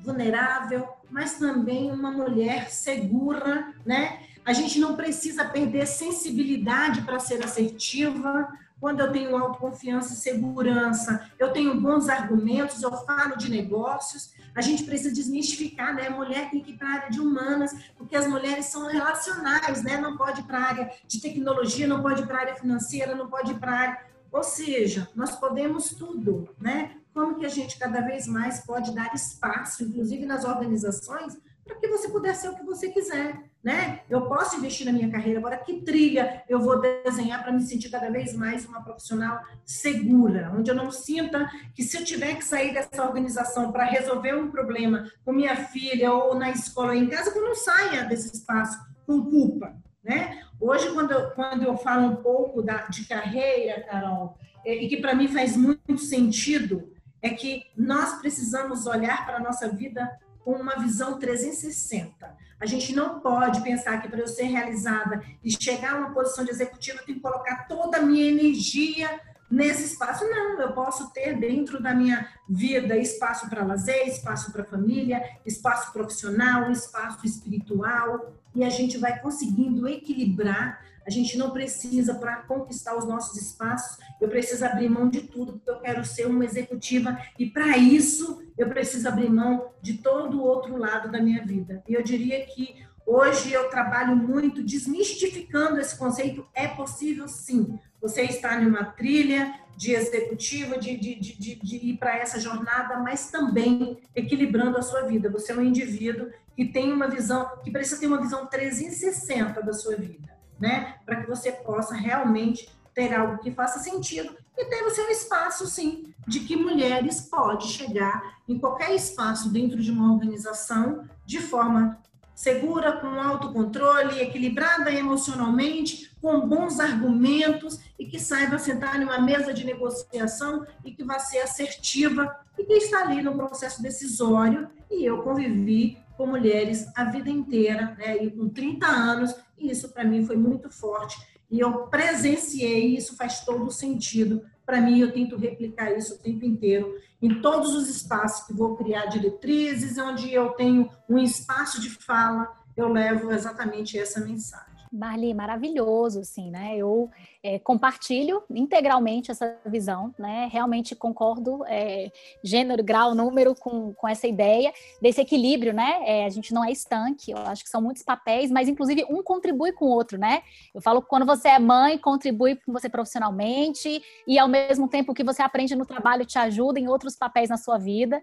vulnerável, 0.00 0.88
mas 1.10 1.38
também 1.38 1.92
uma 1.92 2.10
mulher 2.10 2.70
segura, 2.70 3.72
né? 3.86 4.20
A 4.44 4.52
gente 4.52 4.78
não 4.78 4.94
precisa 4.94 5.44
perder 5.44 5.86
sensibilidade 5.86 7.02
para 7.02 7.18
ser 7.18 7.42
assertiva. 7.42 8.52
Quando 8.80 9.00
eu 9.00 9.12
tenho 9.12 9.36
autoconfiança 9.36 10.12
e 10.12 10.16
segurança, 10.16 11.30
eu 11.38 11.52
tenho 11.52 11.80
bons 11.80 12.08
argumentos, 12.08 12.82
eu 12.82 12.92
falo 13.04 13.36
de 13.36 13.50
negócios, 13.50 14.34
a 14.54 14.60
gente 14.60 14.84
precisa 14.84 15.12
desmistificar, 15.12 15.94
né? 15.94 16.08
Mulher 16.10 16.50
tem 16.50 16.60
que 16.60 16.72
ir 16.72 16.76
para 16.76 16.88
a 16.88 16.92
área 16.92 17.10
de 17.10 17.20
humanas, 17.20 17.72
porque 17.96 18.14
as 18.14 18.26
mulheres 18.26 18.66
são 18.66 18.86
relacionais, 18.86 19.82
né? 19.82 19.96
Não 19.96 20.16
pode 20.16 20.40
ir 20.40 20.44
para 20.44 20.58
a 20.58 20.64
área 20.64 20.90
de 21.06 21.20
tecnologia, 21.20 21.88
não 21.88 22.02
pode 22.02 22.22
ir 22.22 22.26
para 22.26 22.36
a 22.36 22.40
área 22.40 22.56
financeira, 22.56 23.14
não 23.14 23.28
pode 23.28 23.52
ir 23.52 23.58
para 23.58 23.72
a 23.72 23.78
área. 23.78 24.06
Ou 24.30 24.42
seja, 24.42 25.08
nós 25.14 25.36
podemos 25.36 25.90
tudo, 25.90 26.48
né? 26.60 26.96
Como 27.12 27.36
que 27.36 27.46
a 27.46 27.48
gente 27.48 27.78
cada 27.78 28.00
vez 28.00 28.26
mais 28.26 28.64
pode 28.66 28.92
dar 28.94 29.14
espaço, 29.14 29.84
inclusive 29.84 30.26
nas 30.26 30.44
organizações, 30.44 31.38
para 31.64 31.76
que 31.76 31.88
você 31.88 32.08
puder 32.08 32.34
ser 32.34 32.48
o 32.48 32.56
que 32.56 32.64
você 32.64 32.90
quiser 32.90 33.50
né? 33.64 34.00
Eu 34.10 34.28
posso 34.28 34.58
investir 34.58 34.84
na 34.84 34.92
minha 34.92 35.10
carreira, 35.10 35.38
agora 35.38 35.56
que 35.56 35.80
trilha 35.80 36.44
eu 36.46 36.60
vou 36.60 36.78
desenhar 36.78 37.42
para 37.42 37.50
me 37.50 37.62
sentir 37.62 37.88
cada 37.88 38.10
vez 38.10 38.34
mais 38.34 38.66
uma 38.66 38.84
profissional 38.84 39.40
segura, 39.64 40.52
onde 40.54 40.70
eu 40.70 40.74
não 40.74 40.90
sinta 40.90 41.50
que 41.74 41.82
se 41.82 41.96
eu 41.96 42.04
tiver 42.04 42.34
que 42.34 42.44
sair 42.44 42.74
dessa 42.74 43.02
organização 43.02 43.72
para 43.72 43.84
resolver 43.84 44.34
um 44.34 44.50
problema 44.50 45.10
com 45.24 45.32
minha 45.32 45.56
filha 45.56 46.12
ou 46.12 46.34
na 46.34 46.50
escola 46.50 46.88
ou 46.88 46.94
em 46.94 47.08
casa, 47.08 47.32
que 47.32 47.38
eu 47.38 47.44
não 47.44 47.54
saia 47.54 48.04
desse 48.04 48.34
espaço 48.34 48.78
com 49.06 49.24
culpa, 49.24 49.74
né? 50.02 50.42
Hoje, 50.60 50.92
quando 50.92 51.12
eu, 51.12 51.30
quando 51.30 51.62
eu 51.62 51.76
falo 51.78 52.06
um 52.06 52.16
pouco 52.16 52.60
da, 52.60 52.86
de 52.88 53.06
carreira, 53.06 53.82
Carol, 53.84 54.36
e 54.62 54.86
que 54.88 54.98
para 54.98 55.14
mim 55.14 55.28
faz 55.28 55.56
muito 55.56 55.96
sentido 55.96 56.92
é 57.22 57.30
que 57.30 57.64
nós 57.74 58.20
precisamos 58.20 58.86
olhar 58.86 59.24
para 59.24 59.38
a 59.38 59.40
nossa 59.40 59.68
vida 59.70 60.06
com 60.44 60.52
uma 60.52 60.76
visão 60.76 61.18
360. 61.18 62.44
A 62.60 62.66
gente 62.66 62.94
não 62.94 63.20
pode 63.20 63.62
pensar 63.62 64.00
que 64.00 64.08
para 64.08 64.20
eu 64.20 64.28
ser 64.28 64.44
realizada 64.44 65.22
e 65.42 65.50
chegar 65.50 65.94
a 65.94 65.98
uma 65.98 66.14
posição 66.14 66.44
de 66.44 66.50
executiva, 66.50 66.98
eu 66.98 67.04
tenho 67.04 67.18
que 67.18 67.22
colocar 67.22 67.66
toda 67.66 67.98
a 67.98 68.02
minha 68.02 68.30
energia 68.30 69.20
nesse 69.50 69.84
espaço. 69.84 70.24
Não, 70.24 70.60
eu 70.60 70.72
posso 70.72 71.10
ter 71.12 71.38
dentro 71.38 71.82
da 71.82 71.94
minha 71.94 72.28
vida 72.48 72.96
espaço 72.96 73.48
para 73.48 73.64
lazer, 73.64 74.06
espaço 74.06 74.52
para 74.52 74.64
família, 74.64 75.22
espaço 75.44 75.92
profissional, 75.92 76.70
espaço 76.70 77.26
espiritual, 77.26 78.32
e 78.54 78.62
a 78.62 78.70
gente 78.70 78.98
vai 78.98 79.18
conseguindo 79.20 79.88
equilibrar 79.88 80.80
a 81.06 81.10
gente 81.10 81.36
não 81.36 81.50
precisa, 81.50 82.14
para 82.14 82.36
conquistar 82.36 82.96
os 82.96 83.06
nossos 83.06 83.40
espaços, 83.40 83.98
eu 84.20 84.28
preciso 84.28 84.64
abrir 84.64 84.88
mão 84.88 85.08
de 85.08 85.22
tudo, 85.22 85.52
porque 85.54 85.70
eu 85.70 85.80
quero 85.80 86.04
ser 86.04 86.26
uma 86.26 86.44
executiva 86.44 87.18
e, 87.38 87.46
para 87.46 87.76
isso, 87.76 88.42
eu 88.56 88.68
preciso 88.68 89.08
abrir 89.08 89.30
mão 89.30 89.70
de 89.82 89.94
todo 89.98 90.38
o 90.38 90.44
outro 90.44 90.76
lado 90.76 91.10
da 91.10 91.20
minha 91.20 91.44
vida. 91.44 91.82
E 91.88 91.94
eu 91.94 92.02
diria 92.02 92.44
que 92.46 92.84
hoje 93.06 93.52
eu 93.52 93.68
trabalho 93.68 94.16
muito 94.16 94.62
desmistificando 94.62 95.80
esse 95.80 95.96
conceito. 95.96 96.46
É 96.54 96.68
possível, 96.68 97.28
sim. 97.28 97.78
Você 98.00 98.22
está 98.22 98.60
em 98.60 98.66
uma 98.66 98.84
trilha 98.84 99.54
de 99.76 99.92
executiva, 99.92 100.78
de, 100.78 100.96
de, 100.96 101.14
de, 101.16 101.54
de 101.56 101.76
ir 101.76 101.96
para 101.96 102.16
essa 102.16 102.38
jornada, 102.38 102.98
mas 102.98 103.30
também 103.30 103.98
equilibrando 104.14 104.78
a 104.78 104.82
sua 104.82 105.02
vida. 105.02 105.28
Você 105.30 105.52
é 105.52 105.56
um 105.56 105.62
indivíduo 105.62 106.30
que 106.54 106.64
tem 106.64 106.92
uma 106.92 107.08
visão, 107.08 107.50
que 107.64 107.70
precisa 107.70 108.00
ter 108.00 108.06
uma 108.06 108.20
visão 108.20 108.46
360 108.46 109.60
da 109.62 109.72
sua 109.72 109.96
vida 109.96 110.34
né? 110.58 110.96
Para 111.04 111.16
que 111.16 111.28
você 111.28 111.52
possa 111.52 111.94
realmente 111.94 112.68
ter 112.94 113.12
algo 113.12 113.38
que 113.38 113.50
faça 113.50 113.80
sentido 113.80 114.36
e 114.56 114.64
ter 114.66 114.84
o 114.84 114.90
seu 114.90 115.08
espaço, 115.10 115.66
sim, 115.66 116.14
de 116.26 116.40
que 116.40 116.56
mulheres 116.56 117.20
podem 117.20 117.66
chegar 117.66 118.38
em 118.48 118.58
qualquer 118.58 118.94
espaço 118.94 119.50
dentro 119.50 119.80
de 119.80 119.90
uma 119.90 120.12
organização 120.12 121.04
de 121.26 121.40
forma 121.40 121.98
segura, 122.34 122.92
com 122.92 123.20
autocontrole, 123.20 124.20
equilibrada 124.20 124.90
emocionalmente, 124.90 126.10
com 126.20 126.46
bons 126.48 126.80
argumentos 126.80 127.78
e 127.98 128.06
que 128.06 128.18
saiba 128.18 128.58
sentar 128.58 129.00
em 129.00 129.04
uma 129.04 129.20
mesa 129.20 129.54
de 129.54 129.64
negociação 129.64 130.66
e 130.84 130.92
que 130.92 131.04
vai 131.04 131.20
ser 131.20 131.38
assertiva 131.38 132.34
e 132.58 132.64
que 132.64 132.72
está 132.74 133.02
ali 133.02 133.22
no 133.22 133.36
processo 133.36 133.80
decisório. 133.82 134.68
E 134.90 135.04
eu 135.04 135.22
convivi 135.22 135.98
com 136.16 136.26
mulheres 136.26 136.86
a 136.94 137.04
vida 137.04 137.28
inteira, 137.28 137.94
né, 137.98 138.16
e 138.22 138.30
com 138.30 138.48
30 138.48 138.86
anos, 138.86 139.34
e 139.58 139.70
isso 139.70 139.88
para 139.92 140.04
mim 140.04 140.24
foi 140.24 140.36
muito 140.36 140.70
forte. 140.70 141.16
E 141.50 141.60
eu 141.60 141.86
presenciei, 141.86 142.96
isso 142.96 143.16
faz 143.16 143.44
todo 143.44 143.70
sentido. 143.70 144.44
Para 144.64 144.80
mim, 144.80 144.98
eu 144.98 145.12
tento 145.12 145.36
replicar 145.36 145.92
isso 145.92 146.14
o 146.14 146.18
tempo 146.18 146.44
inteiro, 146.44 146.94
em 147.20 147.40
todos 147.40 147.74
os 147.74 147.88
espaços 147.88 148.46
que 148.46 148.54
vou 148.54 148.76
criar 148.76 149.06
diretrizes, 149.06 149.98
onde 149.98 150.32
eu 150.32 150.50
tenho 150.50 150.90
um 151.08 151.18
espaço 151.18 151.80
de 151.80 151.90
fala, 151.90 152.50
eu 152.76 152.88
levo 152.88 153.30
exatamente 153.30 153.98
essa 153.98 154.20
mensagem. 154.20 154.74
Marli, 154.90 155.34
maravilhoso, 155.34 156.20
assim, 156.20 156.50
né? 156.50 156.76
Eu 156.76 157.10
é, 157.44 157.58
compartilho 157.58 158.42
integralmente 158.48 159.30
essa 159.30 159.54
visão, 159.66 160.14
né? 160.18 160.48
Realmente 160.50 160.96
concordo, 160.96 161.62
é, 161.66 162.10
gênero, 162.42 162.82
grau, 162.82 163.14
número, 163.14 163.54
com, 163.54 163.92
com 163.92 164.08
essa 164.08 164.26
ideia 164.26 164.72
desse 165.00 165.20
equilíbrio, 165.20 165.74
né? 165.74 165.98
É, 166.06 166.24
a 166.24 166.30
gente 166.30 166.54
não 166.54 166.64
é 166.64 166.72
estanque, 166.72 167.32
eu 167.32 167.36
acho 167.36 167.62
que 167.62 167.68
são 167.68 167.82
muitos 167.82 168.02
papéis, 168.02 168.50
mas 168.50 168.66
inclusive 168.66 169.04
um 169.10 169.22
contribui 169.22 169.72
com 169.72 169.84
o 169.84 169.90
outro, 169.90 170.16
né? 170.16 170.42
Eu 170.74 170.80
falo 170.80 171.02
que 171.02 171.08
quando 171.08 171.26
você 171.26 171.48
é 171.48 171.58
mãe, 171.58 171.98
contribui 171.98 172.56
com 172.56 172.72
você 172.72 172.88
profissionalmente 172.88 174.02
e 174.26 174.38
ao 174.38 174.48
mesmo 174.48 174.88
tempo 174.88 175.12
que 175.12 175.22
você 175.22 175.42
aprende 175.42 175.76
no 175.76 175.84
trabalho 175.84 176.24
te 176.24 176.38
ajuda 176.38 176.80
em 176.80 176.88
outros 176.88 177.14
papéis 177.14 177.50
na 177.50 177.58
sua 177.58 177.76
vida. 177.76 178.22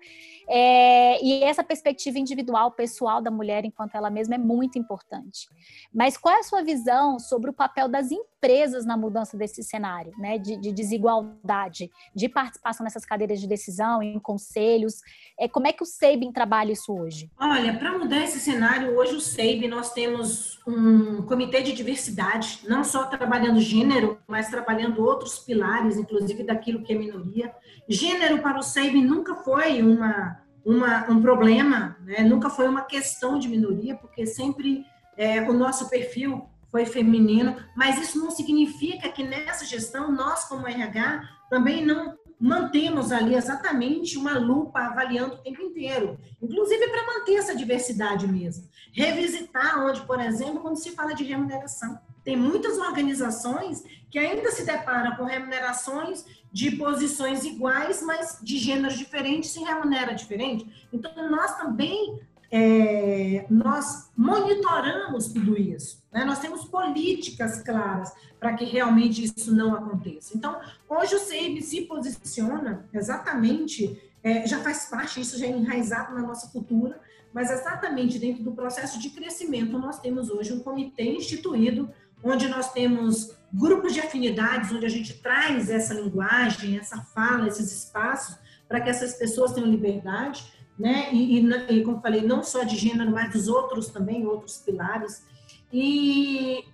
É, 0.49 1.23
e 1.23 1.43
essa 1.43 1.63
perspectiva 1.63 2.17
individual, 2.17 2.71
pessoal 2.71 3.21
da 3.21 3.29
mulher 3.29 3.65
enquanto 3.65 3.93
ela 3.93 4.09
mesma 4.09 4.33
é 4.33 4.39
muito 4.39 4.79
importante. 4.79 5.47
Mas 5.93 6.17
qual 6.17 6.33
é 6.33 6.39
a 6.39 6.43
sua 6.43 6.63
visão 6.63 7.19
sobre 7.19 7.51
o 7.51 7.53
papel 7.53 7.87
das 7.87 8.09
empresas 8.11 8.83
na 8.83 8.97
mudança 8.97 9.10
desse 9.37 9.63
cenário, 9.63 10.13
né, 10.17 10.37
de, 10.37 10.57
de 10.57 10.71
desigualdade, 10.71 11.89
de 12.15 12.29
participação 12.29 12.83
nessas 12.83 13.05
cadeiras 13.05 13.39
de 13.39 13.47
decisão, 13.47 14.01
em 14.01 14.19
conselhos? 14.19 15.01
É, 15.39 15.47
como 15.47 15.67
é 15.67 15.73
que 15.73 15.83
o 15.83 15.85
SEIBIN 15.85 16.31
trabalha 16.31 16.71
isso 16.71 16.93
hoje? 16.93 17.29
Olha, 17.39 17.77
para 17.77 17.97
mudar 17.97 18.23
esse 18.23 18.39
cenário, 18.39 18.97
hoje 18.97 19.15
o 19.15 19.21
SEIB 19.21 19.67
nós 19.67 19.93
temos 19.93 20.59
um 20.67 21.23
comitê 21.23 21.61
de 21.61 21.73
diversidade, 21.73 22.61
não 22.67 22.83
só 22.83 23.05
trabalhando 23.05 23.59
gênero, 23.59 24.19
mas 24.27 24.49
trabalhando 24.49 25.03
outros 25.03 25.39
pilares, 25.39 25.97
inclusive 25.97 26.43
daquilo 26.43 26.83
que 26.83 26.93
é 26.93 26.97
minoria. 26.97 27.53
Gênero 27.87 28.41
para 28.41 28.59
o 28.59 28.63
SEIB 28.63 29.01
nunca 29.01 29.35
foi 29.35 29.81
uma, 29.81 30.39
uma, 30.65 31.09
um 31.09 31.21
problema, 31.21 31.97
né? 32.01 32.21
nunca 32.21 32.49
foi 32.49 32.67
uma 32.67 32.83
questão 32.83 33.37
de 33.37 33.47
minoria, 33.47 33.95
porque 33.95 34.25
sempre 34.25 34.85
é, 35.17 35.41
o 35.41 35.53
nosso 35.53 35.89
perfil 35.89 36.49
foi 36.71 36.85
feminino, 36.85 37.55
mas 37.75 38.01
isso 38.01 38.17
não 38.17 38.31
significa 38.31 39.09
que 39.09 39.23
nessa 39.23 39.65
gestão 39.65 40.11
nós, 40.11 40.45
como 40.45 40.67
RH, 40.67 41.27
também 41.49 41.85
não 41.85 42.17
mantemos 42.39 43.11
ali 43.11 43.35
exatamente 43.35 44.17
uma 44.17 44.39
lupa 44.39 44.79
avaliando 44.79 45.35
o 45.35 45.37
tempo 45.37 45.61
inteiro, 45.61 46.17
inclusive 46.41 46.87
para 46.87 47.05
manter 47.05 47.35
essa 47.35 47.55
diversidade 47.55 48.27
mesmo. 48.27 48.67
Revisitar 48.91 49.85
onde, 49.85 50.01
por 50.01 50.19
exemplo, 50.19 50.59
quando 50.59 50.77
se 50.77 50.91
fala 50.91 51.13
de 51.13 51.23
remuneração. 51.23 51.99
Tem 52.23 52.35
muitas 52.35 52.79
organizações 52.79 53.83
que 54.09 54.17
ainda 54.17 54.51
se 54.51 54.65
deparam 54.65 55.15
com 55.15 55.23
remunerações 55.23 56.25
de 56.51 56.71
posições 56.71 57.45
iguais, 57.45 58.01
mas 58.01 58.39
de 58.41 58.57
gêneros 58.57 58.97
diferentes 58.97 59.51
se 59.51 59.59
remunera 59.63 60.13
diferente. 60.13 60.87
Então, 60.91 61.29
nós 61.29 61.57
também 61.57 62.19
é, 62.51 63.45
nós 63.49 64.11
monitoramos 64.15 65.29
tudo 65.29 65.57
isso. 65.57 66.03
Né? 66.11 66.25
Nós 66.25 66.39
temos 66.39 66.65
políticas 66.65 67.61
claras 67.63 68.11
para 68.39 68.53
que 68.55 68.65
realmente 68.65 69.23
isso 69.23 69.55
não 69.55 69.73
aconteça. 69.73 70.35
Então, 70.35 70.59
hoje 70.89 71.15
o 71.15 71.19
CIB 71.19 71.61
se 71.61 71.81
posiciona 71.83 72.85
exatamente, 72.93 73.97
é, 74.21 74.45
já 74.45 74.59
faz 74.59 74.89
parte, 74.89 75.21
isso 75.21 75.39
já 75.39 75.45
é 75.45 75.49
enraizado 75.49 76.13
na 76.13 76.21
nossa 76.21 76.47
cultura, 76.49 76.99
mas 77.33 77.49
exatamente 77.49 78.19
dentro 78.19 78.43
do 78.43 78.51
processo 78.51 78.99
de 78.99 79.09
crescimento, 79.11 79.79
nós 79.79 79.99
temos 79.99 80.29
hoje 80.29 80.51
um 80.51 80.59
comitê 80.59 81.03
instituído, 81.03 81.89
onde 82.21 82.49
nós 82.49 82.73
temos 82.73 83.33
grupos 83.53 83.93
de 83.93 84.01
afinidades, 84.01 84.71
onde 84.71 84.85
a 84.85 84.89
gente 84.89 85.13
traz 85.21 85.69
essa 85.69 85.93
linguagem, 85.93 86.77
essa 86.77 87.01
fala, 87.01 87.47
esses 87.47 87.71
espaços, 87.71 88.37
para 88.67 88.81
que 88.81 88.89
essas 88.89 89.13
pessoas 89.13 89.53
tenham 89.53 89.69
liberdade 89.69 90.60
né? 90.81 91.09
E, 91.13 91.39
e, 91.39 91.49
e, 91.69 91.83
como 91.83 92.01
falei, 92.01 92.23
não 92.23 92.43
só 92.43 92.63
de 92.63 92.75
gênero, 92.75 93.11
mas 93.11 93.31
dos 93.31 93.47
outros 93.47 93.89
também, 93.89 94.25
outros 94.25 94.57
pilares. 94.57 95.23
E, 95.71 96.65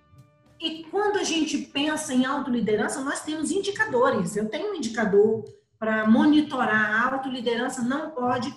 e 0.62 0.86
quando 0.90 1.18
a 1.18 1.24
gente 1.26 1.58
pensa 1.58 2.14
em 2.14 2.26
autoliderança, 2.26 3.02
nós 3.02 3.22
temos 3.22 3.52
indicadores. 3.52 4.38
Eu 4.38 4.48
tenho 4.48 4.72
um 4.72 4.76
indicador 4.76 5.44
para 5.78 6.08
monitorar 6.08 6.90
a 6.90 7.14
autoliderança, 7.16 7.82
não 7.82 8.12
pode, 8.12 8.56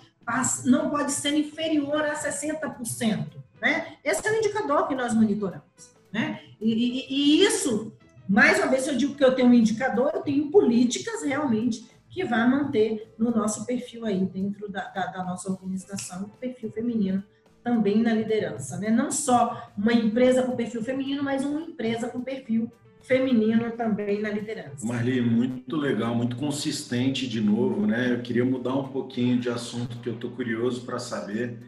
não 0.64 0.88
pode 0.88 1.10
ser 1.10 1.34
inferior 1.34 2.02
a 2.02 2.14
60%. 2.14 3.26
Né? 3.60 3.96
Esse 4.04 4.26
é 4.28 4.30
o 4.30 4.36
indicador 4.36 4.86
que 4.86 4.94
nós 4.94 5.12
monitoramos. 5.12 5.90
Né? 6.12 6.40
E, 6.60 6.72
e, 6.72 7.06
e 7.10 7.44
isso, 7.44 7.92
mais 8.28 8.56
uma 8.58 8.68
vez, 8.68 8.86
eu 8.86 8.96
digo 8.96 9.16
que 9.16 9.24
eu 9.24 9.34
tenho 9.34 9.48
um 9.48 9.54
indicador, 9.54 10.12
eu 10.14 10.22
tenho 10.22 10.48
políticas 10.48 11.24
realmente 11.24 11.90
que 12.10 12.24
vai 12.24 12.48
manter 12.48 13.14
no 13.16 13.30
nosso 13.30 13.64
perfil 13.64 14.04
aí, 14.04 14.26
dentro 14.26 14.68
da, 14.68 14.88
da, 14.88 15.06
da 15.06 15.24
nossa 15.24 15.50
organização, 15.50 16.24
o 16.24 16.28
perfil 16.28 16.70
feminino 16.70 17.22
também 17.62 18.02
na 18.02 18.12
liderança, 18.12 18.78
né? 18.78 18.90
Não 18.90 19.10
só 19.12 19.70
uma 19.78 19.92
empresa 19.92 20.42
com 20.42 20.56
perfil 20.56 20.82
feminino, 20.82 21.22
mas 21.22 21.44
uma 21.44 21.60
empresa 21.60 22.08
com 22.08 22.20
perfil 22.20 22.70
feminino 23.02 23.70
também 23.72 24.20
na 24.20 24.30
liderança. 24.30 24.86
Marli, 24.86 25.20
muito 25.20 25.76
legal, 25.76 26.14
muito 26.14 26.36
consistente 26.36 27.28
de 27.28 27.40
novo, 27.40 27.86
né? 27.86 28.12
Eu 28.12 28.22
queria 28.22 28.44
mudar 28.44 28.74
um 28.74 28.88
pouquinho 28.88 29.38
de 29.38 29.48
assunto 29.48 29.98
que 29.98 30.08
eu 30.08 30.14
estou 30.14 30.30
curioso 30.30 30.84
para 30.84 30.98
saber. 30.98 31.58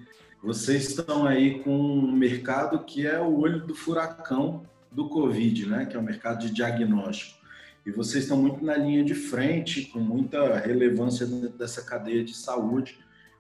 Vocês 0.42 0.88
estão 0.88 1.24
aí 1.24 1.60
com 1.60 1.70
um 1.70 2.10
mercado 2.10 2.84
que 2.84 3.06
é 3.06 3.20
o 3.20 3.38
olho 3.38 3.64
do 3.64 3.74
furacão 3.74 4.62
do 4.90 5.08
Covid, 5.08 5.66
né? 5.66 5.86
Que 5.86 5.96
é 5.96 6.00
o 6.00 6.02
mercado 6.02 6.40
de 6.40 6.52
diagnóstico 6.52 7.41
e 7.84 7.90
vocês 7.90 8.24
estão 8.24 8.36
muito 8.36 8.64
na 8.64 8.76
linha 8.76 9.04
de 9.04 9.14
frente, 9.14 9.86
com 9.86 9.98
muita 9.98 10.58
relevância 10.58 11.26
dessa 11.26 11.82
cadeia 11.82 12.24
de 12.24 12.34
saúde. 12.34 12.98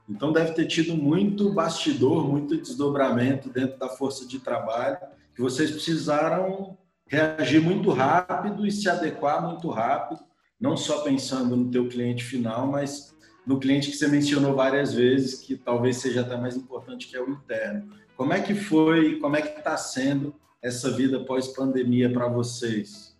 Então, 0.08 0.32
deve 0.32 0.52
ter 0.52 0.66
tido 0.66 0.96
muito 0.96 1.52
bastidor, 1.52 2.28
muito 2.28 2.56
desdobramento 2.56 3.48
dentro 3.48 3.78
da 3.78 3.88
força 3.88 4.26
de 4.26 4.40
trabalho, 4.40 4.98
que 5.34 5.40
vocês 5.40 5.70
precisaram 5.70 6.76
reagir 7.06 7.60
muito 7.62 7.90
rápido 7.90 8.66
e 8.66 8.72
se 8.72 8.88
adequar 8.88 9.46
muito 9.46 9.68
rápido, 9.68 10.20
não 10.60 10.76
só 10.76 11.02
pensando 11.02 11.56
no 11.56 11.70
teu 11.70 11.88
cliente 11.88 12.24
final, 12.24 12.66
mas 12.66 13.14
no 13.46 13.58
cliente 13.60 13.90
que 13.90 13.96
você 13.96 14.08
mencionou 14.08 14.54
várias 14.54 14.94
vezes, 14.94 15.34
que 15.40 15.56
talvez 15.56 15.98
seja 15.98 16.22
até 16.22 16.36
mais 16.36 16.56
importante, 16.56 17.08
que 17.08 17.16
é 17.16 17.20
o 17.20 17.30
interno. 17.30 17.92
Como 18.16 18.32
é 18.32 18.40
que 18.40 18.54
foi, 18.54 19.18
como 19.18 19.36
é 19.36 19.42
que 19.42 19.58
está 19.58 19.76
sendo 19.76 20.34
essa 20.60 20.90
vida 20.90 21.24
pós-pandemia 21.24 22.12
para 22.12 22.28
vocês? 22.28 23.11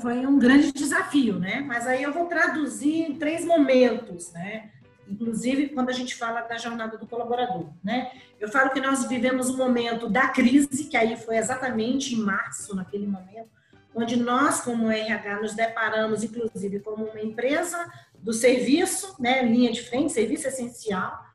Foi 0.00 0.26
um 0.26 0.38
grande 0.38 0.72
desafio, 0.72 1.38
né? 1.38 1.60
Mas 1.66 1.86
aí 1.86 2.02
eu 2.02 2.12
vou 2.12 2.26
traduzir 2.26 3.02
em 3.02 3.14
três 3.16 3.44
momentos, 3.44 4.32
né? 4.32 4.70
Inclusive 5.08 5.68
quando 5.68 5.90
a 5.90 5.92
gente 5.92 6.14
fala 6.14 6.42
da 6.42 6.56
jornada 6.56 6.96
do 6.96 7.06
colaborador, 7.06 7.66
né? 7.82 8.10
Eu 8.40 8.48
falo 8.50 8.70
que 8.70 8.80
nós 8.80 9.04
vivemos 9.04 9.50
um 9.50 9.56
momento 9.56 10.08
da 10.08 10.28
crise, 10.28 10.84
que 10.84 10.96
aí 10.96 11.16
foi 11.16 11.36
exatamente 11.36 12.14
em 12.14 12.18
março, 12.18 12.74
naquele 12.74 13.06
momento, 13.06 13.50
onde 13.94 14.16
nós, 14.16 14.60
como 14.60 14.90
RH, 14.90 15.40
nos 15.40 15.54
deparamos, 15.54 16.22
inclusive, 16.22 16.80
como 16.80 17.04
uma 17.04 17.20
empresa 17.20 17.78
do 18.18 18.32
serviço, 18.32 19.16
né, 19.18 19.42
linha 19.42 19.72
de 19.72 19.82
frente, 19.82 20.12
serviço 20.12 20.46
essencial, 20.46 21.28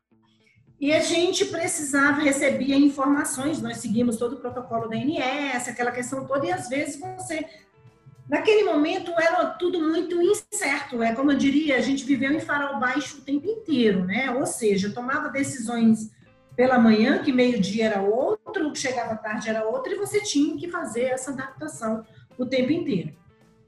e 0.79 0.93
a 0.93 0.99
gente 0.99 1.45
precisava 1.45 2.21
receber 2.21 2.75
informações, 2.75 3.61
nós 3.61 3.77
seguimos 3.77 4.17
todo 4.17 4.33
o 4.33 4.39
protocolo 4.39 4.89
da 4.89 4.97
ANS, 4.97 5.67
aquela 5.67 5.91
questão 5.91 6.25
toda, 6.25 6.45
e 6.45 6.51
às 6.51 6.67
vezes 6.67 6.99
você 6.99 7.45
Naquele 8.29 8.63
momento 8.63 9.11
era 9.19 9.45
tudo 9.47 9.79
muito 9.79 10.21
incerto, 10.21 11.03
é 11.03 11.13
como 11.13 11.31
eu 11.31 11.37
diria, 11.37 11.77
a 11.77 11.81
gente 11.81 12.05
viveu 12.05 12.31
em 12.31 12.39
farol 12.39 12.79
baixo 12.79 13.17
o 13.17 13.21
tempo 13.21 13.47
inteiro, 13.47 14.05
né? 14.05 14.31
Ou 14.31 14.45
seja, 14.45 14.91
tomava 14.91 15.29
decisões 15.29 16.09
pela 16.55 16.79
manhã, 16.79 17.21
que 17.21 17.33
meio-dia 17.33 17.85
era 17.85 18.01
outro, 18.01 18.73
chegava 18.75 19.15
tarde 19.15 19.49
era 19.49 19.65
outro, 19.67 19.91
e 19.91 19.97
você 19.97 20.21
tinha 20.21 20.57
que 20.57 20.69
fazer 20.69 21.03
essa 21.03 21.31
adaptação 21.31 22.05
o 22.37 22.45
tempo 22.45 22.71
inteiro. 22.71 23.13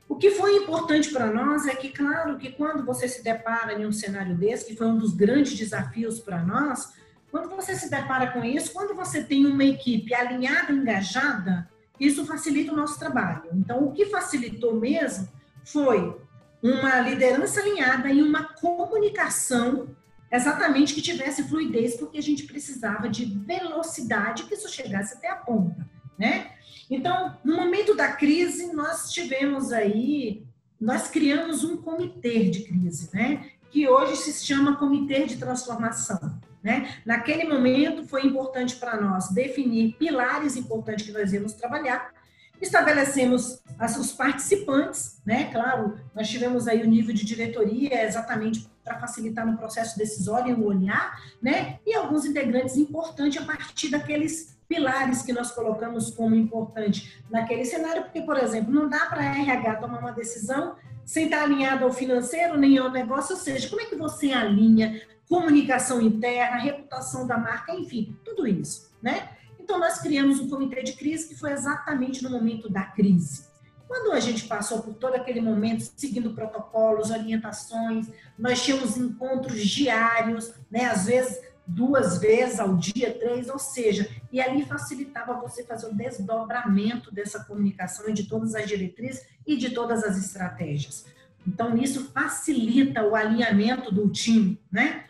O 0.08 0.16
que 0.16 0.32
foi 0.32 0.56
importante 0.58 1.12
para 1.12 1.32
nós 1.32 1.66
é 1.66 1.76
que, 1.76 1.90
claro, 1.90 2.38
que 2.38 2.52
quando 2.52 2.86
você 2.86 3.08
se 3.08 3.24
depara 3.24 3.74
em 3.74 3.86
um 3.86 3.92
cenário 3.92 4.36
desse, 4.38 4.66
que 4.66 4.76
foi 4.76 4.88
um 4.88 4.98
dos 4.98 5.14
grandes 5.14 5.58
desafios 5.58 6.20
para 6.20 6.44
nós, 6.44 6.94
quando 7.32 7.50
você 7.50 7.76
se 7.76 7.90
depara 7.90 8.28
com 8.32 8.44
isso, 8.44 8.72
quando 8.72 8.96
você 8.96 9.24
tem 9.24 9.46
uma 9.46 9.64
equipe 9.64 10.14
alinhada, 10.14 10.72
engajada, 10.72 11.68
isso 12.00 12.26
facilita 12.26 12.74
o 12.74 12.76
nosso 12.76 13.00
trabalho. 13.00 13.44
Então, 13.54 13.84
o 13.86 13.92
que 13.92 14.06
facilitou 14.06 14.76
mesmo 14.76 15.28
foi 15.64 16.16
uma 16.62 17.00
liderança 17.00 17.60
alinhada 17.60 18.10
e 18.10 18.22
uma 18.22 18.44
comunicação 18.44 19.88
exatamente 20.32 20.94
que 20.94 21.02
tivesse 21.02 21.44
fluidez, 21.44 21.96
porque 21.96 22.18
a 22.18 22.24
gente 22.24 22.44
precisava 22.44 23.08
de 23.08 23.26
velocidade 23.26 24.44
que 24.44 24.56
isso 24.56 24.68
chegasse 24.70 25.16
até 25.16 25.30
a 25.30 25.36
ponta, 25.36 25.88
né? 26.18 26.52
Então, 26.90 27.38
no 27.44 27.56
momento 27.56 27.96
da 27.96 28.12
crise, 28.12 28.74
nós 28.74 29.12
tivemos 29.12 29.72
aí, 29.72 30.46
nós 30.80 31.08
criamos 31.08 31.64
um 31.64 31.78
comitê 31.78 32.50
de 32.50 32.64
crise, 32.64 33.10
né? 33.14 33.50
Que 33.72 33.88
hoje 33.88 34.16
se 34.16 34.46
chama 34.46 34.78
Comitê 34.78 35.26
de 35.26 35.38
Transformação. 35.38 36.40
Né? 36.66 36.96
Naquele 37.06 37.44
momento 37.44 38.08
foi 38.08 38.26
importante 38.26 38.78
para 38.78 39.00
nós 39.00 39.30
definir 39.30 39.96
pilares 40.00 40.56
importantes 40.56 41.06
que 41.06 41.12
nós 41.12 41.32
íamos 41.32 41.54
trabalhar. 41.54 42.12
Estabelecemos 42.60 43.62
as, 43.78 43.96
os 43.98 44.12
participantes, 44.12 45.22
né? 45.24 45.52
Claro, 45.52 46.00
nós 46.16 46.28
tivemos 46.28 46.68
aí 46.68 46.82
o 46.82 46.88
nível 46.88 47.14
de 47.14 47.24
diretoria 47.24 48.04
exatamente 48.04 48.68
para 48.84 48.98
facilitar 48.98 49.46
no 49.46 49.56
processo 49.56 49.96
decisório 49.96 50.58
o 50.58 50.66
olhar, 50.66 51.16
né? 51.40 51.78
E 51.86 51.94
alguns 51.94 52.26
integrantes 52.26 52.78
importantes 52.78 53.40
a 53.40 53.46
partir 53.46 53.90
daqueles 53.90 54.58
pilares 54.68 55.22
que 55.22 55.34
nós 55.34 55.52
colocamos 55.52 56.10
como 56.10 56.34
importante 56.34 57.24
naquele 57.30 57.64
cenário, 57.64 58.06
porque, 58.06 58.22
por 58.24 58.38
exemplo, 58.38 58.74
não 58.74 58.90
dá 58.90 59.06
para 59.06 59.22
a 59.22 59.38
RH 59.38 59.76
tomar 59.76 60.00
uma 60.00 60.14
decisão 60.14 60.76
sem 61.06 61.26
estar 61.26 61.44
alinhado 61.44 61.86
ao 61.86 61.94
financeiro 61.94 62.58
nem 62.58 62.80
ao 62.80 62.90
negócio, 62.90 63.36
ou 63.36 63.40
seja, 63.40 63.70
como 63.70 63.82
é 63.82 63.86
que 63.86 63.96
você 63.96 64.32
alinha 64.32 65.00
comunicação 65.28 66.02
interna, 66.02 66.58
reputação 66.58 67.26
da 67.26 67.38
marca, 67.38 67.74
enfim, 67.74 68.16
tudo 68.24 68.48
isso, 68.48 68.92
né? 69.02 69.30
Então, 69.60 69.80
nós 69.80 70.00
criamos 70.00 70.40
um 70.40 70.48
comitê 70.48 70.84
de 70.84 70.94
crise 70.94 71.28
que 71.28 71.36
foi 71.36 71.52
exatamente 71.52 72.24
no 72.24 72.30
momento 72.30 72.70
da 72.70 72.84
crise. 72.84 73.46
Quando 73.88 74.12
a 74.12 74.20
gente 74.20 74.46
passou 74.46 74.82
por 74.82 74.94
todo 74.96 75.16
aquele 75.16 75.42
momento, 75.42 75.92
seguindo 75.96 76.34
protocolos, 76.34 77.10
orientações, 77.10 78.08
nós 78.38 78.64
tínhamos 78.64 78.98
encontros 78.98 79.62
diários, 79.62 80.54
né? 80.70 80.86
Às 80.86 81.06
vezes 81.06 81.42
duas 81.68 82.20
vezes 82.20 82.60
ao 82.60 82.76
dia, 82.76 83.18
três, 83.18 83.50
ou 83.50 83.58
seja, 83.58 84.08
e 84.32 84.40
ali 84.40 84.66
facilitava 84.66 85.40
você 85.40 85.64
fazer 85.64 85.88
o 85.88 85.96
desdobramento 85.96 87.12
dessa 87.12 87.44
comunicação 87.44 88.14
de 88.14 88.26
todas 88.26 88.54
as 88.54 88.68
diretrizes 88.68 89.26
e 89.48 89.56
de 89.56 89.72
todas 89.72 90.04
as 90.04 90.18
estratégias. 90.18 91.06
Então, 91.48 91.78
isso 91.78 92.12
facilita 92.12 93.04
o 93.04 93.16
alinhamento 93.16 93.94
do 93.94 94.10
time, 94.10 94.60
né? 94.72 95.06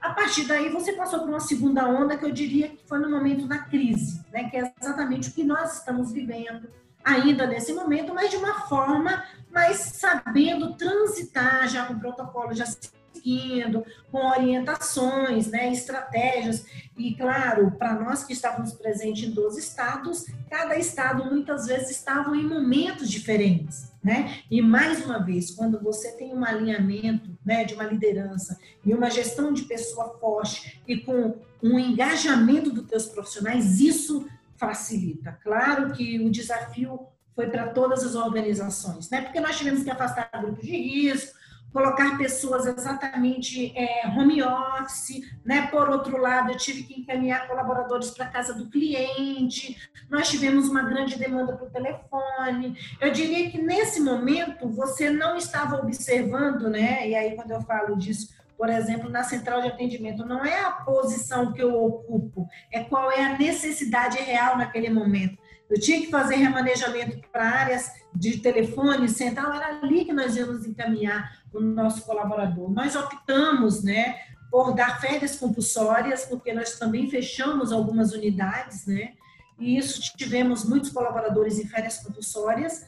A 0.00 0.10
partir 0.10 0.44
daí, 0.46 0.70
você 0.70 0.92
passou 0.92 1.20
por 1.20 1.28
uma 1.28 1.40
segunda 1.40 1.86
onda 1.86 2.16
que 2.16 2.24
eu 2.24 2.32
diria 2.32 2.68
que 2.68 2.86
foi 2.86 2.98
no 2.98 3.10
momento 3.10 3.46
da 3.46 3.58
crise, 3.58 4.24
né? 4.32 4.48
que 4.48 4.56
é 4.56 4.72
exatamente 4.80 5.28
o 5.28 5.32
que 5.32 5.44
nós 5.44 5.78
estamos 5.78 6.10
vivendo 6.10 6.68
ainda 7.04 7.46
nesse 7.46 7.72
momento, 7.72 8.14
mas 8.14 8.30
de 8.30 8.36
uma 8.36 8.60
forma 8.62 9.24
mais 9.50 9.76
sabendo 9.78 10.74
transitar 10.74 11.68
já 11.68 11.86
com 11.86 11.98
protocolo, 11.98 12.54
já 12.54 12.64
seguindo, 13.12 13.84
com 14.10 14.18
orientações, 14.18 15.46
né, 15.48 15.72
estratégias. 15.72 16.64
E, 16.96 17.14
claro, 17.14 17.72
para 17.72 17.94
nós 17.94 18.24
que 18.24 18.32
estávamos 18.32 18.72
presentes 18.72 19.28
em 19.28 19.32
12 19.32 19.60
estados, 19.60 20.26
cada 20.48 20.76
estado 20.76 21.24
muitas 21.24 21.66
vezes 21.66 21.90
estava 21.90 22.36
em 22.36 22.46
momentos 22.46 23.10
diferentes. 23.10 23.90
Né? 24.02 24.38
E 24.50 24.62
mais 24.62 25.04
uma 25.04 25.18
vez, 25.18 25.50
quando 25.50 25.78
você 25.78 26.12
tem 26.12 26.34
um 26.34 26.42
alinhamento 26.42 27.38
né, 27.44 27.64
de 27.64 27.74
uma 27.74 27.84
liderança 27.84 28.58
e 28.82 28.94
uma 28.94 29.10
gestão 29.10 29.52
de 29.52 29.62
pessoa 29.64 30.16
forte 30.18 30.82
e 30.88 30.96
com 30.96 31.36
um 31.62 31.78
engajamento 31.78 32.70
dos 32.70 32.86
teus 32.86 33.06
profissionais, 33.06 33.78
isso 33.78 34.26
facilita. 34.56 35.38
Claro 35.42 35.92
que 35.92 36.18
o 36.18 36.30
desafio 36.30 37.00
foi 37.34 37.48
para 37.48 37.68
todas 37.68 38.04
as 38.04 38.14
organizações, 38.14 39.08
né? 39.08 39.22
Porque 39.22 39.40
nós 39.40 39.56
tivemos 39.56 39.82
que 39.82 39.90
afastar 39.90 40.30
grupos 40.38 40.64
de 40.64 40.76
risco, 40.76 41.38
colocar 41.72 42.18
pessoas 42.18 42.66
exatamente 42.66 43.72
é, 43.76 44.06
home 44.08 44.42
office, 44.42 45.20
né? 45.44 45.68
Por 45.68 45.88
outro 45.88 46.16
lado, 46.18 46.50
eu 46.50 46.56
tive 46.56 46.82
que 46.82 47.00
encaminhar 47.00 47.46
colaboradores 47.46 48.10
para 48.10 48.26
casa 48.26 48.54
do 48.54 48.68
cliente. 48.68 49.76
Nós 50.08 50.28
tivemos 50.28 50.68
uma 50.68 50.82
grande 50.82 51.18
demanda 51.18 51.56
para 51.56 51.66
o 51.66 51.70
telefone. 51.70 52.76
Eu 53.00 53.12
diria 53.12 53.50
que 53.50 53.60
nesse 53.60 54.00
momento 54.00 54.68
você 54.68 55.10
não 55.10 55.36
estava 55.36 55.76
observando, 55.76 56.68
né? 56.68 57.08
E 57.08 57.14
aí 57.14 57.36
quando 57.36 57.52
eu 57.52 57.60
falo 57.62 57.96
disso, 57.96 58.28
por 58.60 58.68
exemplo, 58.68 59.08
na 59.08 59.22
central 59.22 59.62
de 59.62 59.68
atendimento, 59.68 60.26
não 60.26 60.44
é 60.44 60.60
a 60.60 60.70
posição 60.70 61.50
que 61.50 61.62
eu 61.62 61.82
ocupo, 61.82 62.46
é 62.70 62.84
qual 62.84 63.10
é 63.10 63.24
a 63.24 63.38
necessidade 63.38 64.18
real 64.18 64.58
naquele 64.58 64.90
momento. 64.90 65.39
Eu 65.70 65.80
tinha 65.80 66.00
que 66.00 66.10
fazer 66.10 66.34
remanejamento 66.34 67.28
para 67.30 67.48
áreas 67.48 67.92
de 68.12 68.38
telefone 68.38 69.08
central, 69.08 69.52
era 69.52 69.80
ali 69.80 70.04
que 70.04 70.12
nós 70.12 70.36
íamos 70.36 70.66
encaminhar 70.66 71.40
o 71.54 71.60
nosso 71.60 72.02
colaborador. 72.04 72.68
Nós 72.70 72.96
optamos, 72.96 73.84
né, 73.84 74.18
por 74.50 74.74
dar 74.74 75.00
férias 75.00 75.36
compulsórias, 75.36 76.24
porque 76.24 76.52
nós 76.52 76.76
também 76.76 77.08
fechamos 77.08 77.70
algumas 77.70 78.12
unidades, 78.12 78.84
né, 78.84 79.12
e 79.60 79.78
isso 79.78 80.00
tivemos 80.16 80.64
muitos 80.64 80.90
colaboradores 80.90 81.58
em 81.60 81.68
férias 81.68 81.98
compulsórias, 81.98 82.84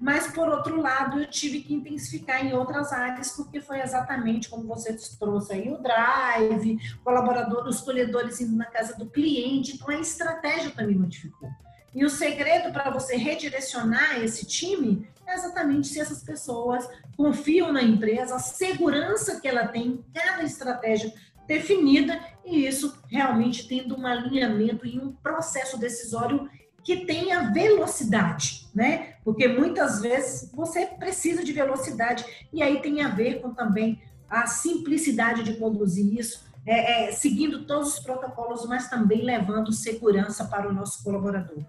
mas 0.00 0.26
por 0.26 0.48
outro 0.48 0.80
lado 0.80 1.20
eu 1.20 1.30
tive 1.30 1.60
que 1.60 1.72
intensificar 1.72 2.44
em 2.44 2.52
outras 2.52 2.92
áreas 2.92 3.30
porque 3.30 3.60
foi 3.60 3.80
exatamente 3.80 4.48
como 4.48 4.66
você 4.66 4.96
trouxe 5.18 5.52
aí 5.52 5.70
o 5.70 5.78
drive, 5.78 6.78
colaborador, 7.04 7.68
os 7.68 7.80
colhedores 7.80 8.40
indo 8.40 8.56
na 8.56 8.64
casa 8.64 8.96
do 8.96 9.06
cliente, 9.08 9.76
então 9.76 9.88
a 9.88 10.00
estratégia 10.00 10.70
também 10.70 10.96
modificou. 10.96 11.48
E 11.94 12.04
o 12.04 12.10
segredo 12.10 12.72
para 12.72 12.90
você 12.90 13.16
redirecionar 13.16 14.22
esse 14.22 14.44
time 14.44 15.08
é 15.26 15.34
exatamente 15.34 15.88
se 15.88 16.00
essas 16.00 16.22
pessoas 16.22 16.88
confiam 17.16 17.72
na 17.72 17.82
empresa, 17.82 18.34
a 18.34 18.40
segurança 18.40 19.40
que 19.40 19.46
ela 19.46 19.68
tem, 19.68 20.04
cada 20.12 20.42
estratégia 20.42 21.12
definida 21.46 22.18
e 22.44 22.66
isso 22.66 22.98
realmente 23.08 23.68
tendo 23.68 23.98
um 23.98 24.06
alinhamento 24.06 24.86
e 24.86 24.98
um 24.98 25.12
processo 25.12 25.78
decisório 25.78 26.50
que 26.82 27.06
tenha 27.06 27.50
velocidade, 27.50 28.68
né? 28.74 29.14
Porque 29.24 29.48
muitas 29.48 30.02
vezes 30.02 30.50
você 30.52 30.86
precisa 30.86 31.42
de 31.42 31.52
velocidade 31.52 32.24
e 32.52 32.62
aí 32.62 32.82
tem 32.82 33.00
a 33.00 33.08
ver 33.08 33.40
com 33.40 33.54
também 33.54 34.02
a 34.28 34.46
simplicidade 34.46 35.42
de 35.42 35.56
conduzir 35.56 36.18
isso, 36.18 36.44
é, 36.66 37.08
é, 37.08 37.12
seguindo 37.12 37.64
todos 37.66 37.94
os 37.94 38.00
protocolos, 38.00 38.66
mas 38.66 38.88
também 38.88 39.22
levando 39.22 39.72
segurança 39.72 40.44
para 40.44 40.68
o 40.68 40.72
nosso 40.72 41.02
colaborador. 41.02 41.64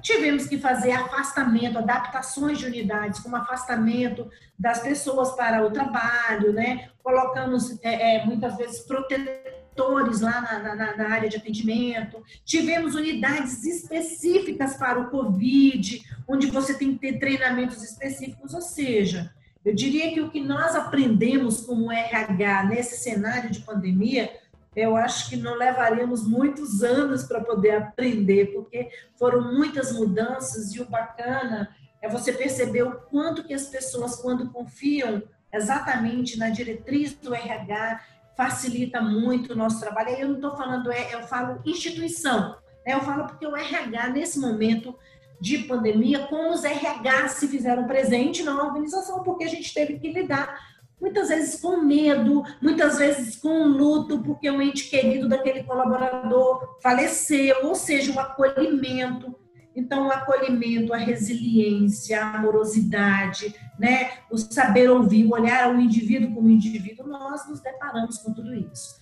Tivemos 0.00 0.46
que 0.46 0.58
fazer 0.58 0.92
afastamento, 0.92 1.78
adaptações 1.78 2.58
de 2.58 2.66
unidades, 2.66 3.20
como 3.20 3.36
afastamento 3.36 4.30
das 4.58 4.80
pessoas 4.80 5.32
para 5.32 5.64
o 5.66 5.70
trabalho, 5.70 6.52
né? 6.52 6.90
Colocamos 7.02 7.78
é, 7.82 8.16
é, 8.16 8.24
muitas 8.24 8.56
vezes 8.56 8.80
protetores 8.80 10.20
lá 10.20 10.40
na, 10.40 10.74
na, 10.74 10.96
na, 10.96 11.08
área 11.10 11.28
de 11.28 11.36
atendimento. 11.36 12.22
Tivemos 12.44 12.94
unidades 12.94 13.64
específicas 13.64 14.76
para 14.76 14.98
o 15.00 15.10
Covid, 15.10 16.02
onde 16.26 16.46
você 16.46 16.74
tem 16.74 16.94
que 16.94 17.00
ter 17.00 17.18
treinamentos 17.18 17.82
específicos, 17.82 18.54
ou 18.54 18.62
seja, 18.62 19.34
eu 19.66 19.74
diria 19.74 20.12
que 20.12 20.20
o 20.20 20.30
que 20.30 20.40
nós 20.40 20.76
aprendemos 20.76 21.60
como 21.62 21.90
RH 21.90 22.64
nesse 22.66 23.02
cenário 23.02 23.50
de 23.50 23.60
pandemia 23.60 24.32
eu 24.76 24.94
acho 24.94 25.30
que 25.30 25.36
não 25.36 25.54
levaríamos 25.54 26.28
muitos 26.28 26.82
anos 26.82 27.24
para 27.24 27.40
poder 27.40 27.70
aprender, 27.70 28.52
porque 28.52 28.90
foram 29.18 29.54
muitas 29.54 29.90
mudanças 29.92 30.74
e 30.74 30.80
o 30.82 30.84
bacana 30.84 31.74
é 32.02 32.08
você 32.08 32.30
perceber 32.30 32.82
o 32.82 32.92
quanto 32.92 33.42
que 33.42 33.54
as 33.54 33.66
pessoas, 33.68 34.16
quando 34.16 34.52
confiam 34.52 35.22
exatamente 35.50 36.38
na 36.38 36.50
diretriz 36.50 37.14
do 37.14 37.34
RH, 37.34 38.02
facilita 38.36 39.00
muito 39.00 39.54
o 39.54 39.56
nosso 39.56 39.80
trabalho. 39.80 40.10
Aí 40.10 40.20
eu 40.20 40.28
não 40.28 40.34
estou 40.36 40.54
falando, 40.54 40.92
é, 40.92 41.14
eu 41.14 41.22
falo 41.22 41.62
instituição, 41.64 42.56
né? 42.84 42.92
eu 42.92 43.00
falo 43.00 43.26
porque 43.26 43.46
o 43.46 43.56
RH, 43.56 44.10
nesse 44.10 44.38
momento 44.38 44.94
de 45.40 45.58
pandemia, 45.60 46.26
como 46.26 46.52
os 46.52 46.64
RH 46.64 47.28
se 47.28 47.48
fizeram 47.48 47.86
presente 47.86 48.42
na 48.42 48.62
organização, 48.62 49.22
porque 49.22 49.44
a 49.44 49.48
gente 49.48 49.72
teve 49.72 49.98
que 49.98 50.12
lidar 50.12 50.75
muitas 51.00 51.28
vezes 51.28 51.60
com 51.60 51.82
medo, 51.82 52.42
muitas 52.60 52.98
vezes 52.98 53.36
com 53.36 53.64
luto, 53.64 54.22
porque 54.22 54.50
um 54.50 54.60
ente 54.60 54.88
querido 54.88 55.28
daquele 55.28 55.62
colaborador 55.62 56.78
faleceu, 56.82 57.66
ou 57.66 57.74
seja, 57.74 58.12
o 58.12 58.20
acolhimento. 58.20 59.34
Então, 59.74 60.06
o 60.06 60.10
acolhimento, 60.10 60.94
a 60.94 60.96
resiliência, 60.96 62.22
a 62.22 62.36
amorosidade, 62.36 63.54
né? 63.78 64.10
o 64.30 64.38
saber 64.38 64.88
ouvir, 64.88 65.26
o 65.26 65.32
olhar 65.32 65.70
o 65.74 65.78
indivíduo 65.78 66.34
como 66.34 66.48
indivíduo, 66.48 67.06
nós 67.06 67.46
nos 67.46 67.60
deparamos 67.60 68.18
com 68.18 68.32
tudo 68.32 68.54
isso. 68.54 68.96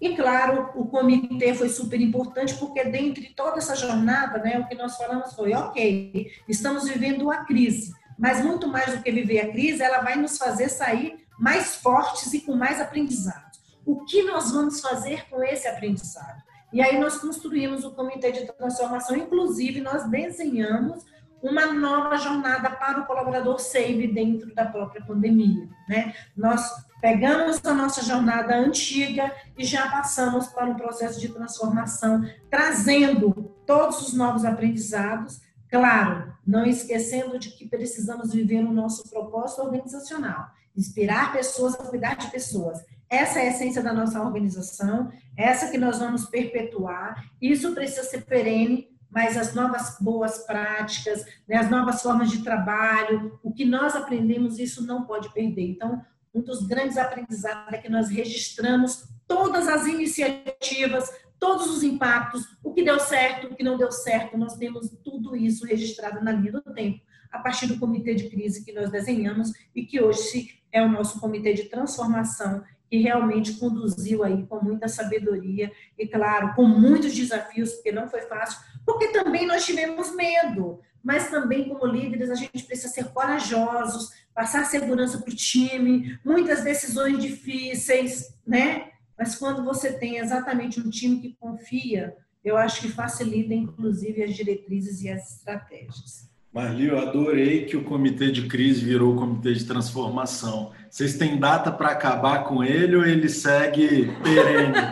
E, 0.00 0.16
claro, 0.16 0.70
o 0.74 0.86
comitê 0.86 1.54
foi 1.54 1.68
super 1.68 2.00
importante, 2.00 2.54
porque 2.54 2.84
dentro 2.84 3.20
de 3.22 3.34
toda 3.34 3.58
essa 3.58 3.74
jornada, 3.74 4.38
né, 4.38 4.58
o 4.58 4.66
que 4.66 4.74
nós 4.74 4.96
falamos 4.96 5.32
foi, 5.32 5.54
ok, 5.54 6.28
estamos 6.48 6.88
vivendo 6.88 7.30
a 7.30 7.44
crise, 7.44 7.92
mas 8.18 8.44
muito 8.44 8.66
mais 8.66 8.96
do 8.96 9.02
que 9.02 9.12
viver 9.12 9.40
a 9.40 9.52
crise, 9.52 9.82
ela 9.82 10.00
vai 10.00 10.16
nos 10.16 10.38
fazer 10.38 10.68
sair 10.68 11.21
mais 11.42 11.74
fortes 11.74 12.32
e 12.32 12.40
com 12.40 12.54
mais 12.54 12.80
aprendizados. 12.80 13.60
O 13.84 14.04
que 14.04 14.22
nós 14.22 14.52
vamos 14.52 14.80
fazer 14.80 15.28
com 15.28 15.42
esse 15.42 15.66
aprendizado? 15.66 16.40
E 16.72 16.80
aí 16.80 17.00
nós 17.00 17.18
construímos 17.18 17.84
o 17.84 17.90
comitê 17.90 18.30
de 18.30 18.46
transformação, 18.52 19.16
inclusive 19.16 19.80
nós 19.80 20.08
desenhamos 20.08 21.04
uma 21.42 21.66
nova 21.66 22.16
jornada 22.16 22.70
para 22.70 23.00
o 23.00 23.06
colaborador 23.06 23.58
SAVE 23.58 24.06
dentro 24.06 24.54
da 24.54 24.66
própria 24.66 25.04
pandemia. 25.04 25.68
Né? 25.88 26.14
Nós 26.36 26.70
pegamos 27.00 27.60
a 27.64 27.74
nossa 27.74 28.02
jornada 28.02 28.54
antiga 28.56 29.34
e 29.58 29.64
já 29.64 29.90
passamos 29.90 30.46
para 30.46 30.66
um 30.66 30.76
processo 30.76 31.18
de 31.18 31.28
transformação, 31.28 32.24
trazendo 32.48 33.52
todos 33.66 34.00
os 34.00 34.14
novos 34.14 34.44
aprendizados, 34.44 35.40
claro, 35.68 36.32
não 36.46 36.64
esquecendo 36.64 37.36
de 37.36 37.50
que 37.50 37.68
precisamos 37.68 38.32
viver 38.32 38.64
o 38.64 38.72
nosso 38.72 39.10
propósito 39.10 39.62
organizacional, 39.62 40.52
inspirar 40.76 41.32
pessoas 41.32 41.74
a 41.74 41.84
cuidar 41.84 42.16
de 42.16 42.30
pessoas, 42.30 42.82
essa 43.12 43.40
é 43.40 43.42
a 43.42 43.50
essência 43.50 43.82
da 43.82 43.92
nossa 43.92 44.18
organização, 44.22 45.12
essa 45.36 45.70
que 45.70 45.76
nós 45.76 45.98
vamos 45.98 46.24
perpetuar. 46.24 47.22
Isso 47.42 47.74
precisa 47.74 48.04
ser 48.04 48.24
perene, 48.24 48.88
mas 49.10 49.36
as 49.36 49.54
novas 49.54 49.98
boas 50.00 50.38
práticas, 50.46 51.22
né, 51.46 51.56
as 51.56 51.68
novas 51.68 52.00
formas 52.00 52.30
de 52.30 52.42
trabalho, 52.42 53.38
o 53.42 53.52
que 53.52 53.66
nós 53.66 53.94
aprendemos, 53.94 54.58
isso 54.58 54.86
não 54.86 55.04
pode 55.04 55.30
perder. 55.34 55.72
Então, 55.72 56.02
um 56.34 56.40
dos 56.40 56.66
grandes 56.66 56.96
aprendizados 56.96 57.74
é 57.74 57.78
que 57.78 57.90
nós 57.90 58.08
registramos 58.08 59.04
todas 59.28 59.68
as 59.68 59.86
iniciativas, 59.86 61.10
todos 61.38 61.66
os 61.66 61.82
impactos, 61.82 62.56
o 62.64 62.72
que 62.72 62.82
deu 62.82 62.98
certo, 62.98 63.48
o 63.48 63.54
que 63.54 63.62
não 63.62 63.76
deu 63.76 63.92
certo, 63.92 64.38
nós 64.38 64.56
temos 64.56 64.88
tudo 65.04 65.36
isso 65.36 65.66
registrado 65.66 66.24
na 66.24 66.32
linha 66.32 66.52
do 66.52 66.62
tempo, 66.62 67.02
a 67.32 67.38
partir 67.38 67.66
do 67.66 67.78
comitê 67.78 68.14
de 68.14 68.28
crise 68.28 68.64
que 68.64 68.72
nós 68.72 68.90
desenhamos 68.90 69.52
e 69.74 69.84
que 69.84 70.00
hoje 70.00 70.60
é 70.70 70.82
o 70.82 70.88
nosso 70.88 71.18
comitê 71.18 71.54
de 71.54 71.64
transformação 71.64 72.62
que 72.92 72.98
realmente 72.98 73.54
conduziu 73.54 74.22
aí 74.22 74.46
com 74.46 74.62
muita 74.62 74.86
sabedoria 74.86 75.72
e, 75.98 76.06
claro, 76.06 76.54
com 76.54 76.66
muitos 76.66 77.14
desafios, 77.14 77.72
porque 77.72 77.90
não 77.90 78.06
foi 78.06 78.20
fácil, 78.20 78.60
porque 78.84 79.08
também 79.08 79.46
nós 79.46 79.64
tivemos 79.64 80.14
medo, 80.14 80.78
mas 81.02 81.30
também, 81.30 81.70
como 81.70 81.86
líderes, 81.86 82.30
a 82.30 82.34
gente 82.34 82.64
precisa 82.64 82.92
ser 82.92 83.06
corajosos, 83.06 84.10
passar 84.34 84.66
segurança 84.66 85.18
para 85.18 85.32
o 85.32 85.34
time, 85.34 86.18
muitas 86.22 86.62
decisões 86.62 87.18
difíceis, 87.18 88.36
né? 88.46 88.90
Mas 89.18 89.36
quando 89.36 89.64
você 89.64 89.92
tem 89.92 90.18
exatamente 90.18 90.78
um 90.78 90.90
time 90.90 91.18
que 91.18 91.36
confia, 91.40 92.14
eu 92.44 92.58
acho 92.58 92.82
que 92.82 92.88
facilita, 92.88 93.54
inclusive, 93.54 94.22
as 94.22 94.34
diretrizes 94.34 95.02
e 95.02 95.08
as 95.08 95.36
estratégias. 95.36 96.30
Marli, 96.52 96.88
eu 96.88 96.98
adorei 96.98 97.64
que 97.64 97.78
o 97.78 97.84
comitê 97.84 98.30
de 98.30 98.46
crise 98.46 98.84
virou 98.84 99.14
o 99.14 99.16
comitê 99.16 99.54
de 99.54 99.64
transformação. 99.64 100.70
Vocês 100.90 101.16
têm 101.16 101.38
data 101.38 101.72
para 101.72 101.88
acabar 101.88 102.44
com 102.44 102.62
ele 102.62 102.94
ou 102.94 103.06
ele 103.06 103.30
segue 103.30 104.12
perene? 104.22 104.76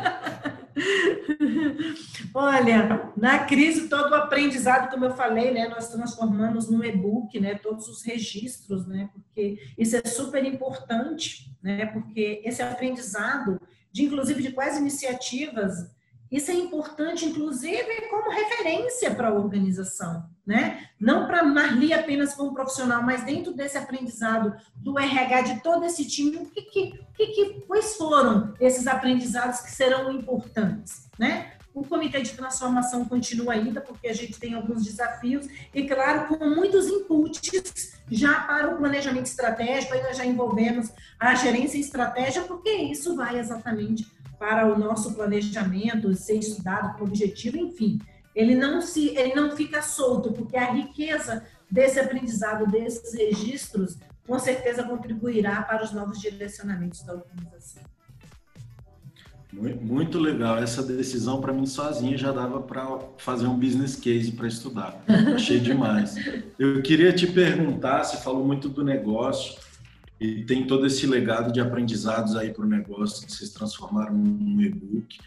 Olha, 2.32 3.12
na 3.14 3.40
crise 3.40 3.90
todo 3.90 4.12
o 4.12 4.14
aprendizado, 4.14 4.90
como 4.90 5.04
eu 5.04 5.14
falei, 5.14 5.50
né, 5.50 5.68
nós 5.68 5.90
transformamos 5.90 6.70
no 6.70 6.82
e-book, 6.82 7.38
né, 7.38 7.56
todos 7.56 7.88
os 7.88 8.02
registros, 8.02 8.86
né, 8.86 9.10
porque 9.12 9.58
isso 9.76 9.96
é 9.96 10.08
super 10.08 10.42
importante, 10.44 11.54
né, 11.62 11.84
porque 11.86 12.40
esse 12.42 12.62
aprendizado, 12.62 13.60
de 13.92 14.04
inclusive 14.04 14.42
de 14.42 14.52
quais 14.52 14.78
iniciativas 14.78 15.90
isso 16.30 16.50
é 16.50 16.54
importante, 16.54 17.26
inclusive, 17.26 18.08
como 18.08 18.30
referência 18.30 19.12
para 19.12 19.28
a 19.28 19.34
organização, 19.34 20.24
né? 20.46 20.86
Não 20.98 21.26
para 21.26 21.42
Marli 21.42 21.92
apenas 21.92 22.34
como 22.34 22.54
profissional, 22.54 23.02
mas 23.02 23.24
dentro 23.24 23.52
desse 23.52 23.76
aprendizado 23.76 24.54
do 24.76 24.96
RH 24.96 25.40
de 25.40 25.62
todo 25.62 25.84
esse 25.84 26.06
time, 26.06 26.36
o 26.36 26.46
que, 26.46 26.62
que, 26.62 27.04
que, 27.16 27.26
que 27.26 27.60
quais 27.66 27.96
foram 27.96 28.54
esses 28.60 28.86
aprendizados 28.86 29.60
que 29.60 29.72
serão 29.72 30.12
importantes, 30.12 31.08
né? 31.18 31.52
O 31.74 31.84
comitê 31.84 32.20
de 32.20 32.32
transformação 32.32 33.04
continua 33.04 33.54
ainda, 33.54 33.80
porque 33.80 34.08
a 34.08 34.12
gente 34.12 34.38
tem 34.38 34.54
alguns 34.54 34.84
desafios, 34.84 35.46
e 35.74 35.86
claro, 35.86 36.28
com 36.28 36.44
muitos 36.48 36.86
inputs 36.86 37.98
já 38.10 38.40
para 38.40 38.72
o 38.72 38.76
planejamento 38.76 39.26
estratégico, 39.26 39.96
nós 40.02 40.16
já 40.16 40.24
envolvemos 40.24 40.90
a 41.18 41.34
gerência 41.34 41.76
e 41.76 41.80
estratégia, 41.80 42.42
porque 42.42 42.70
isso 42.70 43.14
vai 43.14 43.38
exatamente 43.38 44.04
para 44.40 44.74
o 44.74 44.78
nosso 44.78 45.14
planejamento 45.14 46.14
ser 46.14 46.38
estudado 46.38 46.96
com 46.96 47.04
objetivo, 47.04 47.58
enfim, 47.58 48.00
ele 48.34 48.54
não 48.54 48.80
se, 48.80 49.14
ele 49.14 49.34
não 49.34 49.54
fica 49.54 49.82
solto, 49.82 50.32
porque 50.32 50.56
a 50.56 50.72
riqueza 50.72 51.44
desse 51.70 52.00
aprendizado, 52.00 52.66
desses 52.66 53.12
registros, 53.12 53.98
com 54.26 54.38
certeza 54.38 54.82
contribuirá 54.82 55.60
para 55.60 55.84
os 55.84 55.92
novos 55.92 56.18
direcionamentos 56.18 57.02
da 57.02 57.12
organização. 57.12 57.82
Muito 59.52 60.18
legal. 60.18 60.58
Essa 60.58 60.82
decisão, 60.82 61.40
para 61.40 61.52
mim, 61.52 61.66
sozinha, 61.66 62.16
já 62.16 62.32
dava 62.32 62.62
para 62.62 63.00
fazer 63.18 63.46
um 63.46 63.58
business 63.58 63.96
case 63.96 64.32
para 64.32 64.46
estudar. 64.46 65.02
Achei 65.34 65.58
demais. 65.58 66.14
Eu 66.56 66.80
queria 66.82 67.12
te 67.12 67.26
perguntar, 67.26 68.04
você 68.04 68.16
falou 68.18 68.46
muito 68.46 68.68
do 68.68 68.84
negócio, 68.84 69.58
e 70.20 70.44
tem 70.44 70.66
todo 70.66 70.86
esse 70.86 71.06
legado 71.06 71.50
de 71.50 71.60
aprendizados 71.60 72.36
aí 72.36 72.52
para 72.52 72.64
o 72.64 72.68
negócio 72.68 73.26
que 73.26 73.32
vocês 73.32 73.50
transformaram 73.50 74.14
num 74.14 74.60
e-book. 74.60 75.18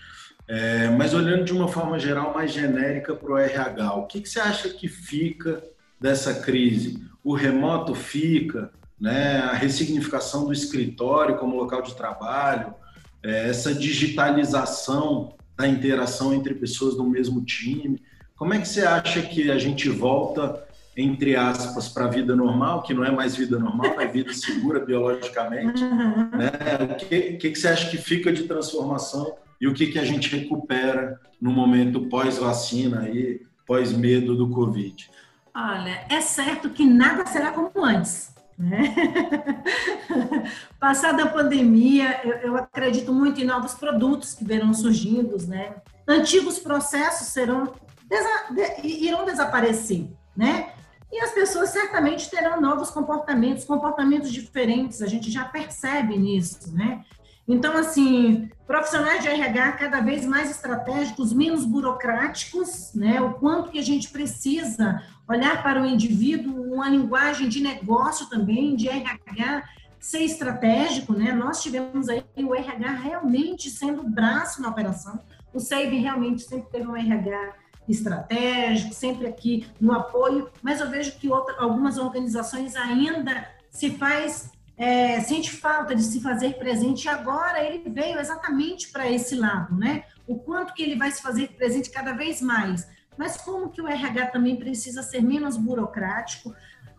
É, 0.47 0.89
mas 0.89 1.13
olhando 1.13 1.45
de 1.45 1.53
uma 1.53 1.67
forma 1.67 1.97
geral, 1.97 2.33
mais 2.33 2.51
genérica 2.51 3.15
para 3.15 3.31
o 3.31 3.37
RH, 3.37 3.93
o 3.95 4.05
que, 4.05 4.21
que, 4.21 4.29
você 4.29 4.39
acha 4.39 4.69
que 4.69 4.87
fica 4.87 5.63
dessa 5.99 6.35
crise? 6.41 7.01
O 7.23 7.33
remoto 7.33 7.95
fica, 7.95 8.71
né? 8.99 9.37
a 9.37 9.53
ressignificação 9.53 10.45
do 10.45 10.53
escritório 10.53 11.37
como 11.37 11.55
local 11.55 11.81
de 11.81 11.95
trabalho, 11.95 12.75
é, 13.23 13.49
essa 13.49 13.73
digitalização 13.73 15.35
da 15.57 15.67
interação 15.67 16.33
entre 16.33 16.53
pessoas 16.53 16.95
do 16.95 17.03
mesmo 17.03 17.43
time. 17.43 17.99
Como 18.35 18.53
é 18.53 18.59
que 18.59 18.67
você 18.67 18.81
acha 18.81 19.21
que 19.23 19.49
a 19.49 19.57
gente 19.57 19.89
volta 19.89 20.63
entre 20.95 21.35
aspas, 21.35 21.89
para 21.89 22.05
a 22.05 22.07
vida 22.07 22.35
normal, 22.35 22.83
que 22.83 22.93
não 22.93 23.03
é 23.03 23.11
mais 23.11 23.35
vida 23.35 23.57
normal, 23.57 23.99
é 23.99 24.07
vida 24.07 24.33
segura 24.33 24.79
biologicamente. 24.79 25.83
Uhum. 25.83 26.29
Né? 26.29 26.51
O 26.91 26.95
que, 26.95 27.05
que, 27.33 27.49
que, 27.49 27.55
você 27.55 27.67
acha 27.67 27.89
que 27.89 27.97
fica 27.97 28.31
de 28.31 28.43
transformação 28.43 29.35
e 29.59 29.67
o 29.67 29.73
que, 29.73 29.87
que 29.87 29.97
a 29.97 30.05
gente 30.05 30.35
recupera 30.35 31.19
no 31.41 31.51
momento 31.51 32.07
pós-vacina 32.07 33.09
e 33.09 33.41
pós-medo 33.65 34.35
do 34.35 34.49
Covid? 34.49 35.09
Olha, 35.55 36.05
é 36.09 36.21
certo 36.21 36.69
que 36.69 36.85
nada 36.85 37.25
será 37.25 37.51
como 37.51 37.71
antes. 37.83 38.33
Né? 38.57 38.93
Passada 40.79 41.23
a 41.23 41.29
pandemia, 41.29 42.21
eu, 42.23 42.33
eu, 42.33 42.55
acredito 42.55 43.11
muito 43.11 43.41
em 43.41 43.45
novos 43.45 43.73
produtos 43.73 44.33
que 44.35 44.43
verão 44.43 44.73
surgindo, 44.73 45.37
né? 45.47 45.75
Antigos 46.07 46.59
processos 46.59 47.27
serão 47.27 47.73
desa, 48.05 48.29
de, 48.51 48.87
irão 48.87 49.25
desaparecer, 49.25 50.07
né? 50.35 50.72
E 51.13 51.19
as 51.19 51.31
pessoas 51.31 51.69
certamente 51.69 52.27
terão 52.27 52.59
novos 52.59 52.89
comportamentos, 52.89 53.65
comportamentos 53.65 54.31
diferentes, 54.31 54.99
a 54.99 55.05
gente 55.05 55.29
já 55.29 55.45
percebe 55.45 56.17
nisso, 56.17 56.73
né? 56.75 57.05
Então, 57.47 57.77
assim, 57.77 58.49
profissionais 58.65 59.21
de 59.21 59.27
RH 59.27 59.73
cada 59.73 60.01
vez 60.01 60.25
mais 60.25 60.49
estratégicos, 60.49 61.31
menos 61.31 61.65
burocráticos, 61.65 62.95
né? 62.95 63.21
O 63.21 63.35
quanto 63.35 63.69
que 63.69 63.77
a 63.77 63.83
gente 63.83 64.09
precisa 64.09 65.03
olhar 65.29 65.61
para 65.61 65.83
o 65.83 65.85
indivíduo, 65.85 66.73
uma 66.73 66.89
linguagem 66.89 67.47
de 67.47 67.61
negócio 67.61 68.27
também, 68.27 68.75
de 68.75 68.89
RH 68.89 69.69
ser 69.99 70.21
estratégico, 70.23 71.13
né? 71.13 71.31
Nós 71.31 71.61
tivemos 71.61 72.09
aí 72.09 72.25
o 72.37 72.55
RH 72.55 72.91
realmente 72.91 73.69
sendo 73.69 74.01
braço 74.01 74.63
na 74.63 74.69
operação. 74.69 75.19
O 75.53 75.59
SEIB 75.59 75.97
realmente 75.97 76.41
sempre 76.41 76.71
teve 76.71 76.87
um 76.87 76.97
RH 76.97 77.62
estratégico, 77.87 78.93
sempre 78.93 79.27
aqui 79.27 79.67
no 79.79 79.91
apoio, 79.93 80.49
mas 80.61 80.79
eu 80.79 80.89
vejo 80.89 81.13
que 81.17 81.29
outra, 81.29 81.55
algumas 81.57 81.97
organizações 81.97 82.75
ainda 82.75 83.47
se 83.69 83.91
faz 83.91 84.51
é, 84.75 85.19
sente 85.21 85.51
falta 85.51 85.95
de 85.95 86.03
se 86.03 86.19
fazer 86.19 86.57
presente 86.57 87.05
e 87.05 87.09
agora 87.09 87.63
ele 87.63 87.89
veio 87.89 88.19
exatamente 88.19 88.91
para 88.91 89.09
esse 89.09 89.35
lado, 89.35 89.75
né? 89.75 90.03
O 90.27 90.37
quanto 90.39 90.73
que 90.73 90.81
ele 90.81 90.95
vai 90.95 91.11
se 91.11 91.21
fazer 91.21 91.49
presente 91.49 91.91
cada 91.91 92.13
vez 92.13 92.41
mais. 92.41 92.87
Mas 93.17 93.37
como 93.37 93.69
que 93.69 93.81
o 93.81 93.87
RH 93.87 94.27
também 94.27 94.55
precisa 94.55 95.03
ser 95.03 95.21
menos 95.21 95.57
burocrático, 95.57 96.55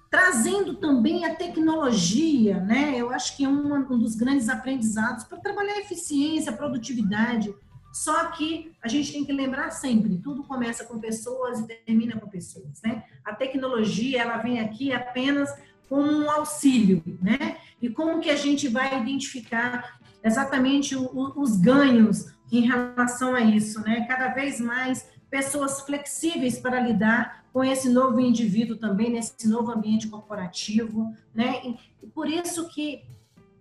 trazendo 0.09 0.75
também 0.77 1.25
a 1.25 1.35
tecnologia, 1.35 2.61
né? 2.61 2.95
Eu 2.97 3.11
acho 3.11 3.37
que 3.37 3.45
é 3.45 3.49
um, 3.49 3.75
um 3.75 3.99
dos 3.99 4.15
grandes 4.15 4.49
aprendizados 4.49 5.25
para 5.25 5.39
trabalhar 5.39 5.79
eficiência, 5.79 6.53
produtividade. 6.53 7.53
Só 7.95 8.25
que 8.33 8.73
a 8.83 8.89
gente 8.89 9.13
tem 9.13 9.25
que 9.25 9.33
lembrar 9.33 9.71
sempre, 9.71 10.19
tudo 10.19 10.43
começa 10.43 10.85
com 10.85 10.99
pessoas 10.99 11.61
e 11.61 11.67
termina 11.69 12.19
com 12.19 12.29
pessoas, 12.29 12.83
né? 12.83 13.05
A 13.25 13.33
tecnologia, 13.33 14.21
ela 14.21 14.39
vem 14.39 14.59
aqui 14.59 14.93
apenas 14.93 15.49
como 15.89 16.11
um 16.11 16.29
auxílio, 16.29 17.05
né? 17.23 17.57
E 17.81 17.89
como 17.89 18.21
que 18.21 18.31
a 18.31 18.35
gente 18.35 18.67
vai 18.67 19.01
identificar 19.01 20.01
exatamente 20.25 20.97
o, 20.97 21.41
os 21.41 21.57
ganhos 21.57 22.35
em 22.51 22.63
relação 22.63 23.33
a 23.33 23.43
isso, 23.43 23.81
né? 23.83 24.05
Cada 24.09 24.27
vez 24.35 24.61
mais 24.61 25.09
pessoas 25.31 25.83
flexíveis 25.83 26.59
para 26.59 26.81
lidar 26.81 27.45
com 27.53 27.63
esse 27.63 27.89
novo 27.89 28.19
indivíduo 28.19 28.77
também 28.77 29.09
nesse 29.09 29.47
novo 29.47 29.71
ambiente 29.71 30.09
corporativo, 30.09 31.15
né? 31.33 31.63
E 32.03 32.09
por 32.09 32.29
isso 32.29 32.69
que 32.71 33.05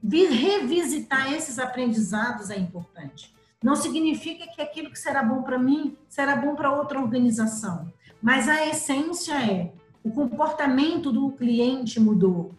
revisitar 0.04 1.32
esses 1.32 1.60
aprendizados 1.60 2.50
é 2.50 2.58
importante. 2.58 3.32
Não 3.64 3.78
significa 3.78 4.46
que 4.46 4.62
aquilo 4.62 4.92
que 4.92 5.00
será 5.00 5.24
bom 5.24 5.42
para 5.42 5.58
mim 5.58 5.96
será 6.10 6.36
bom 6.36 6.54
para 6.54 6.76
outra 6.76 7.00
organização, 7.00 7.92
mas 8.22 8.50
a 8.50 8.68
essência 8.68 9.34
é 9.34 9.72
o 10.04 10.12
comportamento 10.12 11.14
do 11.14 11.32
cliente 11.32 11.98
mudou. 11.98 12.54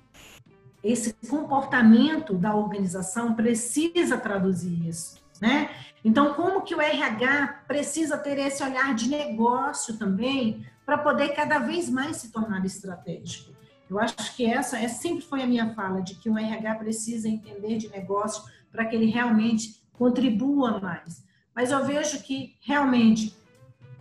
Esse 0.82 1.14
comportamento 1.28 2.34
da 2.34 2.56
organização 2.56 3.34
precisa 3.34 4.16
traduzir 4.16 4.86
isso, 4.88 5.22
né? 5.40 5.68
Então, 6.02 6.32
como 6.34 6.62
que 6.62 6.74
o 6.74 6.80
RH 6.80 7.64
precisa 7.66 8.16
ter 8.16 8.38
esse 8.38 8.62
olhar 8.62 8.94
de 8.94 9.08
negócio 9.08 9.98
também 9.98 10.66
para 10.86 10.98
poder 10.98 11.30
cada 11.30 11.58
vez 11.58 11.88
mais 11.88 12.16
se 12.16 12.32
tornar 12.32 12.64
estratégico? 12.64 13.52
Eu 13.90 13.98
acho 13.98 14.34
que 14.34 14.46
essa 14.46 14.78
é, 14.78 14.88
sempre 14.88 15.22
foi 15.22 15.42
a 15.42 15.46
minha 15.46 15.74
fala, 15.74 16.00
de 16.00 16.14
que 16.14 16.30
o 16.30 16.38
RH 16.38 16.74
precisa 16.76 17.28
entender 17.28 17.76
de 17.76 17.88
negócio 17.88 18.42
para 18.72 18.86
que 18.86 18.96
ele 18.96 19.06
realmente 19.06 19.83
contribua 19.98 20.80
mais. 20.80 21.24
Mas 21.54 21.70
eu 21.70 21.84
vejo 21.84 22.22
que 22.22 22.56
realmente 22.60 23.36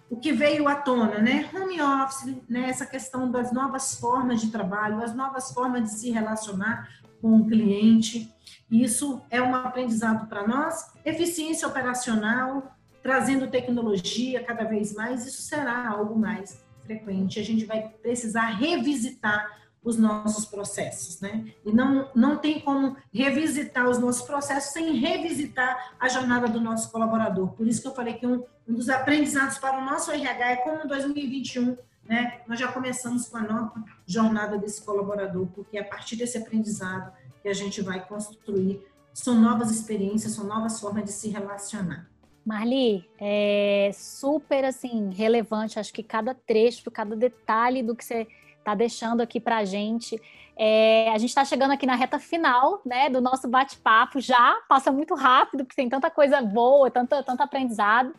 o 0.10 0.18
que 0.18 0.32
veio 0.32 0.68
à 0.68 0.76
tona, 0.76 1.20
né? 1.20 1.50
Home 1.54 1.82
office, 1.82 2.38
né? 2.48 2.70
essa 2.70 2.86
questão 2.86 3.32
das 3.32 3.52
novas 3.52 3.96
formas 3.96 4.42
de 4.42 4.52
trabalho, 4.52 5.04
as 5.04 5.16
novas 5.16 5.52
formas 5.52 5.84
de 5.84 5.90
se 5.90 6.12
relacionar 6.12 6.88
com 7.20 7.38
o 7.38 7.48
cliente. 7.48 8.32
Isso 8.70 9.22
é 9.32 9.42
um 9.42 9.56
aprendizado 9.56 10.28
para 10.28 10.48
nós. 10.48 10.94
Eficiência 11.04 11.68
operacional, 11.68 12.76
trazendo 13.02 13.50
tecnologia 13.50 14.44
cada 14.44 14.66
vez 14.66 14.94
mais, 14.94 15.26
isso 15.26 15.42
será 15.42 15.90
algo 15.90 16.18
mais 16.18 16.64
frequente. 16.82 17.40
A 17.40 17.44
gente 17.44 17.66
vai 17.66 17.90
precisar 18.02 18.50
revisitar 18.50 19.63
os 19.84 19.98
nossos 19.98 20.46
processos, 20.46 21.20
né? 21.20 21.46
E 21.66 21.72
não, 21.72 22.10
não 22.16 22.38
tem 22.38 22.60
como 22.60 22.96
revisitar 23.14 23.90
os 23.90 24.00
nossos 24.00 24.22
processos 24.22 24.72
sem 24.72 24.94
revisitar 24.94 25.94
a 26.00 26.08
jornada 26.08 26.48
do 26.48 26.62
nosso 26.62 26.92
colaborador. 26.92 27.50
Por 27.54 27.68
isso 27.68 27.82
que 27.82 27.88
eu 27.88 27.96
falei 27.96 28.14
que 28.14 28.26
um, 28.26 28.44
um 28.68 28.74
dos 28.74 28.90
aprendizados 28.90 29.58
para 29.58 29.78
o 29.80 29.86
nosso 29.86 30.12
RH 30.12 30.52
é 30.52 30.56
como 30.58 30.84
em 30.84 30.88
2021, 30.88 31.78
né? 32.06 32.42
Nós 32.48 32.60
já 32.60 32.72
começamos 32.72 33.28
com 33.28 33.38
a 33.38 33.42
nova 33.42 33.84
jornada 34.06 34.58
desse 34.58 34.82
colaborador, 34.82 35.48
porque 35.48 35.78
é 35.78 35.82
a 35.82 35.86
partir 35.86 36.16
desse 36.16 36.38
aprendizado 36.38 37.12
que 37.42 37.50
a 37.50 37.54
gente 37.54 37.82
vai 37.82 38.06
construir 38.06 38.82
são 39.14 39.40
novas 39.40 39.70
experiências, 39.70 40.34
são 40.34 40.46
novas 40.46 40.80
formas 40.80 41.06
de 41.06 41.12
se 41.12 41.30
relacionar. 41.30 42.10
Marli, 42.44 43.08
é 43.20 43.92
super 43.94 44.66
assim 44.66 45.12
relevante, 45.12 45.80
acho 45.80 45.94
que 45.94 46.04
cada 46.04 46.34
trecho, 46.34 46.90
cada 46.92 47.16
detalhe 47.16 47.82
do 47.82 47.96
que 47.96 48.04
você 48.04 48.28
está 48.64 48.74
deixando 48.74 49.22
aqui 49.22 49.40
para 49.40 49.58
a 49.58 49.66
gente. 49.66 50.20
É, 50.56 51.10
a 51.10 51.18
gente 51.18 51.30
está 51.30 51.44
chegando 51.44 51.72
aqui 51.72 51.86
na 51.86 51.96
reta 51.96 52.20
final 52.20 52.82
né, 52.86 53.10
do 53.10 53.22
nosso 53.22 53.48
bate-papo 53.48 54.20
já, 54.20 54.60
passa 54.68 54.92
muito 54.92 55.16
rápido, 55.16 55.66
porque 55.66 55.76
tem 55.76 55.90
tanta 55.90 56.10
coisa 56.10 56.42
boa, 56.42 56.90
tanto, 56.90 57.22
tanto 57.24 57.42
aprendizado. 57.42 58.14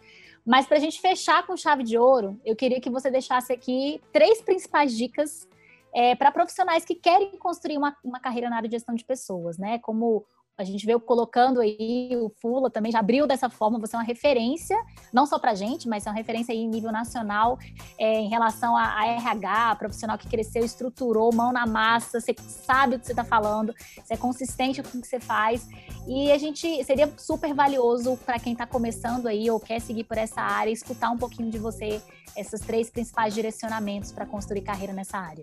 Mas 0.45 0.67
para 0.67 0.77
a 0.77 0.81
gente 0.81 1.01
fechar 1.01 1.47
com 1.47 1.57
chave 1.57 1.83
de 1.83 1.97
ouro, 1.97 2.39
eu 2.45 2.55
queria 2.55 2.81
que 2.81 2.91
você 2.91 3.11
deixasse 3.11 3.53
aqui 3.53 4.03
três 4.13 4.43
principais 4.43 4.97
dicas 4.97 5.49
é, 5.95 6.15
para 6.15 6.31
profissionais 6.31 6.85
que 6.85 6.95
querem 6.95 7.39
construir 7.39 7.79
uma, 7.79 7.97
uma 8.05 8.21
carreira 8.21 8.51
na 8.51 8.57
área 8.57 8.69
de 8.69 8.77
gestão 8.77 8.95
de 8.95 9.05
pessoas, 9.05 9.57
né? 9.57 9.79
Como 9.79 10.27
a 10.57 10.63
gente 10.63 10.87
veio 10.87 11.01
colocando 11.01 11.61
aí, 11.61 12.11
o 12.17 12.31
Fula 12.41 12.71
também 12.71 12.93
já 12.93 13.01
abriu 13.01 13.27
dessa 13.27 13.51
forma, 13.51 13.79
você 13.79 13.97
é 13.97 13.99
uma 13.99 14.05
referência, 14.05 14.77
não 15.13 15.27
só 15.27 15.37
para 15.39 15.51
a 15.51 15.55
gente, 15.55 15.89
mas 15.89 16.07
é 16.07 16.11
uma 16.11 16.17
referência 16.17 16.53
aí 16.53 16.61
em 16.61 16.69
nível 16.69 16.93
nacional 16.93 17.59
é, 17.99 18.21
em 18.21 18.29
relação 18.29 18.77
a, 18.77 19.01
a, 19.01 19.07
RH, 19.07 19.77
profissional 19.77 20.17
que 20.17 20.29
cresceu, 20.29 20.65
estruturou, 20.65 21.35
mão 21.35 21.53
na 21.53 21.67
massa, 21.67 22.21
você 22.21 22.35
sabe 22.39 22.95
o 22.95 23.01
que 23.01 23.07
você 23.07 23.13
está 23.13 23.25
falando, 23.25 23.75
você 23.97 24.15
é 24.15 24.17
consistente 24.17 24.81
com 24.81 24.99
o 24.99 25.01
que 25.01 25.09
você 25.09 25.19
faz, 25.19 25.69
e 26.07 26.31
a 26.31 26.39
gente 26.39 26.85
seria 26.85 27.13
super 27.19 27.53
valioso 27.53 28.17
para 28.25 28.39
quem 28.39 28.53
está 28.53 28.67
começando 28.67 29.27
aí 29.27 29.51
ou 29.51 29.59
quer 29.59 29.81
seguir 29.81 30.05
por 30.05 30.19
essa 30.19 30.41
área, 30.41 30.71
escutar 30.71 31.11
um 31.11 31.19
pouquinho 31.19 31.51
de 31.51 31.59
você, 31.59 32.01
esses 32.37 32.61
três 32.61 32.89
principais 32.91 33.35
direcionamentos 33.35 34.13
para 34.13 34.25
construir 34.25 34.63
carreira 34.63 34.93
nessa 34.93 35.19
área. 35.19 35.43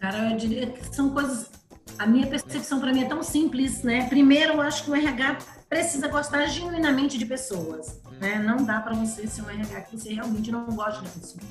Cara, 0.00 0.30
eu 0.30 0.36
diria 0.36 0.66
que 0.66 0.94
são 0.94 1.10
coisas 1.10 1.50
a 1.98 2.06
minha 2.06 2.26
percepção 2.26 2.80
para 2.80 2.92
mim 2.92 3.02
é 3.02 3.06
tão 3.06 3.22
simples, 3.22 3.82
né? 3.82 4.08
Primeiro, 4.08 4.54
eu 4.54 4.60
acho 4.60 4.84
que 4.84 4.90
o 4.90 4.94
RH 4.94 5.38
precisa 5.68 6.08
gostar 6.08 6.46
genuinamente 6.46 7.18
de 7.18 7.26
pessoas, 7.26 8.00
né? 8.20 8.38
Não 8.38 8.64
dá 8.64 8.80
para 8.80 8.94
você 8.94 9.26
ser 9.26 9.42
um 9.42 9.50
RH 9.50 9.80
que 9.82 9.98
você 9.98 10.12
realmente 10.14 10.50
não 10.52 10.66
gosta 10.66 11.02
de 11.02 11.10
pessoas. 11.10 11.44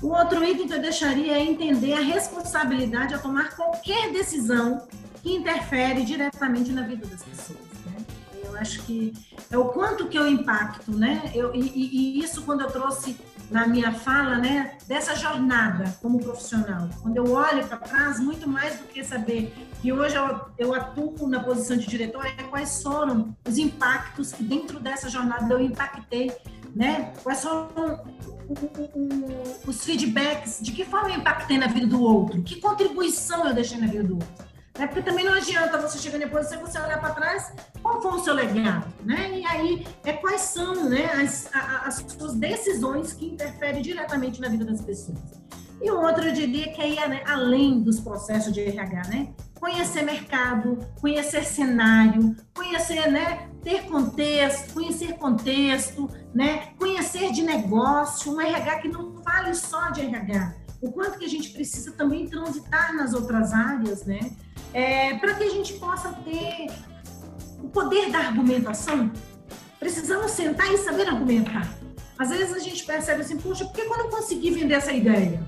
O 0.00 0.08
outro 0.08 0.44
item 0.44 0.66
que 0.66 0.74
eu 0.74 0.80
deixaria 0.80 1.34
é 1.34 1.40
entender 1.40 1.94
a 1.94 2.00
responsabilidade 2.00 3.14
a 3.14 3.18
tomar 3.18 3.54
qualquer 3.54 4.12
decisão 4.12 4.86
que 5.22 5.32
interfere 5.32 6.04
diretamente 6.04 6.72
na 6.72 6.82
vida 6.82 7.06
das 7.06 7.22
pessoas. 7.22 7.60
Né? 7.86 7.96
Eu 8.44 8.56
acho 8.56 8.82
que 8.82 9.12
é 9.50 9.56
o 9.56 9.66
quanto 9.66 10.08
que 10.08 10.18
eu 10.18 10.26
impacto, 10.26 10.90
né? 10.90 11.30
Eu, 11.32 11.54
e, 11.54 11.60
e 11.60 12.18
isso 12.18 12.42
quando 12.42 12.62
eu 12.62 12.70
trouxe 12.70 13.16
na 13.52 13.66
minha 13.66 13.92
fala, 13.92 14.38
né, 14.38 14.78
dessa 14.88 15.14
jornada 15.14 15.96
como 16.00 16.18
profissional. 16.18 16.88
Quando 17.02 17.16
eu 17.18 17.30
olho 17.32 17.66
para 17.66 17.76
trás, 17.76 18.18
muito 18.18 18.48
mais 18.48 18.78
do 18.78 18.84
que 18.84 19.04
saber 19.04 19.54
que 19.80 19.92
hoje 19.92 20.16
eu, 20.16 20.40
eu 20.58 20.74
atuo 20.74 21.28
na 21.28 21.40
posição 21.40 21.76
de 21.76 21.86
diretor, 21.86 22.24
é 22.24 22.42
quais 22.44 22.82
foram 22.82 23.36
os 23.46 23.58
impactos 23.58 24.32
que 24.32 24.42
dentro 24.42 24.80
dessa 24.80 25.08
jornada 25.08 25.52
eu 25.52 25.60
impactei, 25.60 26.32
né? 26.74 27.12
Quais 27.22 27.42
foram 27.42 28.02
os 29.66 29.84
feedbacks, 29.84 30.58
de 30.62 30.72
que 30.72 30.84
forma 30.84 31.10
eu 31.10 31.16
impactei 31.16 31.58
na 31.58 31.66
vida 31.66 31.86
do 31.86 32.02
outro, 32.02 32.42
que 32.42 32.60
contribuição 32.60 33.46
eu 33.46 33.54
deixei 33.54 33.78
na 33.78 33.86
vida 33.86 34.04
do 34.04 34.14
outro. 34.14 34.51
Né? 34.78 34.86
Porque 34.86 35.02
também 35.02 35.24
não 35.24 35.34
adianta 35.34 35.78
você 35.78 35.98
chegar 35.98 36.18
na 36.18 36.28
posição 36.28 36.58
e 36.58 36.62
você 36.62 36.78
olhar 36.78 36.98
para 36.98 37.10
trás, 37.10 37.52
qual 37.82 38.00
foi 38.00 38.12
o 38.12 38.18
seu 38.20 38.34
legado, 38.34 38.92
né? 39.04 39.38
E 39.38 39.44
aí, 39.44 39.86
é 40.04 40.14
quais 40.14 40.40
são 40.40 40.88
né, 40.88 41.10
as, 41.12 41.50
as 41.52 42.04
suas 42.12 42.34
decisões 42.34 43.12
que 43.12 43.26
interferem 43.26 43.82
diretamente 43.82 44.40
na 44.40 44.48
vida 44.48 44.64
das 44.64 44.80
pessoas. 44.80 45.18
E 45.82 45.90
outra, 45.90 46.26
eu 46.26 46.32
diria 46.32 46.72
que 46.72 46.80
aí 46.80 46.96
é 46.96 47.08
né, 47.08 47.22
além 47.26 47.82
dos 47.82 47.98
processos 47.98 48.52
de 48.52 48.60
RH, 48.60 49.02
né? 49.08 49.34
Conhecer 49.58 50.02
mercado, 50.02 50.78
conhecer 51.00 51.44
cenário, 51.44 52.36
conhecer, 52.54 53.10
né? 53.10 53.48
Ter 53.62 53.82
contexto, 53.86 54.72
conhecer 54.74 55.14
contexto, 55.14 56.08
né? 56.32 56.68
Conhecer 56.78 57.32
de 57.32 57.42
negócio, 57.42 58.32
um 58.32 58.40
RH 58.40 58.78
que 58.78 58.88
não 58.88 59.22
fale 59.22 59.54
só 59.54 59.90
de 59.90 60.02
RH. 60.02 60.61
O 60.82 60.92
quanto 60.92 61.18
que 61.18 61.24
a 61.24 61.28
gente 61.28 61.50
precisa 61.50 61.92
também 61.92 62.26
transitar 62.26 62.94
nas 62.94 63.14
outras 63.14 63.54
áreas, 63.54 64.04
né? 64.04 64.32
é, 64.72 65.16
para 65.18 65.34
que 65.34 65.44
a 65.44 65.50
gente 65.50 65.74
possa 65.74 66.12
ter 66.24 66.70
o 67.62 67.68
poder 67.68 68.10
da 68.10 68.18
argumentação, 68.18 69.10
precisamos 69.78 70.32
sentar 70.32 70.72
e 70.72 70.78
saber 70.78 71.08
argumentar. 71.08 71.72
Às 72.18 72.30
vezes 72.30 72.54
a 72.54 72.58
gente 72.58 72.84
percebe 72.84 73.22
assim, 73.22 73.36
puxa, 73.36 73.64
por 73.64 73.74
que 73.74 73.80
eu 73.82 73.98
não 73.98 74.10
consegui 74.10 74.50
vender 74.50 74.74
essa 74.74 74.92
ideia? 74.92 75.42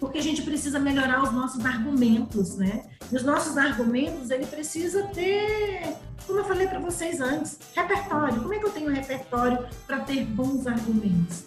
Porque 0.00 0.18
a 0.18 0.22
gente 0.22 0.42
precisa 0.42 0.78
melhorar 0.78 1.22
os 1.22 1.32
nossos 1.32 1.64
argumentos, 1.64 2.56
né? 2.56 2.84
E 3.10 3.16
os 3.16 3.22
nossos 3.22 3.56
argumentos, 3.56 4.30
ele 4.30 4.46
precisa 4.46 5.04
ter, 5.08 5.96
como 6.26 6.40
eu 6.40 6.44
falei 6.44 6.66
para 6.66 6.78
vocês 6.78 7.20
antes, 7.20 7.58
repertório. 7.74 8.40
Como 8.40 8.52
é 8.52 8.58
que 8.58 8.66
eu 8.66 8.70
tenho 8.70 8.90
repertório 8.90 9.66
para 9.86 10.00
ter 10.00 10.24
bons 10.24 10.66
argumentos? 10.66 11.44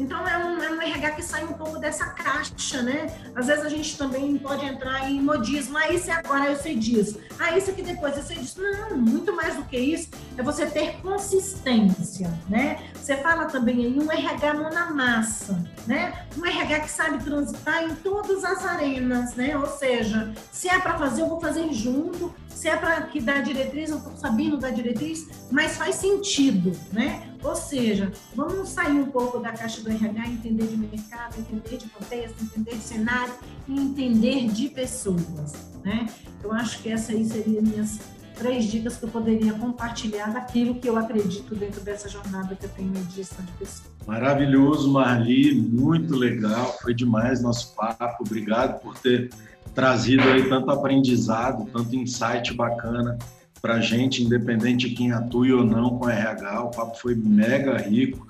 Então, 0.00 0.26
é 0.26 0.38
um, 0.38 0.62
é 0.62 0.70
um 0.70 0.80
RH 0.80 1.10
que 1.10 1.22
sai 1.22 1.44
um 1.44 1.52
pouco 1.52 1.78
dessa 1.78 2.06
caixa, 2.06 2.82
né? 2.82 3.14
Às 3.34 3.48
vezes 3.48 3.66
a 3.66 3.68
gente 3.68 3.98
também 3.98 4.38
pode 4.38 4.64
entrar 4.64 5.10
em 5.10 5.20
modismo. 5.20 5.76
Ah, 5.76 5.92
isso 5.92 6.10
é 6.10 6.14
agora, 6.14 6.46
eu 6.46 6.56
sei 6.56 6.74
disso. 6.74 7.20
Ah, 7.38 7.56
isso 7.56 7.70
aqui 7.70 7.82
depois, 7.82 8.16
eu 8.16 8.22
sei 8.22 8.38
disso. 8.38 8.62
Não, 8.62 8.96
muito 8.96 9.36
mais 9.36 9.56
do 9.56 9.64
que 9.64 9.76
isso 9.76 10.08
é 10.38 10.42
você 10.42 10.64
ter 10.64 11.02
consistência, 11.02 12.32
né? 12.48 12.82
Você 12.94 13.14
fala 13.18 13.44
também 13.44 13.84
aí 13.84 13.98
um 14.00 14.10
RH 14.10 14.54
mão 14.54 14.70
na 14.70 14.90
massa, 14.90 15.62
né? 15.86 16.26
Um 16.38 16.46
RH 16.46 16.80
que 16.80 16.90
sabe 16.90 17.22
transitar 17.22 17.84
em 17.84 17.94
todas 17.96 18.42
as 18.42 18.64
arenas, 18.64 19.34
né? 19.34 19.54
Ou 19.58 19.66
seja, 19.66 20.32
se 20.50 20.66
é 20.70 20.78
para 20.78 20.96
fazer, 20.96 21.20
eu 21.20 21.28
vou 21.28 21.40
fazer 21.40 21.70
junto. 21.74 22.34
Se 22.54 22.68
é 22.68 22.76
para 22.76 23.02
que 23.02 23.20
dar 23.20 23.42
diretriz, 23.42 23.90
eu 23.90 23.98
estou 23.98 24.16
sabendo 24.16 24.58
dar 24.58 24.70
diretriz, 24.70 25.26
mas 25.50 25.76
faz 25.76 25.94
sentido, 25.96 26.72
né? 26.92 27.30
Ou 27.42 27.56
seja, 27.56 28.12
vamos 28.34 28.68
sair 28.68 29.00
um 29.00 29.06
pouco 29.06 29.38
da 29.38 29.50
caixa 29.52 29.80
do 29.82 29.90
RH, 29.90 30.28
entender 30.28 30.66
de 30.66 30.76
mercado, 30.76 31.36
entender 31.38 31.78
de 31.78 31.88
contexto, 31.88 32.42
entender 32.42 32.72
de 32.72 32.82
cenário 32.82 33.32
e 33.66 33.78
entender 33.78 34.48
de 34.48 34.68
pessoas, 34.68 35.54
né? 35.82 36.06
Eu 36.42 36.52
acho 36.52 36.82
que 36.82 36.90
essa 36.90 37.12
aí 37.12 37.24
seria 37.24 37.62
minhas 37.62 37.98
três 38.40 38.64
dicas 38.64 38.96
que 38.96 39.04
eu 39.04 39.08
poderia 39.10 39.52
compartilhar 39.52 40.32
daquilo 40.32 40.74
que 40.74 40.88
eu 40.88 40.96
acredito 40.96 41.54
dentro 41.54 41.82
dessa 41.82 42.08
jornada 42.08 42.54
que 42.54 42.64
eu 42.64 42.70
tenho 42.70 42.92
de 42.92 43.16
gestão 43.16 43.44
de 43.44 43.52
pessoas. 43.52 43.90
Maravilhoso, 44.06 44.90
Marli, 44.90 45.54
muito 45.54 46.16
legal, 46.16 46.76
foi 46.80 46.94
demais 46.94 47.42
nosso 47.42 47.74
papo. 47.74 48.24
Obrigado 48.24 48.80
por 48.80 48.98
ter 48.98 49.30
trazido 49.74 50.22
aí 50.28 50.48
tanto 50.48 50.70
aprendizado, 50.70 51.66
tanto 51.72 51.94
insight 51.96 52.54
bacana 52.54 53.18
para 53.60 53.74
a 53.74 53.80
gente, 53.80 54.22
independente 54.22 54.88
de 54.88 54.94
quem 54.94 55.12
atue 55.12 55.52
ou 55.52 55.64
não 55.64 55.98
com 55.98 56.08
RH. 56.08 56.62
O 56.62 56.70
papo 56.70 56.98
foi 56.98 57.14
mega 57.14 57.76
rico. 57.76 58.26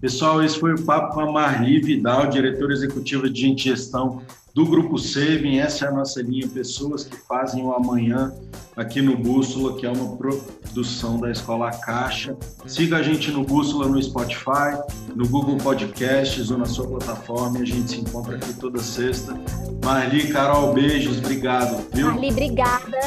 Pessoal, 0.00 0.42
esse 0.42 0.58
foi 0.58 0.74
o 0.74 0.82
papo 0.82 1.14
com 1.14 1.20
a 1.20 1.30
Marli 1.30 1.80
Vidal, 1.80 2.26
diretora 2.26 2.72
executiva 2.72 3.30
de 3.30 3.56
gestão 3.56 4.22
do 4.54 4.66
Grupo 4.66 4.98
Saving. 4.98 5.58
Essa 5.58 5.86
é 5.86 5.88
a 5.88 5.92
nossa 5.92 6.22
linha 6.22 6.46
Pessoas 6.48 7.04
que 7.04 7.16
Fazem 7.16 7.64
o 7.64 7.72
Amanhã 7.72 8.32
aqui 8.76 9.00
no 9.00 9.16
Bússola, 9.16 9.76
que 9.76 9.86
é 9.86 9.90
uma 9.90 10.16
produção 10.16 11.18
da 11.18 11.30
Escola 11.30 11.70
Caixa. 11.70 12.36
Siga 12.66 12.98
a 12.98 13.02
gente 13.02 13.30
no 13.30 13.44
Bússola 13.44 13.88
no 13.88 14.02
Spotify, 14.02 14.78
no 15.14 15.26
Google 15.28 15.56
Podcasts 15.58 16.50
ou 16.50 16.58
na 16.58 16.66
sua 16.66 16.86
plataforma. 16.86 17.60
A 17.60 17.64
gente 17.64 17.90
se 17.90 18.00
encontra 18.00 18.36
aqui 18.36 18.52
toda 18.54 18.78
sexta. 18.80 19.38
Marli, 19.84 20.28
Carol, 20.32 20.72
beijos, 20.72 21.18
obrigado. 21.18 21.84
Viu? 21.92 22.06
Marli, 22.06 22.30
obrigada. 22.30 23.00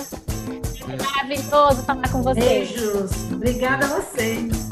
Maravilhoso 0.87 1.81
estar 1.81 2.11
com 2.11 2.21
vocês. 2.21 2.69
Beijos. 2.69 3.11
Obrigada 3.31 3.85
a 3.85 3.99
vocês. 3.99 4.64